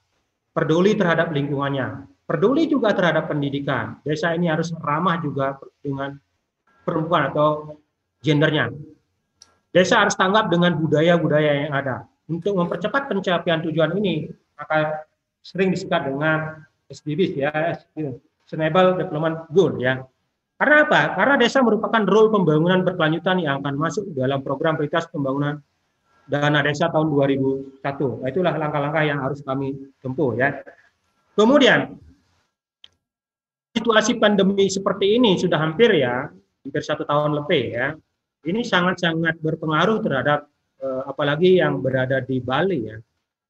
peduli 0.50 0.98
terhadap 0.98 1.30
lingkungannya, 1.30 2.06
peduli 2.26 2.66
juga 2.66 2.90
terhadap 2.90 3.30
pendidikan. 3.30 4.02
Desa 4.02 4.34
ini 4.34 4.50
harus 4.50 4.74
ramah 4.74 5.22
juga 5.22 5.54
dengan 5.78 6.18
perempuan 6.82 7.30
atau 7.30 7.78
gendernya. 8.22 8.70
Desa 9.76 10.00
harus 10.00 10.16
tanggap 10.16 10.48
dengan 10.48 10.72
budaya-budaya 10.80 11.68
yang 11.68 11.72
ada. 11.76 12.08
Untuk 12.32 12.56
mempercepat 12.56 13.12
pencapaian 13.12 13.60
tujuan 13.60 13.92
ini, 14.00 14.24
maka 14.56 15.04
sering 15.44 15.68
disingkat 15.68 16.08
dengan 16.08 16.64
SDGs 16.88 17.32
ya, 17.36 17.52
Sustainable 18.48 18.96
Development 18.96 19.44
Goal 19.52 19.76
ya. 19.76 20.00
Karena 20.56 20.88
apa? 20.88 21.12
Karena 21.12 21.34
desa 21.36 21.60
merupakan 21.60 22.00
role 22.08 22.32
pembangunan 22.32 22.80
berkelanjutan 22.80 23.44
yang 23.44 23.60
akan 23.60 23.76
masuk 23.76 24.08
dalam 24.16 24.40
program 24.40 24.80
prioritas 24.80 25.04
pembangunan 25.12 25.60
dana 26.24 26.64
desa 26.64 26.88
tahun 26.88 27.12
2001. 27.12 27.84
Nah, 28.24 28.28
itulah 28.32 28.54
langkah-langkah 28.56 29.02
yang 29.04 29.20
harus 29.20 29.44
kami 29.44 29.76
tempuh 30.00 30.32
ya. 30.40 30.56
Kemudian 31.36 32.00
situasi 33.76 34.16
pandemi 34.16 34.72
seperti 34.72 35.20
ini 35.20 35.36
sudah 35.36 35.60
hampir 35.60 35.92
ya, 36.00 36.32
hampir 36.64 36.80
satu 36.80 37.04
tahun 37.04 37.44
lebih 37.44 37.64
ya. 37.76 37.92
Ini 38.46 38.62
sangat-sangat 38.62 39.42
berpengaruh 39.42 39.98
terhadap 40.06 40.46
eh, 40.78 41.02
apalagi 41.10 41.58
yang 41.58 41.82
berada 41.82 42.22
di 42.22 42.38
Bali 42.38 42.86
ya, 42.86 42.96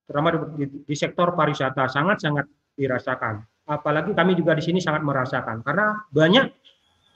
terutama 0.08 0.56
di, 0.56 0.64
di 0.88 0.94
sektor 0.96 1.36
pariwisata 1.36 1.84
sangat-sangat 1.86 2.48
dirasakan. 2.74 3.44
Apalagi 3.66 4.14
kami 4.14 4.38
juga 4.38 4.54
di 4.54 4.62
sini 4.62 4.78
sangat 4.78 5.02
merasakan. 5.02 5.60
Karena 5.66 6.00
banyak 6.08 6.46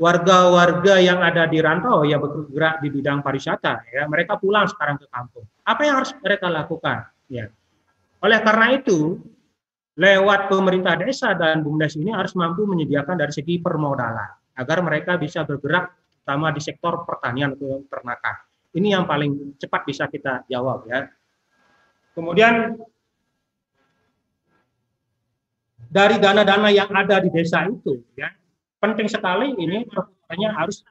warga-warga 0.01 0.97
yang 0.99 1.21
ada 1.21 1.45
di 1.47 1.61
rantau 1.61 2.03
yang 2.03 2.19
bergerak 2.25 2.81
di 2.81 2.89
bidang 2.89 3.21
pariwisata 3.23 3.87
ya. 3.93 4.09
Mereka 4.11 4.41
pulang 4.41 4.67
sekarang 4.67 4.99
ke 4.99 5.07
kampung. 5.13 5.47
Apa 5.63 5.81
yang 5.87 5.95
harus 6.03 6.11
mereka 6.19 6.51
lakukan? 6.51 7.07
Ya. 7.31 7.53
Oleh 8.25 8.41
karena 8.43 8.77
itu 8.77 9.21
lewat 10.01 10.49
pemerintah 10.49 10.97
desa 10.97 11.37
dan 11.37 11.61
bumdes 11.61 11.95
ini 12.01 12.11
harus 12.11 12.33
mampu 12.33 12.65
menyediakan 12.65 13.21
dari 13.21 13.33
segi 13.37 13.61
permodalan 13.61 14.33
agar 14.57 14.81
mereka 14.81 15.21
bisa 15.21 15.45
bergerak 15.45 15.93
terutama 16.31 16.55
di 16.55 16.63
sektor 16.63 17.03
pertanian 17.03 17.59
atau 17.59 17.83
ternakan 17.91 18.37
ini 18.79 18.95
yang 18.95 19.03
paling 19.03 19.59
cepat 19.59 19.83
bisa 19.83 20.07
kita 20.07 20.47
jawab 20.47 20.87
ya 20.87 21.11
kemudian 22.15 22.79
dari 25.91 26.23
dana-dana 26.23 26.71
yang 26.71 26.87
ada 26.95 27.19
di 27.19 27.35
desa 27.35 27.67
itu 27.67 27.99
ya 28.15 28.31
penting 28.79 29.11
sekali 29.11 29.59
ini 29.59 29.83
perputarannya 29.91 30.51
harus 30.55 30.87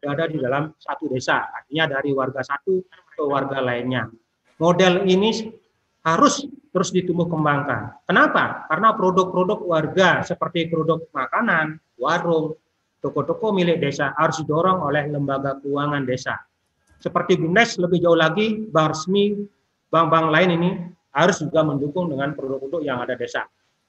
berada 0.00 0.24
di 0.30 0.38
dalam 0.38 0.70
satu 0.78 1.10
desa, 1.10 1.42
artinya 1.50 1.98
dari 1.98 2.14
warga 2.14 2.38
satu 2.38 2.86
ke 2.86 3.22
warga 3.26 3.58
lainnya. 3.58 4.06
Model 4.62 5.06
ini 5.10 5.50
harus 6.06 6.46
terus 6.70 6.94
ditumbuh 6.94 7.26
kembangkan. 7.26 7.98
Kenapa? 8.06 8.66
Karena 8.70 8.94
produk-produk 8.94 9.58
warga 9.66 10.22
seperti 10.22 10.70
produk 10.70 11.02
makanan, 11.10 11.82
warung, 11.98 12.54
toko-toko 12.98 13.54
milik 13.54 13.78
desa 13.78 14.14
harus 14.18 14.42
didorong 14.42 14.82
oleh 14.82 15.06
lembaga 15.10 15.58
keuangan 15.62 16.02
desa. 16.02 16.34
Seperti 16.98 17.38
BUMDes 17.38 17.78
lebih 17.78 18.02
jauh 18.02 18.18
lagi, 18.18 18.66
bank 18.68 18.94
resmi, 18.94 19.38
bank-bank 19.86 20.26
lain 20.34 20.50
ini 20.58 20.70
harus 21.14 21.38
juga 21.40 21.62
mendukung 21.62 22.10
dengan 22.10 22.34
produk-produk 22.34 22.82
yang 22.82 22.98
ada 23.02 23.14
desa. 23.14 23.46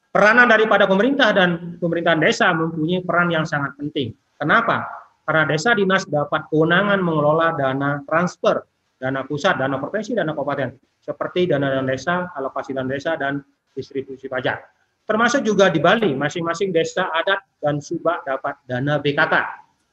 Peranan 0.09 0.49
daripada 0.49 0.89
pemerintah 0.89 1.29
dan 1.33 1.77
pemerintahan 1.77 2.21
desa 2.21 2.49
mempunyai 2.53 3.05
peran 3.05 3.29
yang 3.29 3.45
sangat 3.45 3.77
penting. 3.77 4.13
Kenapa? 4.37 4.85
Karena 5.21 5.45
desa 5.45 5.77
dinas 5.77 6.09
dapat 6.09 6.49
kewenangan 6.49 6.97
mengelola 6.97 7.53
dana 7.53 8.01
transfer, 8.01 8.65
dana 8.97 9.21
pusat, 9.21 9.61
dana 9.61 9.77
provinsi, 9.77 10.17
dana 10.17 10.33
kabupaten, 10.33 10.73
seperti 10.97 11.45
dana 11.45 11.69
dana 11.69 11.85
desa, 11.85 12.33
alokasi 12.33 12.73
dana 12.73 12.89
desa, 12.89 13.13
dan 13.13 13.37
distribusi 13.77 14.25
pajak. 14.25 14.78
Termasuk 15.09 15.41
juga 15.41 15.73
di 15.73 15.81
Bali, 15.81 16.13
masing-masing 16.13 16.69
desa 16.69 17.09
adat 17.09 17.41
dan 17.57 17.81
subak 17.81 18.21
dapat 18.29 18.61
dana 18.69 19.01
BKK. 19.01 19.33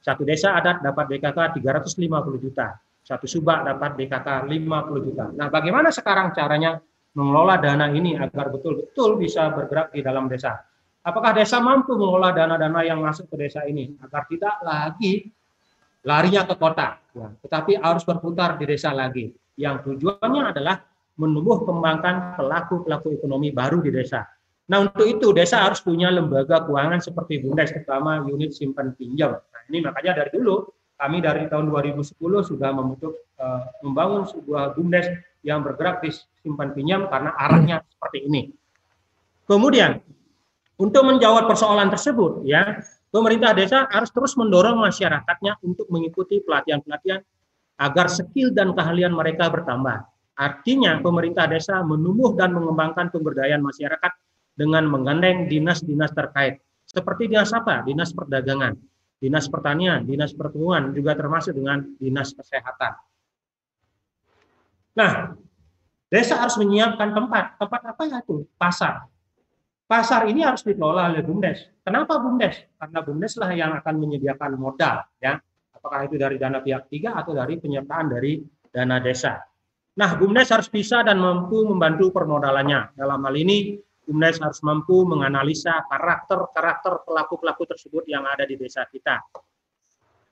Satu 0.05 0.29
desa 0.29 0.53
adat 0.53 0.85
dapat 0.85 1.17
BKK 1.17 1.57
350 1.57 2.45
juta, 2.45 2.77
satu 3.01 3.25
subak 3.25 3.65
dapat 3.65 3.97
BKK 3.97 4.45
50 4.45 5.07
juta. 5.09 5.33
Nah, 5.33 5.49
bagaimana 5.49 5.89
sekarang 5.89 6.37
caranya 6.37 6.77
mengelola 7.17 7.57
dana 7.57 7.89
ini 7.89 8.13
agar 8.13 8.53
betul-betul 8.53 9.17
bisa 9.17 9.49
bergerak 9.57 9.89
di 9.97 10.05
dalam 10.05 10.29
desa. 10.29 10.53
Apakah 11.01 11.33
desa 11.33 11.65
mampu 11.65 11.97
mengelola 11.97 12.37
dana-dana 12.37 12.85
yang 12.85 13.01
masuk 13.01 13.33
ke 13.33 13.41
desa 13.41 13.65
ini 13.65 13.97
agar 14.05 14.29
tidak 14.29 14.61
lagi 14.61 15.33
larinya 16.05 16.45
ke 16.45 16.61
kota, 16.61 17.01
ya, 17.17 17.33
tetapi 17.41 17.81
harus 17.81 18.05
berputar 18.05 18.61
di 18.61 18.69
desa 18.69 18.93
lagi. 18.93 19.33
Yang 19.57 19.97
tujuannya 19.97 20.53
adalah 20.53 20.77
menumbuh 21.17 21.65
kembangkan 21.65 22.37
pelaku-pelaku 22.37 23.17
ekonomi 23.17 23.49
baru 23.49 23.81
di 23.81 23.89
desa. 23.89 24.36
Nah 24.67 24.83
untuk 24.83 25.07
itu 25.07 25.31
desa 25.31 25.63
harus 25.63 25.79
punya 25.79 26.11
lembaga 26.11 26.67
keuangan 26.67 26.99
seperti 26.99 27.39
Bundes, 27.39 27.71
terutama 27.71 28.19
unit 28.27 28.51
simpan 28.51 28.91
pinjam. 28.99 29.39
Nah 29.39 29.63
ini 29.71 29.79
makanya 29.83 30.23
dari 30.25 30.35
dulu 30.35 30.67
kami 30.97 31.23
dari 31.23 31.47
tahun 31.47 31.71
2010 31.71 32.19
sudah 32.19 32.71
membentuk 32.73 33.15
uh, 33.39 33.69
membangun 33.85 34.27
sebuah 34.27 34.75
Bundes 34.75 35.07
yang 35.47 35.63
bergerak 35.63 36.03
di 36.03 36.11
simpan 36.43 36.75
pinjam 36.75 37.07
karena 37.07 37.31
arahnya 37.39 37.77
seperti 37.87 38.27
ini. 38.27 38.51
Kemudian 39.47 40.03
untuk 40.77 41.07
menjawab 41.07 41.47
persoalan 41.47 41.87
tersebut 41.87 42.43
ya, 42.43 42.83
pemerintah 43.15 43.55
desa 43.55 43.87
harus 43.87 44.11
terus 44.11 44.35
mendorong 44.35 44.83
masyarakatnya 44.83 45.63
untuk 45.63 45.87
mengikuti 45.95 46.43
pelatihan-pelatihan 46.43 47.23
agar 47.79 48.11
skill 48.11 48.51
dan 48.51 48.75
keahlian 48.75 49.15
mereka 49.15 49.47
bertambah. 49.47 50.03
Artinya 50.37 51.01
pemerintah 51.01 51.49
desa 51.49 51.81
menumbuh 51.81 52.35
dan 52.37 52.53
mengembangkan 52.53 53.09
pemberdayaan 53.09 53.63
masyarakat 53.63 54.13
dengan 54.57 54.89
menggandeng 54.89 55.47
dinas-dinas 55.47 56.11
terkait. 56.17 56.65
Seperti 56.89 57.29
dinas 57.29 57.53
apa? 57.53 57.85
Dinas 57.85 58.11
perdagangan, 58.17 58.73
dinas 59.21 59.47
pertanian, 59.53 60.03
dinas 60.09 60.33
pertumbuhan, 60.33 60.97
juga 60.97 61.13
termasuk 61.13 61.53
dengan 61.53 61.85
dinas 62.01 62.33
kesehatan. 62.33 62.97
Nah, 64.97 65.37
desa 66.09 66.41
harus 66.41 66.57
menyiapkan 66.57 67.13
tempat. 67.13 67.61
Tempat 67.61 67.81
apa 67.85 68.03
ya 68.09 68.19
itu? 68.25 68.49
Pasar. 68.57 69.05
Pasar 69.87 70.27
ini 70.27 70.43
harus 70.43 70.67
dikelola 70.67 71.15
oleh 71.15 71.23
BUMDes. 71.23 71.85
Kenapa 71.85 72.19
BUMDes? 72.19 72.75
Karena 72.75 72.99
BUMDes 73.05 73.35
lah 73.39 73.51
yang 73.55 73.71
akan 73.77 73.95
menyediakan 74.03 74.59
modal, 74.59 75.05
ya. 75.23 75.39
Apakah 75.71 76.11
itu 76.11 76.19
dari 76.19 76.41
dana 76.43 76.59
pihak 76.59 76.91
ketiga 76.91 77.15
atau 77.15 77.31
dari 77.37 77.55
penyertaan 77.61 78.11
dari 78.11 78.43
dana 78.67 78.99
desa. 78.99 79.39
Nah, 79.97 80.11
BUMDes 80.19 80.51
harus 80.51 80.67
bisa 80.67 81.07
dan 81.07 81.23
mampu 81.23 81.63
membantu 81.63 82.11
permodalannya. 82.11 82.99
Dalam 82.99 83.23
hal 83.23 83.35
ini, 83.39 83.79
BUMDes 84.07 84.39
harus 84.39 84.63
mampu 84.63 85.03
menganalisa 85.03 85.83
karakter-karakter 85.91 87.03
pelaku-pelaku 87.03 87.67
tersebut 87.67 88.07
yang 88.07 88.23
ada 88.23 88.47
di 88.47 88.55
desa 88.55 88.87
kita. 88.87 89.19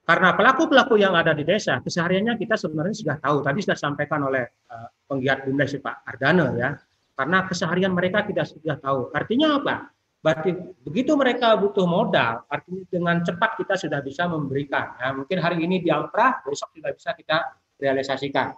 Karena 0.04 0.36
pelaku-pelaku 0.36 1.00
yang 1.00 1.16
ada 1.16 1.34
di 1.34 1.42
desa, 1.42 1.80
kesehariannya 1.82 2.38
kita 2.38 2.54
sebenarnya 2.54 2.94
sudah 2.94 3.16
tahu. 3.18 3.36
Tadi 3.42 3.58
sudah 3.64 3.78
sampaikan 3.78 4.20
oleh 4.28 4.44
uh, 4.70 4.88
penggiat 5.10 5.48
BUMDes 5.48 5.80
Pak 5.82 6.06
Ardana 6.06 6.46
ya. 6.54 6.70
Karena 7.14 7.46
keseharian 7.46 7.92
mereka 7.94 8.22
tidak 8.22 8.46
sudah 8.46 8.76
tahu. 8.78 9.10
Artinya 9.10 9.58
apa? 9.58 9.94
Berarti 10.24 10.56
begitu 10.80 11.12
mereka 11.20 11.52
butuh 11.52 11.84
modal, 11.84 12.48
artinya 12.48 12.80
dengan 12.88 13.20
cepat 13.20 13.60
kita 13.60 13.76
sudah 13.76 14.00
bisa 14.00 14.24
memberikan. 14.24 14.96
Ya, 14.96 15.12
mungkin 15.12 15.36
hari 15.36 15.60
ini 15.60 15.84
di 15.84 15.92
Alpra, 15.92 16.40
besok 16.48 16.72
sudah 16.72 16.96
bisa 16.96 17.12
kita 17.12 17.60
realisasikan. 17.76 18.56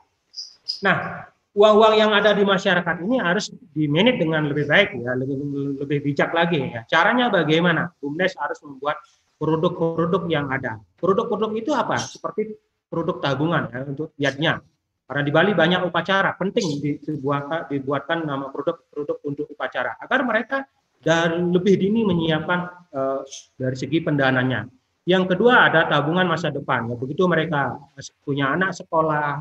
Nah, 0.87 1.27
uang-uang 1.57 1.95
yang 1.97 2.13
ada 2.13 2.37
di 2.37 2.45
masyarakat 2.45 2.97
ini 3.01 3.17
harus 3.17 3.49
dimanage 3.73 4.21
dengan 4.21 4.45
lebih 4.45 4.69
baik 4.69 4.93
ya, 5.01 5.17
lebih 5.17 5.37
lebih 5.81 5.99
bijak 6.05 6.31
lagi 6.37 6.61
ya. 6.61 6.85
Caranya 6.85 7.33
bagaimana? 7.33 7.89
BUMDes 7.97 8.37
harus 8.37 8.61
membuat 8.61 9.01
produk-produk 9.41 10.29
yang 10.29 10.53
ada. 10.53 10.77
Produk-produk 11.01 11.57
itu 11.57 11.73
apa? 11.73 11.97
Seperti 11.97 12.53
produk 12.93 13.25
tabungan 13.25 13.73
ya, 13.73 13.81
untuk 13.89 14.13
yadnya. 14.21 14.61
Karena 15.07 15.23
di 15.23 15.33
Bali 15.33 15.53
banyak 15.57 15.81
upacara, 15.87 16.35
penting 16.37 16.83
dibuat, 16.83 17.73
dibuatkan 17.73 18.27
nama 18.27 18.53
produk-produk 18.53 19.17
untuk 19.25 19.47
upacara 19.49 19.97
agar 20.03 20.21
mereka 20.27 20.59
dan 21.01 21.55
lebih 21.55 21.79
dini 21.79 22.03
menyiapkan 22.03 22.91
uh, 22.91 23.23
dari 23.57 23.77
segi 23.79 24.03
pendananya. 24.03 24.67
Yang 25.07 25.39
kedua 25.39 25.71
ada 25.71 25.87
tabungan 25.87 26.27
masa 26.27 26.51
depan. 26.51 26.91
Ya, 26.91 26.99
begitu 26.99 27.23
mereka 27.31 27.79
punya 28.27 28.51
anak 28.51 28.75
sekolah, 28.75 29.39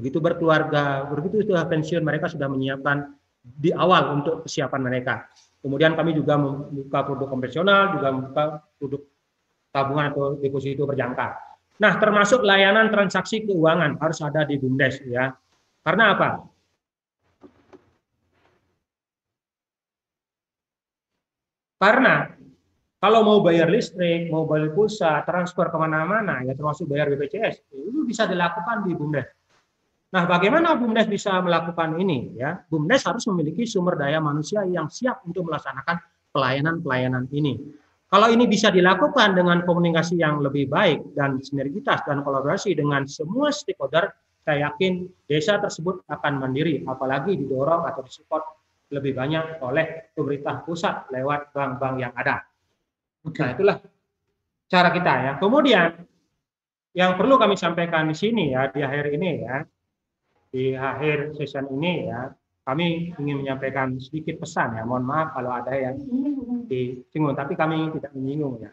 begitu 0.00 0.16
berkeluarga, 0.16 1.04
begitu 1.12 1.44
sudah 1.44 1.68
pensiun 1.68 2.00
mereka 2.00 2.32
sudah 2.32 2.48
menyiapkan 2.48 3.12
di 3.44 3.68
awal 3.76 4.16
untuk 4.16 4.48
kesiapan 4.48 4.80
mereka. 4.80 5.28
Kemudian 5.60 5.92
kami 5.92 6.16
juga 6.16 6.40
membuka 6.40 7.04
produk 7.04 7.28
konvensional, 7.28 8.00
juga 8.00 8.08
membuka 8.08 8.44
produk 8.80 9.04
tabungan 9.68 10.08
atau 10.08 10.40
deposito 10.40 10.88
berjangka. 10.88 11.36
Nah, 11.80 11.92
termasuk 12.00 12.40
layanan 12.40 12.88
transaksi 12.88 13.44
keuangan 13.44 14.00
harus 14.00 14.24
ada 14.24 14.48
di 14.48 14.56
BUMDes 14.56 15.04
ya. 15.04 15.36
Karena 15.84 16.16
apa? 16.16 16.30
Karena 21.80 22.28
kalau 23.00 23.24
mau 23.24 23.40
bayar 23.40 23.72
listrik, 23.72 24.28
mau 24.28 24.44
bayar 24.44 24.76
pulsa, 24.76 25.24
transfer 25.24 25.72
ke 25.72 25.76
mana-mana, 25.80 26.44
ya 26.44 26.52
termasuk 26.52 26.84
bayar 26.84 27.08
BPJS, 27.08 27.64
itu 27.72 28.04
bisa 28.04 28.28
dilakukan 28.28 28.84
di 28.84 28.92
BUMDes. 28.92 29.39
Nah, 30.10 30.26
bagaimana 30.26 30.74
BUMDes 30.74 31.06
bisa 31.06 31.38
melakukan 31.38 31.94
ini? 31.94 32.34
Ya, 32.34 32.58
BUMDes 32.66 33.06
harus 33.06 33.24
memiliki 33.30 33.62
sumber 33.62 33.94
daya 33.94 34.18
manusia 34.18 34.66
yang 34.66 34.90
siap 34.90 35.22
untuk 35.22 35.46
melaksanakan 35.46 36.02
pelayanan-pelayanan 36.34 37.30
ini. 37.30 37.54
Kalau 38.10 38.26
ini 38.26 38.50
bisa 38.50 38.74
dilakukan 38.74 39.38
dengan 39.38 39.62
komunikasi 39.62 40.18
yang 40.18 40.42
lebih 40.42 40.66
baik 40.66 41.14
dan 41.14 41.38
sinergitas 41.38 42.02
dan 42.02 42.26
kolaborasi 42.26 42.74
dengan 42.74 43.06
semua 43.06 43.54
stakeholder, 43.54 44.10
saya 44.42 44.66
yakin 44.74 45.06
desa 45.30 45.62
tersebut 45.62 46.02
akan 46.10 46.42
mandiri, 46.42 46.82
apalagi 46.90 47.38
didorong 47.38 47.86
atau 47.86 48.02
disupport 48.02 48.42
lebih 48.90 49.14
banyak 49.14 49.62
oleh 49.62 50.10
pemerintah 50.10 50.66
pusat 50.66 51.06
lewat 51.14 51.54
bank-bank 51.54 51.94
yang 52.02 52.12
ada. 52.18 52.42
Nah 53.30 53.48
itulah 53.54 53.78
cara 54.66 54.90
kita 54.90 55.12
ya. 55.22 55.32
Kemudian 55.38 56.02
yang 56.98 57.14
perlu 57.14 57.38
kami 57.38 57.54
sampaikan 57.54 58.10
di 58.10 58.16
sini 58.18 58.50
ya 58.50 58.66
di 58.74 58.82
akhir 58.82 59.14
ini 59.14 59.30
ya 59.46 59.62
di 60.50 60.74
akhir 60.74 61.38
session 61.38 61.70
ini 61.70 62.10
ya 62.10 62.30
kami 62.66 63.14
ingin 63.16 63.42
menyampaikan 63.42 63.96
sedikit 63.98 64.42
pesan 64.42 64.76
ya. 64.78 64.82
Mohon 64.84 65.04
maaf 65.06 65.28
kalau 65.34 65.50
ada 65.54 65.72
yang 65.74 65.96
disinggung 66.66 67.34
tapi 67.34 67.54
kami 67.54 67.90
tidak 67.98 68.12
menyinggung 68.14 68.62
ya. 68.62 68.70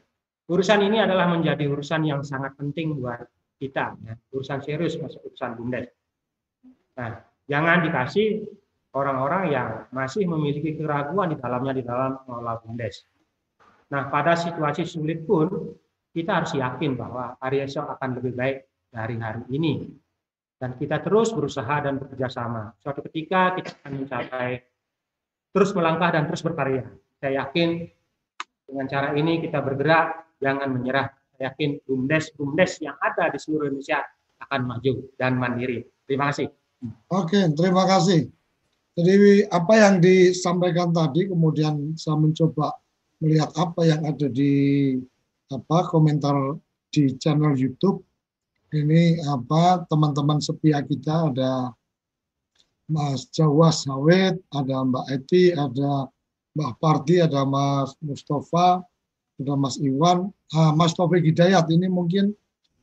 Urusan 0.47 0.85
ini 0.85 1.01
adalah 1.01 1.29
menjadi 1.29 1.65
urusan 1.69 2.07
yang 2.07 2.21
sangat 2.25 2.53
penting 2.57 2.97
buat 2.97 3.25
kita 3.57 3.97
ya. 4.05 4.13
Urusan 4.33 4.59
serius 4.65 4.97
masuk 4.97 5.33
urusan 5.33 5.57
bumdes. 5.57 5.87
Nah 6.97 7.21
jangan 7.45 7.85
dikasih 7.85 8.45
orang-orang 8.97 9.43
yang 9.53 9.69
masih 9.93 10.25
memiliki 10.25 10.73
keraguan 10.77 11.29
di 11.33 11.37
dalamnya 11.37 11.73
di 11.77 11.83
dalam 11.85 12.17
mengelola 12.25 12.57
bumdes. 12.61 13.05
Nah 13.93 14.09
pada 14.09 14.33
situasi 14.35 14.83
sulit 14.83 15.23
pun 15.23 15.77
kita 16.11 16.41
harus 16.41 16.57
yakin 16.57 16.97
bahwa 16.97 17.37
hari 17.37 17.61
akan 17.61 18.09
lebih 18.17 18.33
baik 18.33 18.57
dari 18.89 19.15
hari 19.21 19.45
ini. 19.53 19.85
Dan 20.57 20.73
kita 20.77 21.05
terus 21.05 21.29
berusaha 21.29 21.85
dan 21.85 22.01
bekerja 22.01 22.33
sama. 22.33 22.73
Suatu 22.81 23.05
ketika 23.05 23.53
kita 23.53 23.77
akan 23.81 23.93
mencapai 24.01 24.57
terus 25.53 25.69
melangkah 25.77 26.09
dan 26.09 26.25
terus 26.25 26.41
berkarya. 26.41 26.89
Saya 27.21 27.45
yakin 27.45 27.85
dengan 28.65 28.85
cara 28.89 29.13
ini 29.13 29.41
kita 29.41 29.61
bergerak, 29.61 30.37
jangan 30.41 30.69
menyerah. 30.73 31.13
Saya 31.37 31.53
yakin 31.53 31.77
bumdes-bumdes 31.85 32.81
yang 32.81 32.97
ada 32.97 33.29
di 33.29 33.37
seluruh 33.37 33.69
Indonesia 33.69 34.01
akan 34.41 34.61
maju 34.65 34.93
dan 35.17 35.37
mandiri. 35.37 35.85
Terima 36.09 36.33
kasih. 36.33 36.49
Oke, 37.09 37.41
terima 37.53 37.85
kasih. 37.85 38.29
Jadi 38.97 39.45
apa 39.53 39.73
yang 39.77 40.01
disampaikan 40.01 40.89
tadi, 40.89 41.29
kemudian 41.29 41.93
saya 41.93 42.17
mencoba 42.17 42.73
melihat 43.21 43.53
apa 43.53 43.81
yang 43.85 44.01
ada 44.01 44.25
di 44.25 44.93
apa 45.53 45.85
komentar 45.89 46.57
di 46.89 47.13
channel 47.21 47.53
YouTube 47.53 48.06
ini 48.75 49.21
apa 49.23 49.87
teman-teman 49.87 50.43
setia 50.43 50.83
kita 50.83 51.31
ada 51.31 51.71
Mas 52.87 53.27
Jawa 53.31 53.71
Sawit, 53.71 54.39
ada 54.51 54.75
Mbak 54.83 55.05
Eti, 55.11 55.51
ada 55.51 56.07
Mbak 56.55 56.71
Parti, 56.79 57.19
ada 57.19 57.43
Mas 57.43 57.95
Mustafa, 57.99 58.79
ada 59.39 59.53
Mas 59.59 59.75
Iwan, 59.79 60.31
uh, 60.55 60.71
Mas 60.75 60.95
Taufik 60.95 61.23
Hidayat 61.23 61.67
ini 61.67 61.91
mungkin 61.91 62.31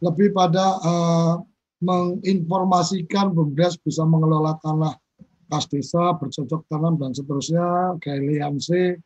lebih 0.05 0.37
pada 0.37 0.77
uh, 0.85 1.35
menginformasikan 1.81 3.33
BUMDes 3.33 3.81
bisa 3.81 4.05
mengelola 4.05 4.57
tanah 4.61 4.97
kas 5.49 5.69
desa, 5.69 6.17
bercocok 6.17 6.65
tanam 6.73 6.97
dan 6.97 7.13
seterusnya, 7.13 7.97
galiansi, 8.01 8.97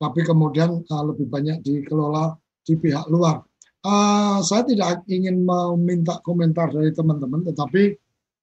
tapi 0.00 0.20
kemudian 0.24 0.84
uh, 0.84 1.04
lebih 1.08 1.28
banyak 1.28 1.60
dikelola 1.64 2.36
di 2.64 2.76
pihak 2.76 3.08
luar. 3.08 3.44
Uh, 3.86 4.42
saya 4.42 4.66
tidak 4.66 5.06
ingin 5.06 5.46
meminta 5.46 6.18
komentar 6.26 6.66
dari 6.74 6.90
teman-teman, 6.90 7.46
tetapi 7.46 7.94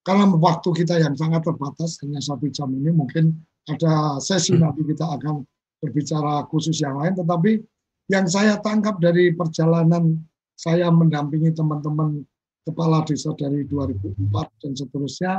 karena 0.06 0.32
waktu 0.32 0.70
kita 0.72 1.02
yang 1.02 1.18
sangat 1.18 1.44
terbatas, 1.44 2.00
hanya 2.06 2.24
satu 2.24 2.48
jam 2.54 2.72
ini, 2.72 2.94
mungkin 2.94 3.36
ada 3.68 4.22
sesi 4.22 4.56
nanti 4.56 4.86
kita 4.86 5.04
akan 5.04 5.44
berbicara 5.82 6.46
khusus 6.48 6.80
yang 6.80 6.96
lain, 7.02 7.18
tetapi 7.18 7.60
yang 8.08 8.30
saya 8.30 8.62
tangkap 8.62 9.02
dari 9.02 9.34
perjalanan 9.34 10.22
saya 10.56 10.88
mendampingi 10.94 11.52
teman-teman 11.52 12.24
kepala 12.64 13.04
desa 13.04 13.34
dari 13.36 13.68
2004 13.68 14.62
dan 14.62 14.72
seterusnya, 14.78 15.34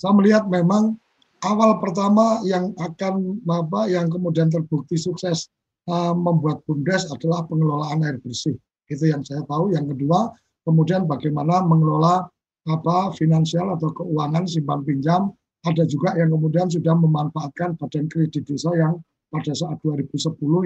saya 0.00 0.12
melihat 0.16 0.48
memang 0.48 0.96
awal 1.44 1.82
pertama 1.82 2.40
yang 2.46 2.72
akan 2.78 3.42
apa 3.46 3.90
yang 3.90 4.06
kemudian 4.08 4.48
terbukti 4.48 4.94
sukses 4.94 5.50
uh, 5.90 6.14
membuat 6.14 6.62
bumdes 6.64 7.10
adalah 7.10 7.44
pengelolaan 7.46 8.02
air 8.06 8.18
bersih. 8.22 8.56
Itu 8.92 9.08
yang 9.08 9.24
saya 9.24 9.40
tahu. 9.48 9.72
Yang 9.72 9.96
kedua, 9.96 10.30
kemudian 10.68 11.08
bagaimana 11.08 11.64
mengelola 11.64 12.28
apa 12.68 13.10
finansial 13.16 13.74
atau 13.74 13.90
keuangan 13.90 14.44
simpan 14.44 14.84
pinjam. 14.84 15.32
Ada 15.62 15.86
juga 15.86 16.18
yang 16.18 16.34
kemudian 16.34 16.66
sudah 16.66 16.90
memanfaatkan 16.98 17.78
badan 17.78 18.10
kredit 18.10 18.42
desa 18.42 18.74
yang 18.74 18.98
pada 19.30 19.54
saat 19.54 19.78
2010 19.80 20.18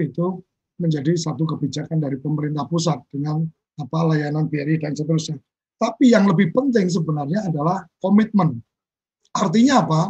itu 0.03 0.25
menjadi 0.81 1.13
satu 1.13 1.45
kebijakan 1.45 2.01
dari 2.01 2.17
pemerintah 2.17 2.65
pusat 2.65 2.97
dengan 3.13 3.45
apa 3.77 3.99
layanan 4.09 4.49
BRI 4.49 4.81
dan 4.81 4.97
seterusnya. 4.97 5.37
Tapi 5.77 6.09
yang 6.09 6.25
lebih 6.25 6.49
penting 6.49 6.89
sebenarnya 6.89 7.45
adalah 7.45 7.85
komitmen. 8.01 8.57
Artinya 9.37 9.85
apa? 9.85 10.01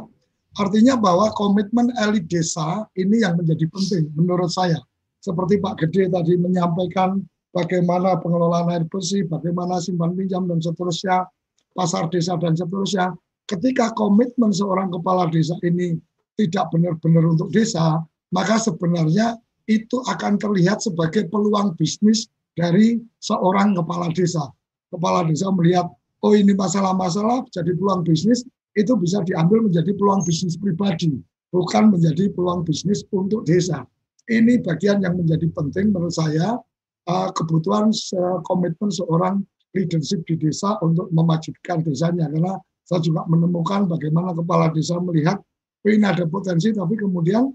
Artinya 0.56 0.96
bahwa 0.96 1.36
komitmen 1.36 1.92
elit 2.00 2.32
desa 2.32 2.88
ini 2.96 3.22
yang 3.22 3.36
menjadi 3.36 3.68
penting 3.68 4.08
menurut 4.16 4.48
saya 4.48 4.80
seperti 5.22 5.60
Pak 5.60 5.84
Gede 5.84 6.08
tadi 6.08 6.40
menyampaikan 6.40 7.20
bagaimana 7.58 8.22
pengelolaan 8.22 8.70
air 8.70 8.86
bersih, 8.86 9.26
bagaimana 9.26 9.82
simpan 9.82 10.14
pinjam 10.14 10.46
dan 10.46 10.62
seterusnya, 10.62 11.26
pasar 11.74 12.06
desa 12.14 12.38
dan 12.38 12.54
seterusnya. 12.54 13.18
Ketika 13.50 13.90
komitmen 13.98 14.54
seorang 14.54 14.94
kepala 14.94 15.26
desa 15.34 15.58
ini 15.66 15.98
tidak 16.38 16.70
benar-benar 16.70 17.26
untuk 17.26 17.50
desa, 17.50 18.06
maka 18.30 18.62
sebenarnya 18.62 19.42
itu 19.66 19.98
akan 20.06 20.38
terlihat 20.38 20.86
sebagai 20.86 21.26
peluang 21.34 21.74
bisnis 21.74 22.30
dari 22.54 23.02
seorang 23.18 23.74
kepala 23.74 24.14
desa. 24.14 24.46
Kepala 24.94 25.26
desa 25.26 25.50
melihat, 25.50 25.90
oh 26.22 26.38
ini 26.38 26.54
masalah-masalah 26.54 27.50
jadi 27.50 27.74
peluang 27.74 28.06
bisnis, 28.06 28.46
itu 28.78 28.94
bisa 29.02 29.26
diambil 29.26 29.66
menjadi 29.66 29.90
peluang 29.98 30.22
bisnis 30.22 30.54
pribadi, 30.54 31.18
bukan 31.50 31.90
menjadi 31.90 32.30
peluang 32.36 32.62
bisnis 32.62 33.02
untuk 33.10 33.42
desa 33.50 33.82
ini 34.28 34.60
bagian 34.60 35.00
yang 35.00 35.16
menjadi 35.16 35.48
penting 35.56 35.96
menurut 35.96 36.12
saya 36.12 36.60
uh, 37.08 37.30
kebutuhan 37.34 37.90
uh, 37.92 38.40
komitmen 38.44 38.92
seorang 38.92 39.42
leadership 39.74 40.24
di 40.28 40.36
desa 40.38 40.76
untuk 40.84 41.08
memajukan 41.12 41.84
desanya. 41.84 42.28
Karena 42.28 42.60
saya 42.88 43.00
juga 43.04 43.28
menemukan 43.28 43.88
bagaimana 43.88 44.32
kepala 44.32 44.72
desa 44.72 45.00
melihat 45.00 45.40
oh, 45.84 45.90
ini 45.92 46.04
ada 46.08 46.24
potensi 46.28 46.72
tapi 46.72 46.96
kemudian 46.96 47.52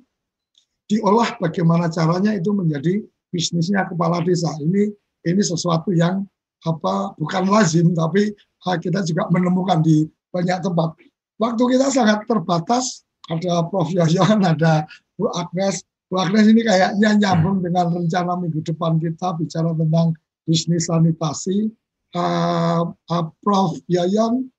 diolah 0.88 1.36
bagaimana 1.40 1.88
caranya 1.88 2.36
itu 2.36 2.52
menjadi 2.52 3.00
bisnisnya 3.32 3.88
kepala 3.88 4.20
desa. 4.24 4.52
Ini 4.60 4.92
ini 5.28 5.42
sesuatu 5.42 5.92
yang 5.94 6.24
apa 6.62 7.16
bukan 7.18 7.48
lazim 7.50 7.90
tapi 7.96 8.32
uh, 8.68 8.76
kita 8.76 9.04
juga 9.04 9.28
menemukan 9.32 9.80
di 9.80 10.04
banyak 10.32 10.60
tempat. 10.64 10.96
Waktu 11.40 11.62
kita 11.76 11.90
sangat 11.90 12.24
terbatas 12.28 13.02
ada 13.30 13.66
Prof. 13.66 13.88
Yoyon 13.90 14.42
ada 14.52 14.86
Bu 15.16 15.30
Agnes 15.32 15.84
Bu 16.12 16.20
Agnes 16.20 16.44
ini 16.44 16.60
kayaknya 16.60 17.16
nyambung 17.16 17.64
dengan 17.64 17.88
rencana 17.88 18.36
minggu 18.36 18.60
depan 18.60 19.00
kita 19.00 19.32
bicara 19.32 19.72
tentang 19.72 20.12
bisnis 20.44 20.92
sanitasi. 20.92 21.72
Uh, 22.12 22.92
uh, 23.08 23.24
Prof. 23.40 23.80
Yayan 23.88 24.52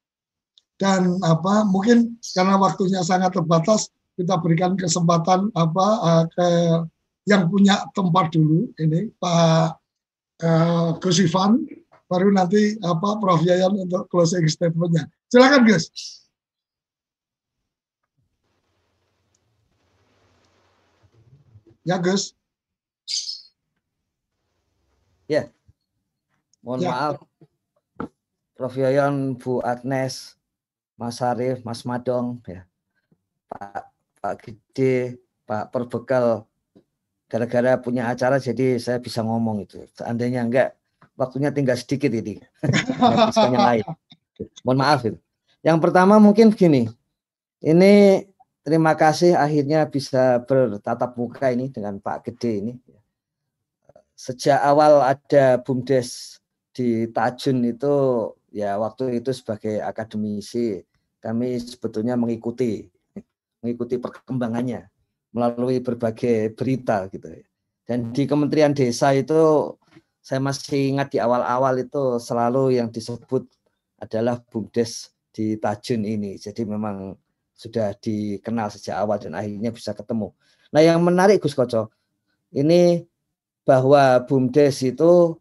dan 0.81 1.21
apa 1.21 1.61
mungkin 1.69 2.17
karena 2.33 2.57
waktunya 2.57 3.05
sangat 3.05 3.37
terbatas 3.37 3.93
kita 4.17 4.41
berikan 4.41 4.73
kesempatan 4.73 5.53
apa 5.53 5.87
uh, 6.01 6.25
ke 6.33 6.47
yang 7.29 7.45
punya 7.53 7.85
tempat 7.93 8.33
dulu 8.33 8.73
ini 8.81 9.13
Pak 9.21 9.77
uh, 10.41 10.97
Gus 10.97 11.21
Ivan 11.21 11.69
baru 12.09 12.33
nanti 12.33 12.73
apa 12.81 13.21
Prof 13.21 13.45
Yayan 13.45 13.77
untuk 13.77 14.09
closing 14.09 14.49
statementnya 14.49 15.05
silakan 15.29 15.69
Gus. 15.69 15.85
Ya, 21.83 21.99
Gus. 21.99 22.31
Ya. 25.27 25.51
Mohon 26.63 26.79
ya. 26.79 26.89
maaf. 26.91 27.15
Prof 28.55 28.73
Yoyon, 28.79 29.35
Bu 29.35 29.59
Agnes, 29.59 30.39
Mas 30.95 31.19
Arif, 31.19 31.59
Mas 31.67 31.83
Madong, 31.83 32.39
ya. 32.47 32.63
Pak 33.51 33.91
Pak 34.23 34.33
Gede, 34.39 35.19
Pak 35.43 35.75
Perbekal, 35.75 36.47
gara-gara 37.27 37.75
punya 37.75 38.07
acara 38.07 38.39
jadi 38.39 38.79
saya 38.79 39.03
bisa 39.03 39.19
ngomong 39.19 39.67
itu. 39.67 39.83
Seandainya 39.99 40.47
enggak, 40.47 40.79
waktunya 41.19 41.51
tinggal 41.51 41.75
sedikit 41.75 42.13
ini. 42.15 42.39
yang 43.43 43.59
lain. 43.59 43.85
Mohon 44.63 44.79
maaf 44.79 45.01
itu. 45.03 45.19
Yang 45.59 45.79
pertama 45.83 46.15
mungkin 46.23 46.55
gini, 46.55 46.87
ini 47.59 48.23
terima 48.63 48.95
kasih 48.95 49.35
akhirnya 49.35 49.85
bisa 49.85 50.39
bertatap 50.43 51.13
muka 51.19 51.51
ini 51.51 51.69
dengan 51.69 51.99
Pak 51.99 52.31
Gede 52.31 52.51
ini. 52.63 52.73
Sejak 54.15 54.63
awal 54.63 55.03
ada 55.03 55.59
BUMDes 55.59 56.39
di 56.71 57.05
Tajun 57.11 57.61
itu 57.67 57.93
ya 58.49 58.79
waktu 58.79 59.19
itu 59.19 59.29
sebagai 59.35 59.83
akademisi 59.83 60.81
kami 61.19 61.59
sebetulnya 61.59 62.17
mengikuti 62.17 62.87
mengikuti 63.63 63.95
perkembangannya 63.99 64.87
melalui 65.33 65.79
berbagai 65.83 66.53
berita 66.53 67.07
gitu. 67.09 67.31
Dan 67.83 68.15
di 68.15 68.23
Kementerian 68.23 68.71
Desa 68.71 69.11
itu 69.11 69.75
saya 70.23 70.39
masih 70.39 70.95
ingat 70.95 71.11
di 71.11 71.19
awal-awal 71.19 71.83
itu 71.83 72.15
selalu 72.15 72.79
yang 72.79 72.87
disebut 72.87 73.43
adalah 73.99 74.39
BUMDes 74.39 75.11
di 75.35 75.59
Tajun 75.59 76.07
ini. 76.07 76.39
Jadi 76.39 76.63
memang 76.63 77.17
sudah 77.53 77.93
dikenal 77.97 78.73
sejak 78.73 78.97
awal 78.97 79.21
dan 79.21 79.37
akhirnya 79.37 79.69
bisa 79.69 79.93
ketemu. 79.93 80.33
Nah 80.73 80.81
yang 80.81 80.99
menarik 81.05 81.39
Gus 81.39 81.53
Koco, 81.53 81.93
ini 82.53 83.05
bahwa 83.63 84.19
BUMDes 84.25 84.83
itu 84.83 85.37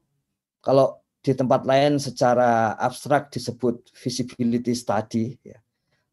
kalau 0.63 1.03
di 1.23 1.33
tempat 1.35 1.67
lain 1.67 1.99
secara 1.99 2.75
abstrak 2.79 3.31
disebut 3.31 3.91
visibility 3.95 4.75
study 4.75 5.39
ya. 5.43 5.59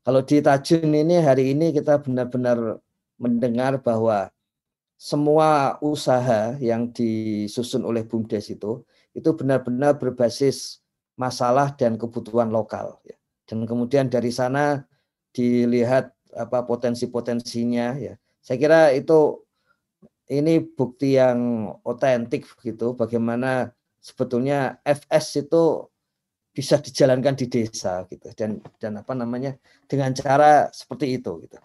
Kalau 0.06 0.26
di 0.26 0.42
Tajun 0.42 0.90
ini 0.90 1.22
hari 1.22 1.54
ini 1.54 1.70
kita 1.76 2.02
benar-benar 2.02 2.82
mendengar 3.20 3.78
bahwa 3.84 4.32
semua 5.00 5.78
usaha 5.84 6.58
yang 6.58 6.90
disusun 6.90 7.86
oleh 7.86 8.08
BUMDes 8.08 8.52
itu 8.52 8.82
itu 9.14 9.30
benar-benar 9.36 10.00
berbasis 10.00 10.82
masalah 11.20 11.76
dan 11.76 12.00
kebutuhan 12.00 12.48
lokal 12.50 12.98
ya. 13.04 13.20
Dan 13.44 13.66
kemudian 13.66 14.08
dari 14.08 14.30
sana 14.30 14.86
dilihat 15.36 16.14
apa 16.36 16.66
potensi-potensinya 16.66 17.98
ya. 17.98 18.14
Saya 18.42 18.58
kira 18.58 18.82
itu 18.94 19.46
ini 20.30 20.62
bukti 20.62 21.18
yang 21.18 21.74
otentik 21.82 22.46
gitu 22.62 22.94
bagaimana 22.94 23.74
sebetulnya 23.98 24.78
FS 24.86 25.46
itu 25.46 25.90
bisa 26.54 26.78
dijalankan 26.82 27.38
di 27.38 27.46
desa 27.50 28.06
gitu 28.10 28.30
dan 28.34 28.62
dan 28.82 29.02
apa 29.02 29.14
namanya 29.14 29.58
dengan 29.90 30.14
cara 30.14 30.70
seperti 30.70 31.18
itu 31.18 31.46
gitu. 31.46 31.58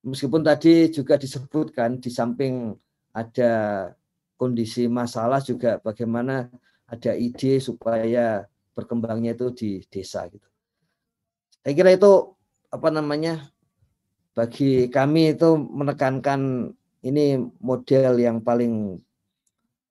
Meskipun 0.00 0.40
tadi 0.40 0.88
juga 0.88 1.20
disebutkan 1.20 2.00
di 2.00 2.08
samping 2.08 2.72
ada 3.12 3.52
kondisi 4.40 4.88
masalah 4.88 5.44
juga 5.44 5.76
bagaimana 5.84 6.48
ada 6.88 7.12
ide 7.12 7.60
supaya 7.60 8.48
berkembangnya 8.72 9.36
itu 9.36 9.46
di 9.52 9.70
desa 9.92 10.24
gitu. 10.32 10.48
Saya 11.60 11.76
kira 11.76 11.92
itu 11.92 12.39
apa 12.70 12.88
namanya 12.88 13.50
bagi 14.32 14.86
kami 14.86 15.34
itu 15.34 15.58
menekankan 15.58 16.72
ini 17.02 17.38
model 17.58 18.16
yang 18.22 18.38
paling 18.38 19.02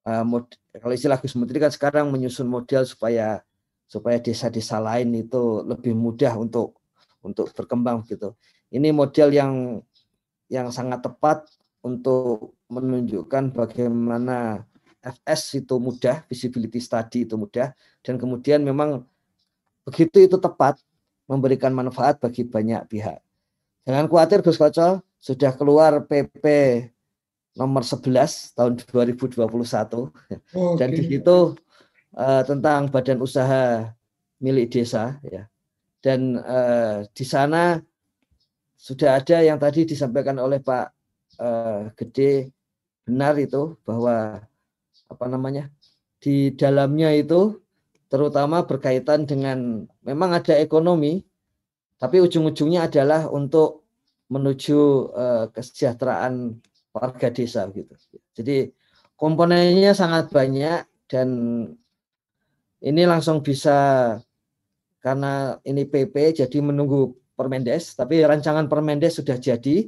uh, 0.08 0.24
mod, 0.24 0.48
kalau 0.80 0.94
istilah 0.96 1.20
Gus 1.20 1.36
Menteri 1.36 1.60
kan 1.60 1.74
sekarang 1.74 2.08
menyusun 2.08 2.48
model 2.48 2.88
supaya 2.88 3.44
supaya 3.90 4.22
desa-desa 4.22 4.78
lain 4.80 5.12
itu 5.18 5.66
lebih 5.66 5.98
mudah 5.98 6.38
untuk 6.40 6.78
untuk 7.20 7.52
berkembang 7.52 8.06
gitu. 8.08 8.38
Ini 8.72 8.94
model 8.94 9.34
yang 9.34 9.54
yang 10.48 10.70
sangat 10.72 11.04
tepat 11.04 11.50
untuk 11.82 12.56
menunjukkan 12.70 13.52
bagaimana 13.52 14.64
FS 15.00 15.64
itu 15.64 15.80
mudah, 15.80 16.22
visibility 16.28 16.78
study 16.78 17.26
itu 17.26 17.36
mudah, 17.40 17.72
dan 18.04 18.16
kemudian 18.20 18.62
memang 18.62 19.04
begitu 19.88 20.22
itu 20.22 20.38
tepat 20.38 20.78
memberikan 21.30 21.70
manfaat 21.72 22.18
bagi 22.18 22.42
banyak 22.42 22.90
pihak. 22.90 23.22
Jangan 23.86 24.10
khawatir 24.10 24.42
Gus 24.42 24.58
Koco, 24.58 25.06
sudah 25.22 25.54
keluar 25.54 26.02
PP 26.10 26.46
nomor 27.54 27.86
11 27.86 28.58
tahun 28.58 28.74
2021 28.82 29.46
oh, 29.46 30.10
dan 30.80 30.90
di 30.90 31.04
situ 31.06 31.54
uh, 32.18 32.44
tentang 32.48 32.90
badan 32.90 33.22
usaha 33.22 33.94
milik 34.42 34.74
desa 34.74 35.22
ya. 35.22 35.46
Dan 36.00 36.40
uh, 36.40 37.04
di 37.12 37.26
sana 37.28 37.78
sudah 38.80 39.20
ada 39.20 39.44
yang 39.44 39.60
tadi 39.60 39.84
disampaikan 39.84 40.40
oleh 40.40 40.64
Pak 40.64 40.86
uh, 41.44 41.92
Gede 42.00 42.56
benar 43.04 43.36
itu 43.36 43.76
bahwa 43.84 44.40
apa 45.10 45.26
namanya 45.28 45.68
di 46.24 46.54
dalamnya 46.56 47.12
itu 47.12 47.60
terutama 48.10 48.66
berkaitan 48.66 49.30
dengan 49.30 49.86
memang 50.02 50.34
ada 50.34 50.58
ekonomi, 50.58 51.22
tapi 52.02 52.18
ujung-ujungnya 52.20 52.90
adalah 52.90 53.30
untuk 53.30 53.86
menuju 54.34 54.80
uh, 55.14 55.46
kesejahteraan 55.54 56.58
warga 56.94 57.30
desa 57.30 57.70
gitu. 57.70 57.94
Jadi 58.34 58.74
komponennya 59.14 59.94
sangat 59.94 60.34
banyak 60.34 60.86
dan 61.06 61.30
ini 62.82 63.02
langsung 63.06 63.46
bisa 63.46 64.18
karena 65.00 65.58
ini 65.64 65.86
PP 65.88 66.44
jadi 66.44 66.60
menunggu 66.60 67.16
Permendes, 67.40 67.96
tapi 67.96 68.20
rancangan 68.20 68.68
Permendes 68.68 69.16
sudah 69.16 69.40
jadi. 69.40 69.88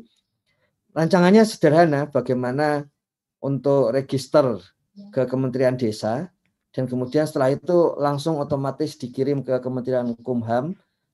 Rancangannya 0.95 1.43
sederhana, 1.43 2.07
bagaimana 2.07 2.87
untuk 3.43 3.91
register 3.91 4.55
ke 5.11 5.27
Kementerian 5.27 5.75
Desa 5.75 6.31
dan 6.71 6.87
kemudian 6.87 7.27
setelah 7.27 7.51
itu 7.51 7.99
langsung 7.99 8.39
otomatis 8.39 8.95
dikirim 8.95 9.43
ke 9.43 9.59
Kementerian 9.59 10.15
Hukum 10.15 10.39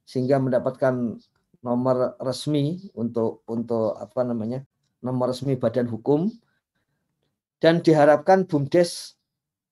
sehingga 0.05 0.37
mendapatkan 0.37 1.17
nomor 1.65 2.13
resmi 2.21 2.93
untuk 2.93 3.41
untuk 3.49 3.97
apa 3.97 4.21
namanya 4.21 4.61
nomor 5.01 5.33
resmi 5.33 5.57
badan 5.57 5.89
hukum. 5.89 6.29
Dan 7.57 7.81
diharapkan 7.81 8.45
bumdes 8.45 9.17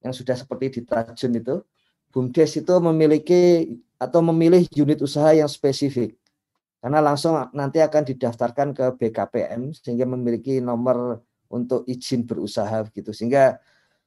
yang 0.01 0.09
sudah 0.09 0.33
seperti 0.33 0.73
di 0.73 0.81
Tajun 0.89 1.37
itu 1.37 1.61
bumdes 2.09 2.57
itu 2.57 2.73
memiliki 2.81 3.77
atau 4.01 4.25
memilih 4.25 4.65
unit 4.73 4.97
usaha 5.05 5.29
yang 5.37 5.45
spesifik. 5.45 6.17
Karena 6.81 6.97
langsung 6.97 7.37
nanti 7.53 7.77
akan 7.77 8.09
didaftarkan 8.09 8.73
ke 8.73 8.85
BKPM 8.97 9.69
sehingga 9.77 10.09
memiliki 10.09 10.57
nomor 10.57 11.21
untuk 11.45 11.85
izin 11.85 12.25
berusaha 12.25 12.89
gitu 12.89 13.13
sehingga 13.13 13.61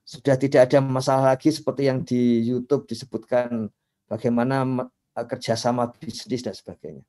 sudah 0.08 0.40
tidak 0.40 0.72
ada 0.72 0.80
masalah 0.80 1.36
lagi 1.36 1.52
seperti 1.52 1.84
yang 1.84 2.00
di 2.00 2.40
YouTube 2.40 2.88
disebutkan 2.88 3.68
bagaimana 4.08 4.88
eh, 5.12 5.26
kerjasama 5.28 5.92
bisnis 5.92 6.40
dan 6.40 6.56
sebagainya. 6.56 7.04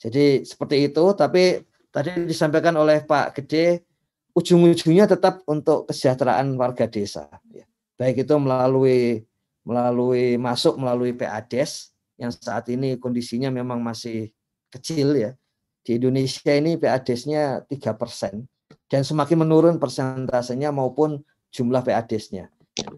Jadi 0.00 0.48
seperti 0.48 0.88
itu, 0.88 1.04
tapi 1.12 1.60
tadi 1.92 2.24
disampaikan 2.24 2.72
oleh 2.80 3.04
Pak 3.04 3.36
Gede, 3.36 3.84
ujung-ujungnya 4.32 5.04
tetap 5.04 5.44
untuk 5.44 5.84
kesejahteraan 5.92 6.56
warga 6.56 6.88
desa. 6.88 7.28
Ya. 7.52 7.68
Baik 8.00 8.24
itu 8.24 8.34
melalui 8.40 9.28
melalui 9.60 10.40
masuk 10.40 10.80
melalui 10.80 11.12
PADES 11.12 11.92
yang 12.16 12.32
saat 12.32 12.72
ini 12.72 12.96
kondisinya 12.96 13.52
memang 13.52 13.84
masih 13.84 14.32
kecil 14.72 15.12
ya. 15.12 15.36
Di 15.84 16.00
Indonesia 16.00 16.56
ini 16.56 16.80
PADES-nya 16.80 17.68
tiga 17.68 17.92
persen 17.92 18.48
dan 18.88 19.04
semakin 19.04 19.44
menurun 19.44 19.76
persentasenya 19.76 20.72
maupun 20.72 21.20
jumlah 21.50 21.82
PADES-nya. 21.82 22.48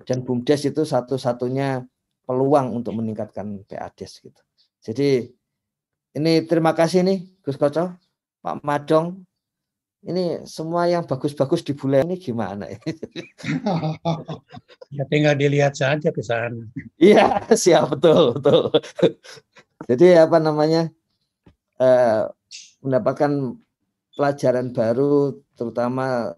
Dan 0.06 0.22
BUMDes 0.22 0.68
itu 0.68 0.84
satu-satunya 0.84 1.82
peluang 2.28 2.76
untuk 2.76 2.94
meningkatkan 2.96 3.66
PADES 3.66 4.12
gitu. 4.22 4.42
Jadi 4.82 5.32
ini 6.12 6.32
terima 6.44 6.76
kasih 6.76 7.02
nih 7.02 7.18
Gus 7.40 7.56
Koco, 7.56 7.96
Pak 8.44 8.56
Madong. 8.62 9.24
Ini 10.02 10.42
semua 10.50 10.90
yang 10.90 11.06
bagus-bagus 11.06 11.62
di 11.62 11.78
bulan 11.78 12.10
ini 12.10 12.18
gimana 12.18 12.66
ya? 12.66 12.78
ya 14.98 15.04
tinggal 15.06 15.38
dilihat 15.38 15.78
saja 15.78 16.10
ke 16.10 16.18
sana. 16.26 16.58
Iya, 16.98 17.46
siap 17.54 17.94
betul, 17.94 18.34
betul. 18.34 18.82
Jadi 19.86 20.18
apa 20.18 20.42
namanya? 20.42 20.90
Eh, 21.78 22.22
mendapatkan 22.82 23.54
pelajaran 24.18 24.74
baru 24.74 25.38
terutama 25.54 26.34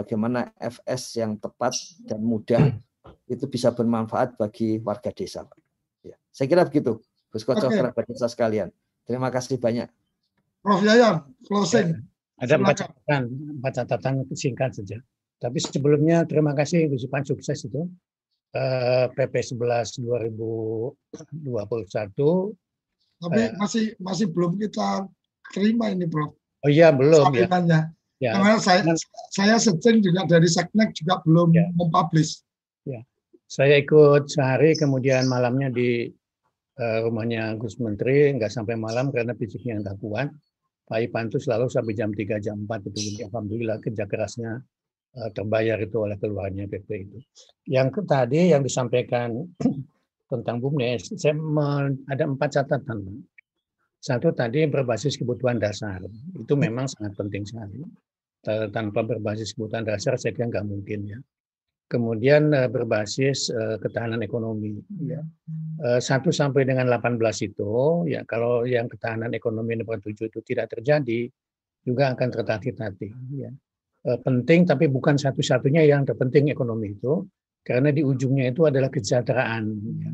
bagaimana 0.00 0.48
FS 0.56 1.20
yang 1.20 1.36
tepat 1.36 1.76
dan 2.08 2.24
mudah 2.24 2.72
itu 3.28 3.44
bisa 3.44 3.68
bermanfaat 3.68 4.40
bagi 4.40 4.80
warga 4.80 5.12
desa. 5.12 5.44
Ya, 6.00 6.16
saya 6.32 6.48
kira 6.48 6.64
begitu, 6.64 7.04
Gus 7.28 7.44
Koco, 7.44 7.68
okay. 7.68 7.76
kerabat 7.76 8.04
desa 8.08 8.32
sekalian. 8.32 8.72
Terima 9.04 9.28
kasih 9.28 9.60
banyak. 9.60 9.92
Prof 10.64 10.80
Yayan, 10.80 11.20
closing. 11.44 11.92
Ya, 11.92 12.00
ada 12.40 12.54
empat 12.56 12.76
catatan, 12.80 13.22
empat 13.60 13.72
catatan 13.84 14.14
singkat 14.32 14.72
saja. 14.72 14.96
Tapi 15.40 15.60
sebelumnya 15.60 16.24
terima 16.24 16.56
kasih 16.56 16.88
Gus 16.88 17.04
Ipan 17.04 17.24
sukses 17.24 17.68
itu. 17.68 17.84
PP 19.14 19.34
11 19.54 20.02
2021. 20.02 20.96
Tapi 23.20 23.40
uh, 23.46 23.48
masih 23.62 23.94
masih 24.02 24.26
belum 24.32 24.58
kita 24.58 25.06
terima 25.52 25.92
ini, 25.92 26.08
Prof. 26.08 26.34
Oh 26.64 26.70
iya, 26.72 26.90
belum 26.90 27.30
ya. 27.36 27.46
Ya. 28.20 28.36
Karena 28.36 28.60
saya 28.60 28.84
saya 29.32 29.56
searching 29.56 30.04
juga 30.04 30.28
dari 30.28 30.44
Seknek 30.44 30.92
juga 30.92 31.24
belum 31.24 31.56
ya. 31.56 31.66
mempublish. 31.72 32.44
Ya. 32.84 33.00
Saya 33.48 33.80
ikut 33.80 34.28
sehari 34.28 34.76
kemudian 34.76 35.24
malamnya 35.24 35.72
di 35.72 36.04
uh, 36.76 36.98
rumahnya 37.08 37.56
Gus 37.56 37.80
Menteri 37.80 38.36
nggak 38.36 38.52
sampai 38.52 38.76
malam 38.76 39.08
karena 39.08 39.32
fisiknya 39.32 39.80
nggak 39.80 39.98
kuat. 40.04 40.28
Pak 40.84 41.00
Ipan 41.06 41.32
itu 41.32 41.40
selalu 41.40 41.72
sampai 41.72 41.96
jam 41.96 42.12
3 42.12 42.44
jam 42.44 42.56
4 42.68 42.92
itu 42.92 42.98
jadi 43.08 43.20
alhamdulillah 43.32 43.78
kerja 43.80 44.04
kerasnya 44.04 44.60
uh, 45.16 45.30
terbayar 45.32 45.80
itu 45.80 45.96
oleh 45.96 46.20
keluarnya 46.20 46.68
PP 46.68 46.88
itu. 47.08 47.18
Yang 47.72 48.04
tadi 48.04 48.52
yang 48.52 48.60
disampaikan 48.60 49.32
tentang 50.30 50.60
BUMDes, 50.60 51.16
saya 51.16 51.34
ada 51.88 52.24
empat 52.28 52.52
catatan. 52.52 53.24
Satu 54.00 54.32
tadi 54.32 54.64
berbasis 54.68 55.16
kebutuhan 55.16 55.56
dasar. 55.56 56.04
Itu 56.36 56.56
memang 56.56 56.88
sangat 56.88 57.16
penting 57.16 57.44
sekali 57.44 57.80
tanpa 58.46 59.04
berbasis 59.04 59.52
kebutuhan 59.52 59.84
dasar 59.84 60.16
saya 60.16 60.32
kira 60.32 60.48
nggak 60.48 60.66
mungkin 60.68 61.00
ya. 61.04 61.18
Kemudian 61.90 62.54
eh, 62.54 62.70
berbasis 62.70 63.50
eh, 63.50 63.76
ketahanan 63.82 64.22
ekonomi. 64.22 64.78
Ya. 65.02 65.26
Eh, 65.82 65.98
satu 65.98 66.30
sampai 66.30 66.62
dengan 66.62 66.86
18 66.86 67.18
itu, 67.42 68.06
ya 68.06 68.22
kalau 68.22 68.62
yang 68.62 68.86
ketahanan 68.86 69.34
ekonomi 69.34 69.74
nomor 69.74 69.98
7 69.98 70.30
itu 70.30 70.38
tidak 70.46 70.70
terjadi, 70.70 71.26
juga 71.82 72.14
akan 72.14 72.28
tertatih-tatih. 72.30 73.10
Ya. 73.34 73.50
Penting, 74.00 74.64
tapi 74.64 74.88
bukan 74.88 75.20
satu-satunya 75.20 75.84
yang 75.84 76.06
terpenting 76.06 76.48
ekonomi 76.54 76.94
itu. 76.94 77.26
karena 77.60 77.92
di 77.92 78.00
ujungnya 78.00 78.56
itu 78.56 78.64
adalah 78.64 78.88
kesejahteraan. 78.88 79.64
Ya. 80.00 80.10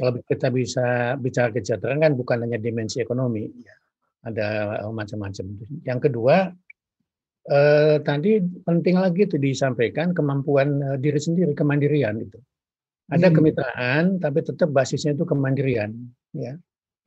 Kalau 0.00 0.24
kita 0.24 0.48
bisa 0.48 1.20
bicara 1.20 1.52
kesejahteraan 1.52 2.00
kan 2.00 2.12
bukan 2.16 2.48
hanya 2.48 2.56
dimensi 2.56 3.04
ekonomi, 3.04 3.44
ya. 3.44 3.76
ada 4.24 4.48
macam-macam. 4.88 5.68
Yang 5.84 6.00
kedua, 6.08 6.48
eh, 7.46 7.96
tadi 8.02 8.42
penting 8.66 8.96
lagi 8.98 9.30
itu 9.30 9.36
disampaikan 9.38 10.10
kemampuan 10.10 10.68
eh, 10.82 10.96
diri 10.98 11.20
sendiri, 11.20 11.52
kemandirian 11.54 12.18
itu. 12.18 12.38
Ada 13.08 13.32
Hmm. 13.32 13.36
kemitraan, 13.40 14.04
tapi 14.20 14.44
tetap 14.44 14.68
basisnya 14.68 15.16
itu 15.16 15.24
kemandirian. 15.24 15.96
Ya, 16.36 16.58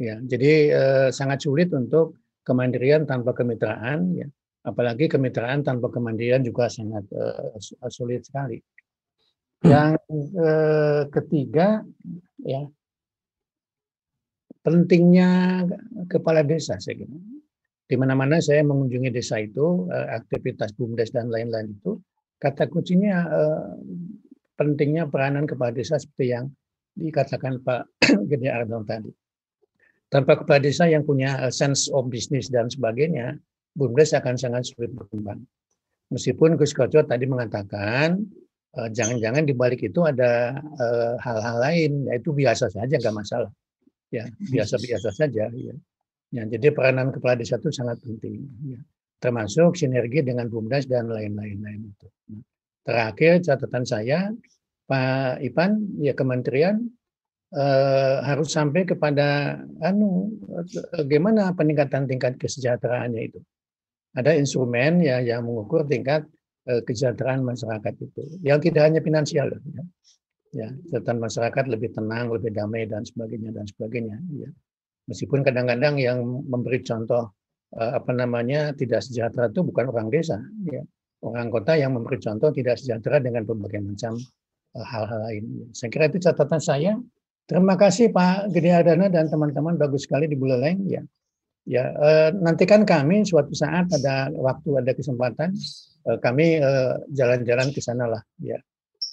ya. 0.01 0.15
Jadi 0.23 0.51
eh, 0.73 1.09
sangat 1.13 1.45
sulit 1.45 1.69
untuk 1.75 2.17
kemandirian 2.41 3.05
tanpa 3.05 3.37
kemitraan. 3.37 4.17
Ya. 4.17 4.27
Apalagi 4.65 5.09
kemitraan 5.09 5.61
tanpa 5.61 5.89
kemandirian 5.93 6.41
juga 6.41 6.69
sangat 6.69 7.05
eh, 7.13 7.53
su- 7.61 7.77
sulit 7.89 8.25
sekali. 8.25 8.57
Yang 9.61 10.01
eh, 10.41 11.01
ketiga, 11.13 11.85
ya 12.41 12.65
pentingnya 14.61 15.29
kepala 16.05 16.41
desa 16.45 16.77
saya 16.77 17.01
kira. 17.01 17.13
Di 17.91 17.99
mana-mana 17.99 18.39
saya 18.39 18.63
mengunjungi 18.63 19.11
desa 19.11 19.43
itu, 19.43 19.91
eh, 19.91 20.15
aktivitas 20.15 20.71
bumdes 20.79 21.11
dan 21.11 21.27
lain-lain 21.27 21.75
itu, 21.75 21.99
kata 22.39 22.71
kuncinya 22.71 23.27
eh, 23.27 23.67
pentingnya 24.55 25.11
peranan 25.11 25.43
kepala 25.43 25.75
desa 25.75 25.99
seperti 25.99 26.31
yang 26.31 26.47
dikatakan 26.95 27.59
Pak 27.59 27.99
Gede 28.31 28.47
Ardon 28.47 28.87
tadi. 28.87 29.11
Tanpa 30.07 30.39
kepala 30.39 30.63
desa 30.63 30.87
yang 30.87 31.03
punya 31.03 31.35
eh, 31.43 31.51
sense 31.51 31.91
of 31.91 32.07
business 32.07 32.47
dan 32.47 32.71
sebagainya, 32.71 33.35
bumdes 33.75 34.15
akan 34.15 34.39
sangat 34.39 34.71
sulit 34.71 34.95
berkembang. 34.95 35.43
Meskipun 36.15 36.55
Gus 36.55 36.71
Koco 36.71 37.03
tadi 37.03 37.27
mengatakan 37.27 38.19
jangan-jangan 38.71 39.43
di 39.47 39.51
balik 39.51 39.83
itu 39.83 40.03
ada 40.03 40.59
hal-hal 41.23 41.55
lain, 41.59 41.91
yaitu 42.11 42.35
biasa 42.35 42.67
saja 42.67 42.99
nggak 42.99 43.15
masalah. 43.15 43.51
Ya, 44.11 44.27
biasa-biasa 44.27 45.15
saja. 45.15 45.47
Ya. 45.55 45.75
Ya, 46.31 46.47
jadi 46.47 46.71
peranan 46.71 47.11
kepala 47.11 47.35
desa 47.35 47.59
itu 47.59 47.75
sangat 47.75 47.99
penting. 47.99 48.47
Ya. 48.63 48.79
Termasuk 49.19 49.75
sinergi 49.75 50.23
dengan 50.23 50.47
bumdes 50.47 50.87
dan 50.87 51.11
lain-lain 51.11 51.59
lain 51.59 51.81
itu. 51.91 52.07
Nah, 52.31 52.41
Terakhir 52.81 53.45
catatan 53.45 53.85
saya, 53.85 54.19
Pak 54.89 55.37
Ipan, 55.45 56.01
ya 56.01 56.17
Kementerian 56.17 56.81
eh, 57.53 58.17
harus 58.25 58.49
sampai 58.49 58.89
kepada 58.89 59.59
anu 59.85 60.33
eh, 60.57 60.65
bagaimana 61.05 61.53
peningkatan 61.53 62.09
tingkat 62.09 62.41
kesejahteraannya 62.41 63.21
itu. 63.21 63.39
Ada 64.17 64.33
instrumen 64.35 64.99
ya 65.03 65.21
yang 65.21 65.45
mengukur 65.45 65.85
tingkat 65.85 66.25
eh, 66.65 66.81
kesejahteraan 66.81 67.45
masyarakat 67.45 67.93
itu. 68.01 68.41
Yang 68.41 68.71
tidak 68.71 68.83
hanya 68.89 69.01
finansial, 69.05 69.53
ya. 69.53 69.83
ya, 70.55 70.67
kesejahteraan 70.73 71.21
masyarakat 71.21 71.65
lebih 71.69 71.93
tenang, 71.93 72.33
lebih 72.33 72.49
damai 72.49 72.89
dan 72.89 73.05
sebagainya 73.05 73.53
dan 73.53 73.69
sebagainya. 73.69 74.17
Ya. 74.33 74.49
Meskipun 75.11 75.43
kadang-kadang 75.43 75.99
yang 75.99 76.23
memberi 76.23 76.79
contoh 76.87 77.35
eh, 77.75 77.91
apa 77.99 78.11
namanya 78.15 78.71
tidak 78.71 79.03
sejahtera 79.03 79.51
itu 79.51 79.61
bukan 79.67 79.91
orang 79.91 80.07
desa, 80.07 80.39
ya. 80.71 80.79
orang 81.27 81.51
kota 81.51 81.75
yang 81.75 81.91
memberi 81.91 82.15
contoh 82.23 82.55
tidak 82.55 82.79
sejahtera 82.79 83.19
dengan 83.19 83.43
berbagai 83.43 83.83
macam 83.83 84.15
eh, 84.79 84.85
hal-hal 84.87 85.19
lain. 85.27 85.43
Saya 85.75 85.89
kira 85.91 86.07
itu 86.07 86.23
catatan 86.23 86.63
saya. 86.63 86.95
Terima 87.43 87.75
kasih 87.75 88.15
Pak 88.15 88.55
Gede 88.55 88.71
Ardana 88.71 89.11
dan 89.11 89.27
teman-teman 89.27 89.75
bagus 89.75 90.07
sekali 90.07 90.31
di 90.31 90.39
Buleleng 90.39 90.87
ya. 90.87 91.03
Ya, 91.67 91.93
eh, 91.93 92.29
nantikan 92.33 92.87
kami 92.87 93.21
suatu 93.21 93.53
saat 93.53 93.85
ada 93.93 94.33
waktu 94.33 94.81
ada 94.81 94.97
kesempatan 94.97 95.53
eh, 96.09 96.17
kami 96.17 96.57
eh, 96.57 96.93
jalan-jalan 97.13 97.69
ke 97.69 97.83
sana 97.83 98.09
lah 98.09 98.23
ya. 98.41 98.57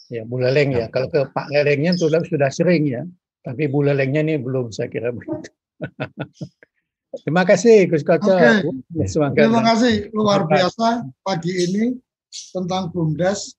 Ya, 0.08 0.24
Buleleng 0.24 0.72
ya. 0.72 0.88
Kalau 0.88 1.12
ke 1.12 1.28
Pak 1.28 1.52
Lelengnya 1.52 1.92
sudah 1.92 2.24
sudah 2.24 2.48
sering 2.48 2.88
ya. 2.88 3.04
Tapi 3.44 3.68
Bulelengnya 3.68 4.24
ini 4.24 4.40
belum 4.40 4.72
saya 4.72 4.88
kira 4.88 5.12
begitu. 5.12 5.52
Terima 7.24 7.42
kasih 7.48 7.88
Gus 7.88 8.04
Koco. 8.04 8.28
Semangat. 9.08 9.36
Terima 9.40 9.62
kasih 9.64 10.12
luar 10.12 10.44
biasa 10.44 11.08
pagi 11.24 11.52
ini 11.56 11.84
tentang 12.52 12.92
BUMDes. 12.92 13.56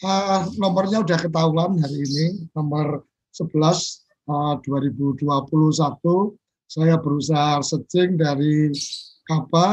Eh, 0.00 0.40
nomornya 0.56 1.04
udah 1.04 1.18
ketahuan 1.20 1.76
hari 1.80 1.98
ini 2.04 2.26
nomor 2.52 3.04
11 3.32 4.04
eh, 4.28 4.54
2021. 4.64 6.36
Saya 6.70 6.94
berusaha 7.02 7.58
searching 7.66 8.14
dari 8.14 8.70
apa 9.26 9.66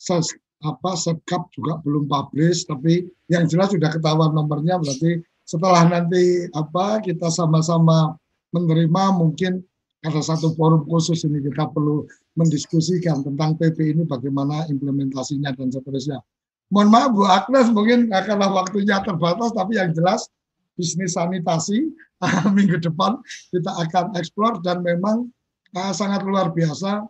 ses- 0.00 0.40
apa 0.64 0.96
Setcap 0.96 1.52
juga 1.52 1.76
belum 1.84 2.08
publish 2.08 2.64
tapi 2.64 3.04
yang 3.28 3.44
jelas 3.44 3.72
sudah 3.72 3.92
ketahuan 3.92 4.32
nomornya 4.32 4.80
berarti 4.80 5.20
setelah 5.44 5.84
nanti 5.84 6.48
apa 6.56 7.04
kita 7.04 7.28
sama-sama 7.28 8.16
menerima 8.56 9.12
mungkin 9.12 9.60
ada 10.04 10.20
satu 10.20 10.52
forum 10.52 10.84
khusus 10.84 11.24
ini 11.24 11.40
kita 11.40 11.72
perlu 11.72 12.04
mendiskusikan 12.36 13.24
tentang 13.24 13.56
PP 13.56 13.96
ini 13.96 14.02
bagaimana 14.04 14.68
implementasinya 14.68 15.56
dan 15.56 15.72
seterusnya. 15.72 16.20
Mohon 16.68 16.88
maaf 16.92 17.10
Bu 17.16 17.22
Agnes 17.24 17.66
mungkin 17.72 18.12
karena 18.12 18.48
waktunya 18.52 19.00
terbatas 19.00 19.52
tapi 19.56 19.80
yang 19.80 19.96
jelas 19.96 20.28
bisnis 20.76 21.16
sanitasi 21.16 21.88
minggu 22.56 22.82
depan 22.82 23.20
kita 23.54 23.70
akan 23.88 24.12
eksplor 24.18 24.60
dan 24.60 24.82
memang 24.84 25.30
uh, 25.76 25.92
sangat 25.94 26.26
luar 26.26 26.50
biasa 26.50 27.06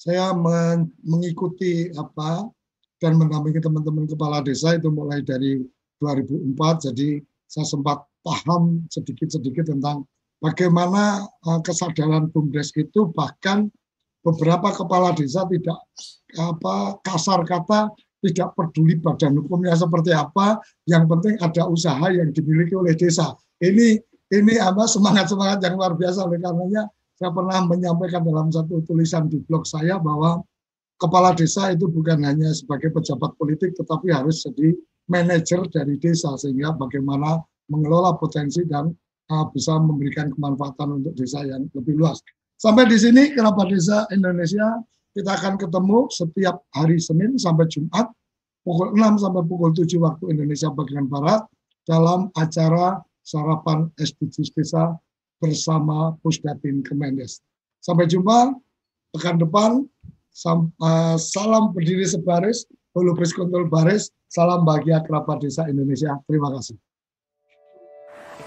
saya 0.00 0.34
men- 0.34 0.90
mengikuti 1.04 1.92
apa 1.94 2.48
dan 2.98 3.18
mendampingi 3.18 3.60
teman-teman 3.62 4.06
kepala 4.08 4.40
desa 4.42 4.74
itu 4.78 4.88
mulai 4.88 5.20
dari 5.22 5.62
2004 6.00 6.86
jadi 6.90 7.20
saya 7.50 7.66
sempat 7.66 8.02
paham 8.24 8.86
sedikit-sedikit 8.88 9.68
tentang 9.68 10.06
bagaimana 10.42 11.22
uh, 11.46 11.60
kesadaran 11.62 12.26
BUMDes 12.34 12.74
itu 12.74 13.08
bahkan 13.14 13.70
beberapa 14.26 14.74
kepala 14.74 15.14
desa 15.14 15.46
tidak 15.46 15.78
apa 16.36 16.98
kasar 17.06 17.46
kata 17.46 17.94
tidak 18.22 18.54
peduli 18.54 18.94
badan 19.02 19.34
hukumnya 19.34 19.74
seperti 19.74 20.14
apa, 20.14 20.62
yang 20.86 21.10
penting 21.10 21.34
ada 21.42 21.66
usaha 21.66 22.06
yang 22.06 22.30
dimiliki 22.30 22.78
oleh 22.78 22.94
desa. 22.94 23.34
Ini 23.58 23.98
ini 24.32 24.54
apa 24.62 24.86
semangat 24.86 25.28
semangat 25.28 25.58
yang 25.66 25.74
luar 25.74 25.98
biasa 25.98 26.24
oleh 26.24 26.38
karenanya 26.38 26.86
saya 27.18 27.30
pernah 27.34 27.58
menyampaikan 27.66 28.22
dalam 28.24 28.48
satu 28.48 28.80
tulisan 28.86 29.28
di 29.28 29.42
blog 29.44 29.66
saya 29.68 29.98
bahwa 29.98 30.40
kepala 30.96 31.34
desa 31.34 31.74
itu 31.74 31.90
bukan 31.90 32.22
hanya 32.24 32.54
sebagai 32.54 32.94
pejabat 32.94 33.34
politik 33.36 33.74
tetapi 33.76 34.14
harus 34.14 34.46
jadi 34.46 34.72
manajer 35.10 35.66
dari 35.68 35.98
desa 35.98 36.32
sehingga 36.38 36.72
bagaimana 36.78 37.42
mengelola 37.68 38.16
potensi 38.16 38.64
dan 38.64 38.94
uh, 39.32 39.48
bisa 39.48 39.80
memberikan 39.80 40.28
kemanfaatan 40.36 41.00
untuk 41.00 41.16
desa 41.16 41.40
yang 41.48 41.64
lebih 41.72 41.96
luas. 41.96 42.20
Sampai 42.60 42.84
di 42.86 43.00
sini 43.00 43.32
kerabat 43.32 43.72
desa 43.72 44.04
Indonesia 44.12 44.84
kita 45.16 45.32
akan 45.40 45.56
ketemu 45.56 45.98
setiap 46.12 46.60
hari 46.76 47.00
Senin 47.00 47.40
sampai 47.40 47.64
Jumat 47.68 48.12
pukul 48.62 48.94
6 48.94 49.24
sampai 49.24 49.42
pukul 49.48 49.72
7 49.74 49.88
waktu 49.98 50.24
Indonesia 50.36 50.68
bagian 50.70 51.08
Barat 51.08 51.42
dalam 51.88 52.30
acara 52.38 53.02
sarapan 53.26 53.90
SDGs 53.98 54.54
Desa 54.54 54.94
bersama 55.42 56.14
Pusdatin 56.22 56.86
Kemendes. 56.86 57.42
Sampai 57.82 58.06
jumpa 58.06 58.54
pekan 59.10 59.42
depan. 59.42 59.82
Uh, 60.32 61.18
salam 61.20 61.76
berdiri 61.76 62.08
sebaris, 62.08 62.64
holubris 62.96 63.36
kontrol 63.36 63.68
baris, 63.68 64.08
salam 64.32 64.64
bahagia 64.64 65.04
kerabat 65.04 65.44
desa 65.44 65.68
Indonesia. 65.68 66.16
Terima 66.24 66.48
kasih. 66.56 66.80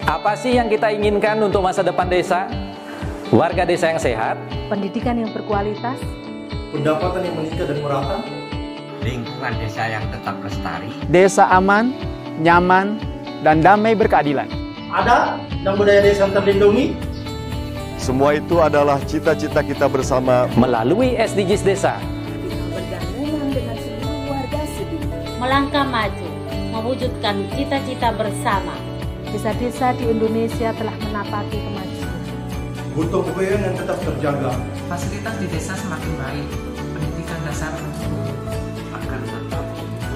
Apa 0.06 0.38
sih 0.38 0.54
yang 0.54 0.70
kita 0.70 0.86
inginkan 0.94 1.34
untuk 1.42 1.66
masa 1.66 1.82
depan 1.82 2.06
desa? 2.06 2.46
Warga 3.34 3.66
desa 3.66 3.90
yang 3.90 3.98
sehat, 3.98 4.38
pendidikan 4.70 5.18
yang 5.18 5.34
berkualitas, 5.34 5.98
pendapatan 6.70 7.26
yang 7.26 7.34
meningkat 7.34 7.66
dan 7.66 7.78
merata, 7.82 8.22
lingkungan 9.02 9.52
desa 9.58 9.82
yang 9.90 10.06
tetap 10.14 10.38
lestari, 10.46 10.94
Desa 11.10 11.50
aman, 11.50 11.90
nyaman, 12.38 13.02
dan 13.42 13.58
damai 13.58 13.98
berkeadilan. 13.98 14.46
ada 14.94 15.42
dan 15.66 15.74
budaya 15.74 15.98
desa 16.06 16.30
terlindungi, 16.30 16.94
Semua 17.98 18.38
itu 18.38 18.62
adalah 18.62 19.02
cita-cita 19.02 19.58
kita 19.58 19.90
bersama 19.90 20.46
melalui 20.54 21.18
SDGs 21.18 21.66
Desa. 21.66 21.98
bergandungan 22.70 23.50
dengan 23.50 23.74
seluruh 23.74 24.22
warga 24.30 24.62
sedunia. 24.70 25.18
Melangkah 25.42 25.82
maju, 25.82 26.28
mewujudkan 26.70 27.34
cita-cita 27.58 28.14
bersama. 28.14 28.78
Desa-desa 29.36 29.92
di 30.00 30.08
Indonesia 30.08 30.72
telah 30.72 30.96
menapaki 30.96 31.60
kemajuan. 31.60 32.16
butuh 32.96 33.20
kebayaan 33.20 33.68
yang 33.68 33.76
tetap 33.76 33.98
terjaga. 34.00 34.52
Fasilitas 34.88 35.34
di 35.36 35.46
desa 35.52 35.76
semakin 35.76 36.12
baik, 36.16 36.46
pendidikan 36.96 37.40
dasar 37.44 37.76
akan 38.96 39.20
tetap 39.28 39.64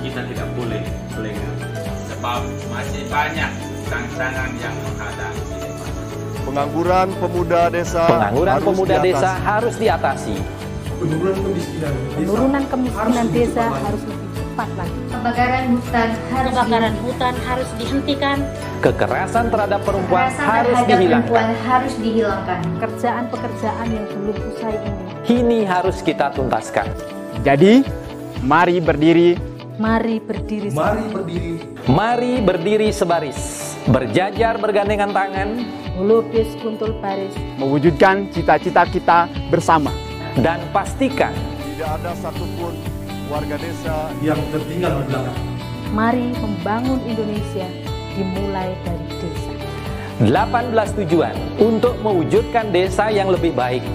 kita 0.00 0.20
tidak 0.24 0.48
boleh 0.56 0.82
lengah. 1.20 1.54
Sebab 2.08 2.40
masih 2.72 3.04
banyak 3.12 3.50
tantangan 3.92 4.50
yang 4.56 4.76
menghadapi. 4.88 5.44
pengangguran 6.40 7.08
pemuda 7.20 7.60
desa. 7.68 8.04
Pengangguran 8.08 8.52
harus 8.56 8.66
pemuda 8.72 8.96
diatasi. 8.96 9.12
desa 9.12 9.30
harus 9.36 9.74
diatasi. 9.76 10.36
Penurunan 10.96 11.36
kemiskinan 11.44 11.92
Penurunan 12.16 12.64
kemiskinan 12.72 13.26
desa 13.36 13.64
harus 13.68 14.02
cepat 14.61 14.76
cepat 14.76 14.76
lagi. 14.76 15.00
Kebakaran 15.11 15.64
hutan 15.72 16.08
harus 16.28 16.52
Kebakaran 16.52 16.94
hutan 17.00 17.34
harus 17.48 17.70
dihentikan. 17.80 18.38
Kekerasan 18.80 19.44
terhadap 19.48 19.80
perempuan 19.84 20.20
Kekerasan 20.28 20.44
harus 20.44 20.68
terhadap 20.76 20.88
dihilangkan. 20.88 21.28
perempuan 21.32 21.50
harus 21.64 21.94
dihilangkan. 21.96 22.61
Pekerjaan-pekerjaan 22.76 23.86
yang 23.88 24.06
belum 24.12 24.36
usai 24.52 24.74
ini. 24.76 25.02
Kini 25.24 25.61
harus 25.64 25.96
kita 26.04 26.26
tuntaskan. 26.36 26.86
Jadi, 27.40 27.84
mari 28.44 28.76
berdiri, 28.84 29.30
Mari 29.80 30.20
berdiri. 30.20 30.68
Mari 30.76 31.04
berdiri. 31.08 31.52
Mari 31.88 32.32
berdiri 32.44 32.88
sebaris, 32.92 33.72
berjajar 33.88 34.61
bergandengan 34.61 35.08
tangan, 35.08 35.56
Melukis 35.96 36.52
kuntul 36.61 37.00
baris. 37.00 37.32
mewujudkan 37.56 38.28
cita-cita 38.28 38.84
kita 38.84 39.24
bersama. 39.48 39.88
dan 40.44 40.61
pastikan 40.70 41.32
Tidak 41.74 41.90
ada 41.90 42.12
satupun 42.14 42.89
warga 43.31 43.55
desa 43.62 44.11
yang 44.26 44.43
tertinggal 44.51 44.91
di 45.01 45.05
belakang. 45.07 45.39
Mari 45.95 46.35
membangun 46.43 46.99
Indonesia 47.07 47.66
dimulai 48.18 48.74
dari 48.83 49.07
desa. 49.22 49.55
18 50.20 50.99
tujuan 51.01 51.33
untuk 51.62 51.95
mewujudkan 52.03 52.74
desa 52.74 53.09
yang 53.09 53.31
lebih 53.31 53.55
baik 53.55 53.87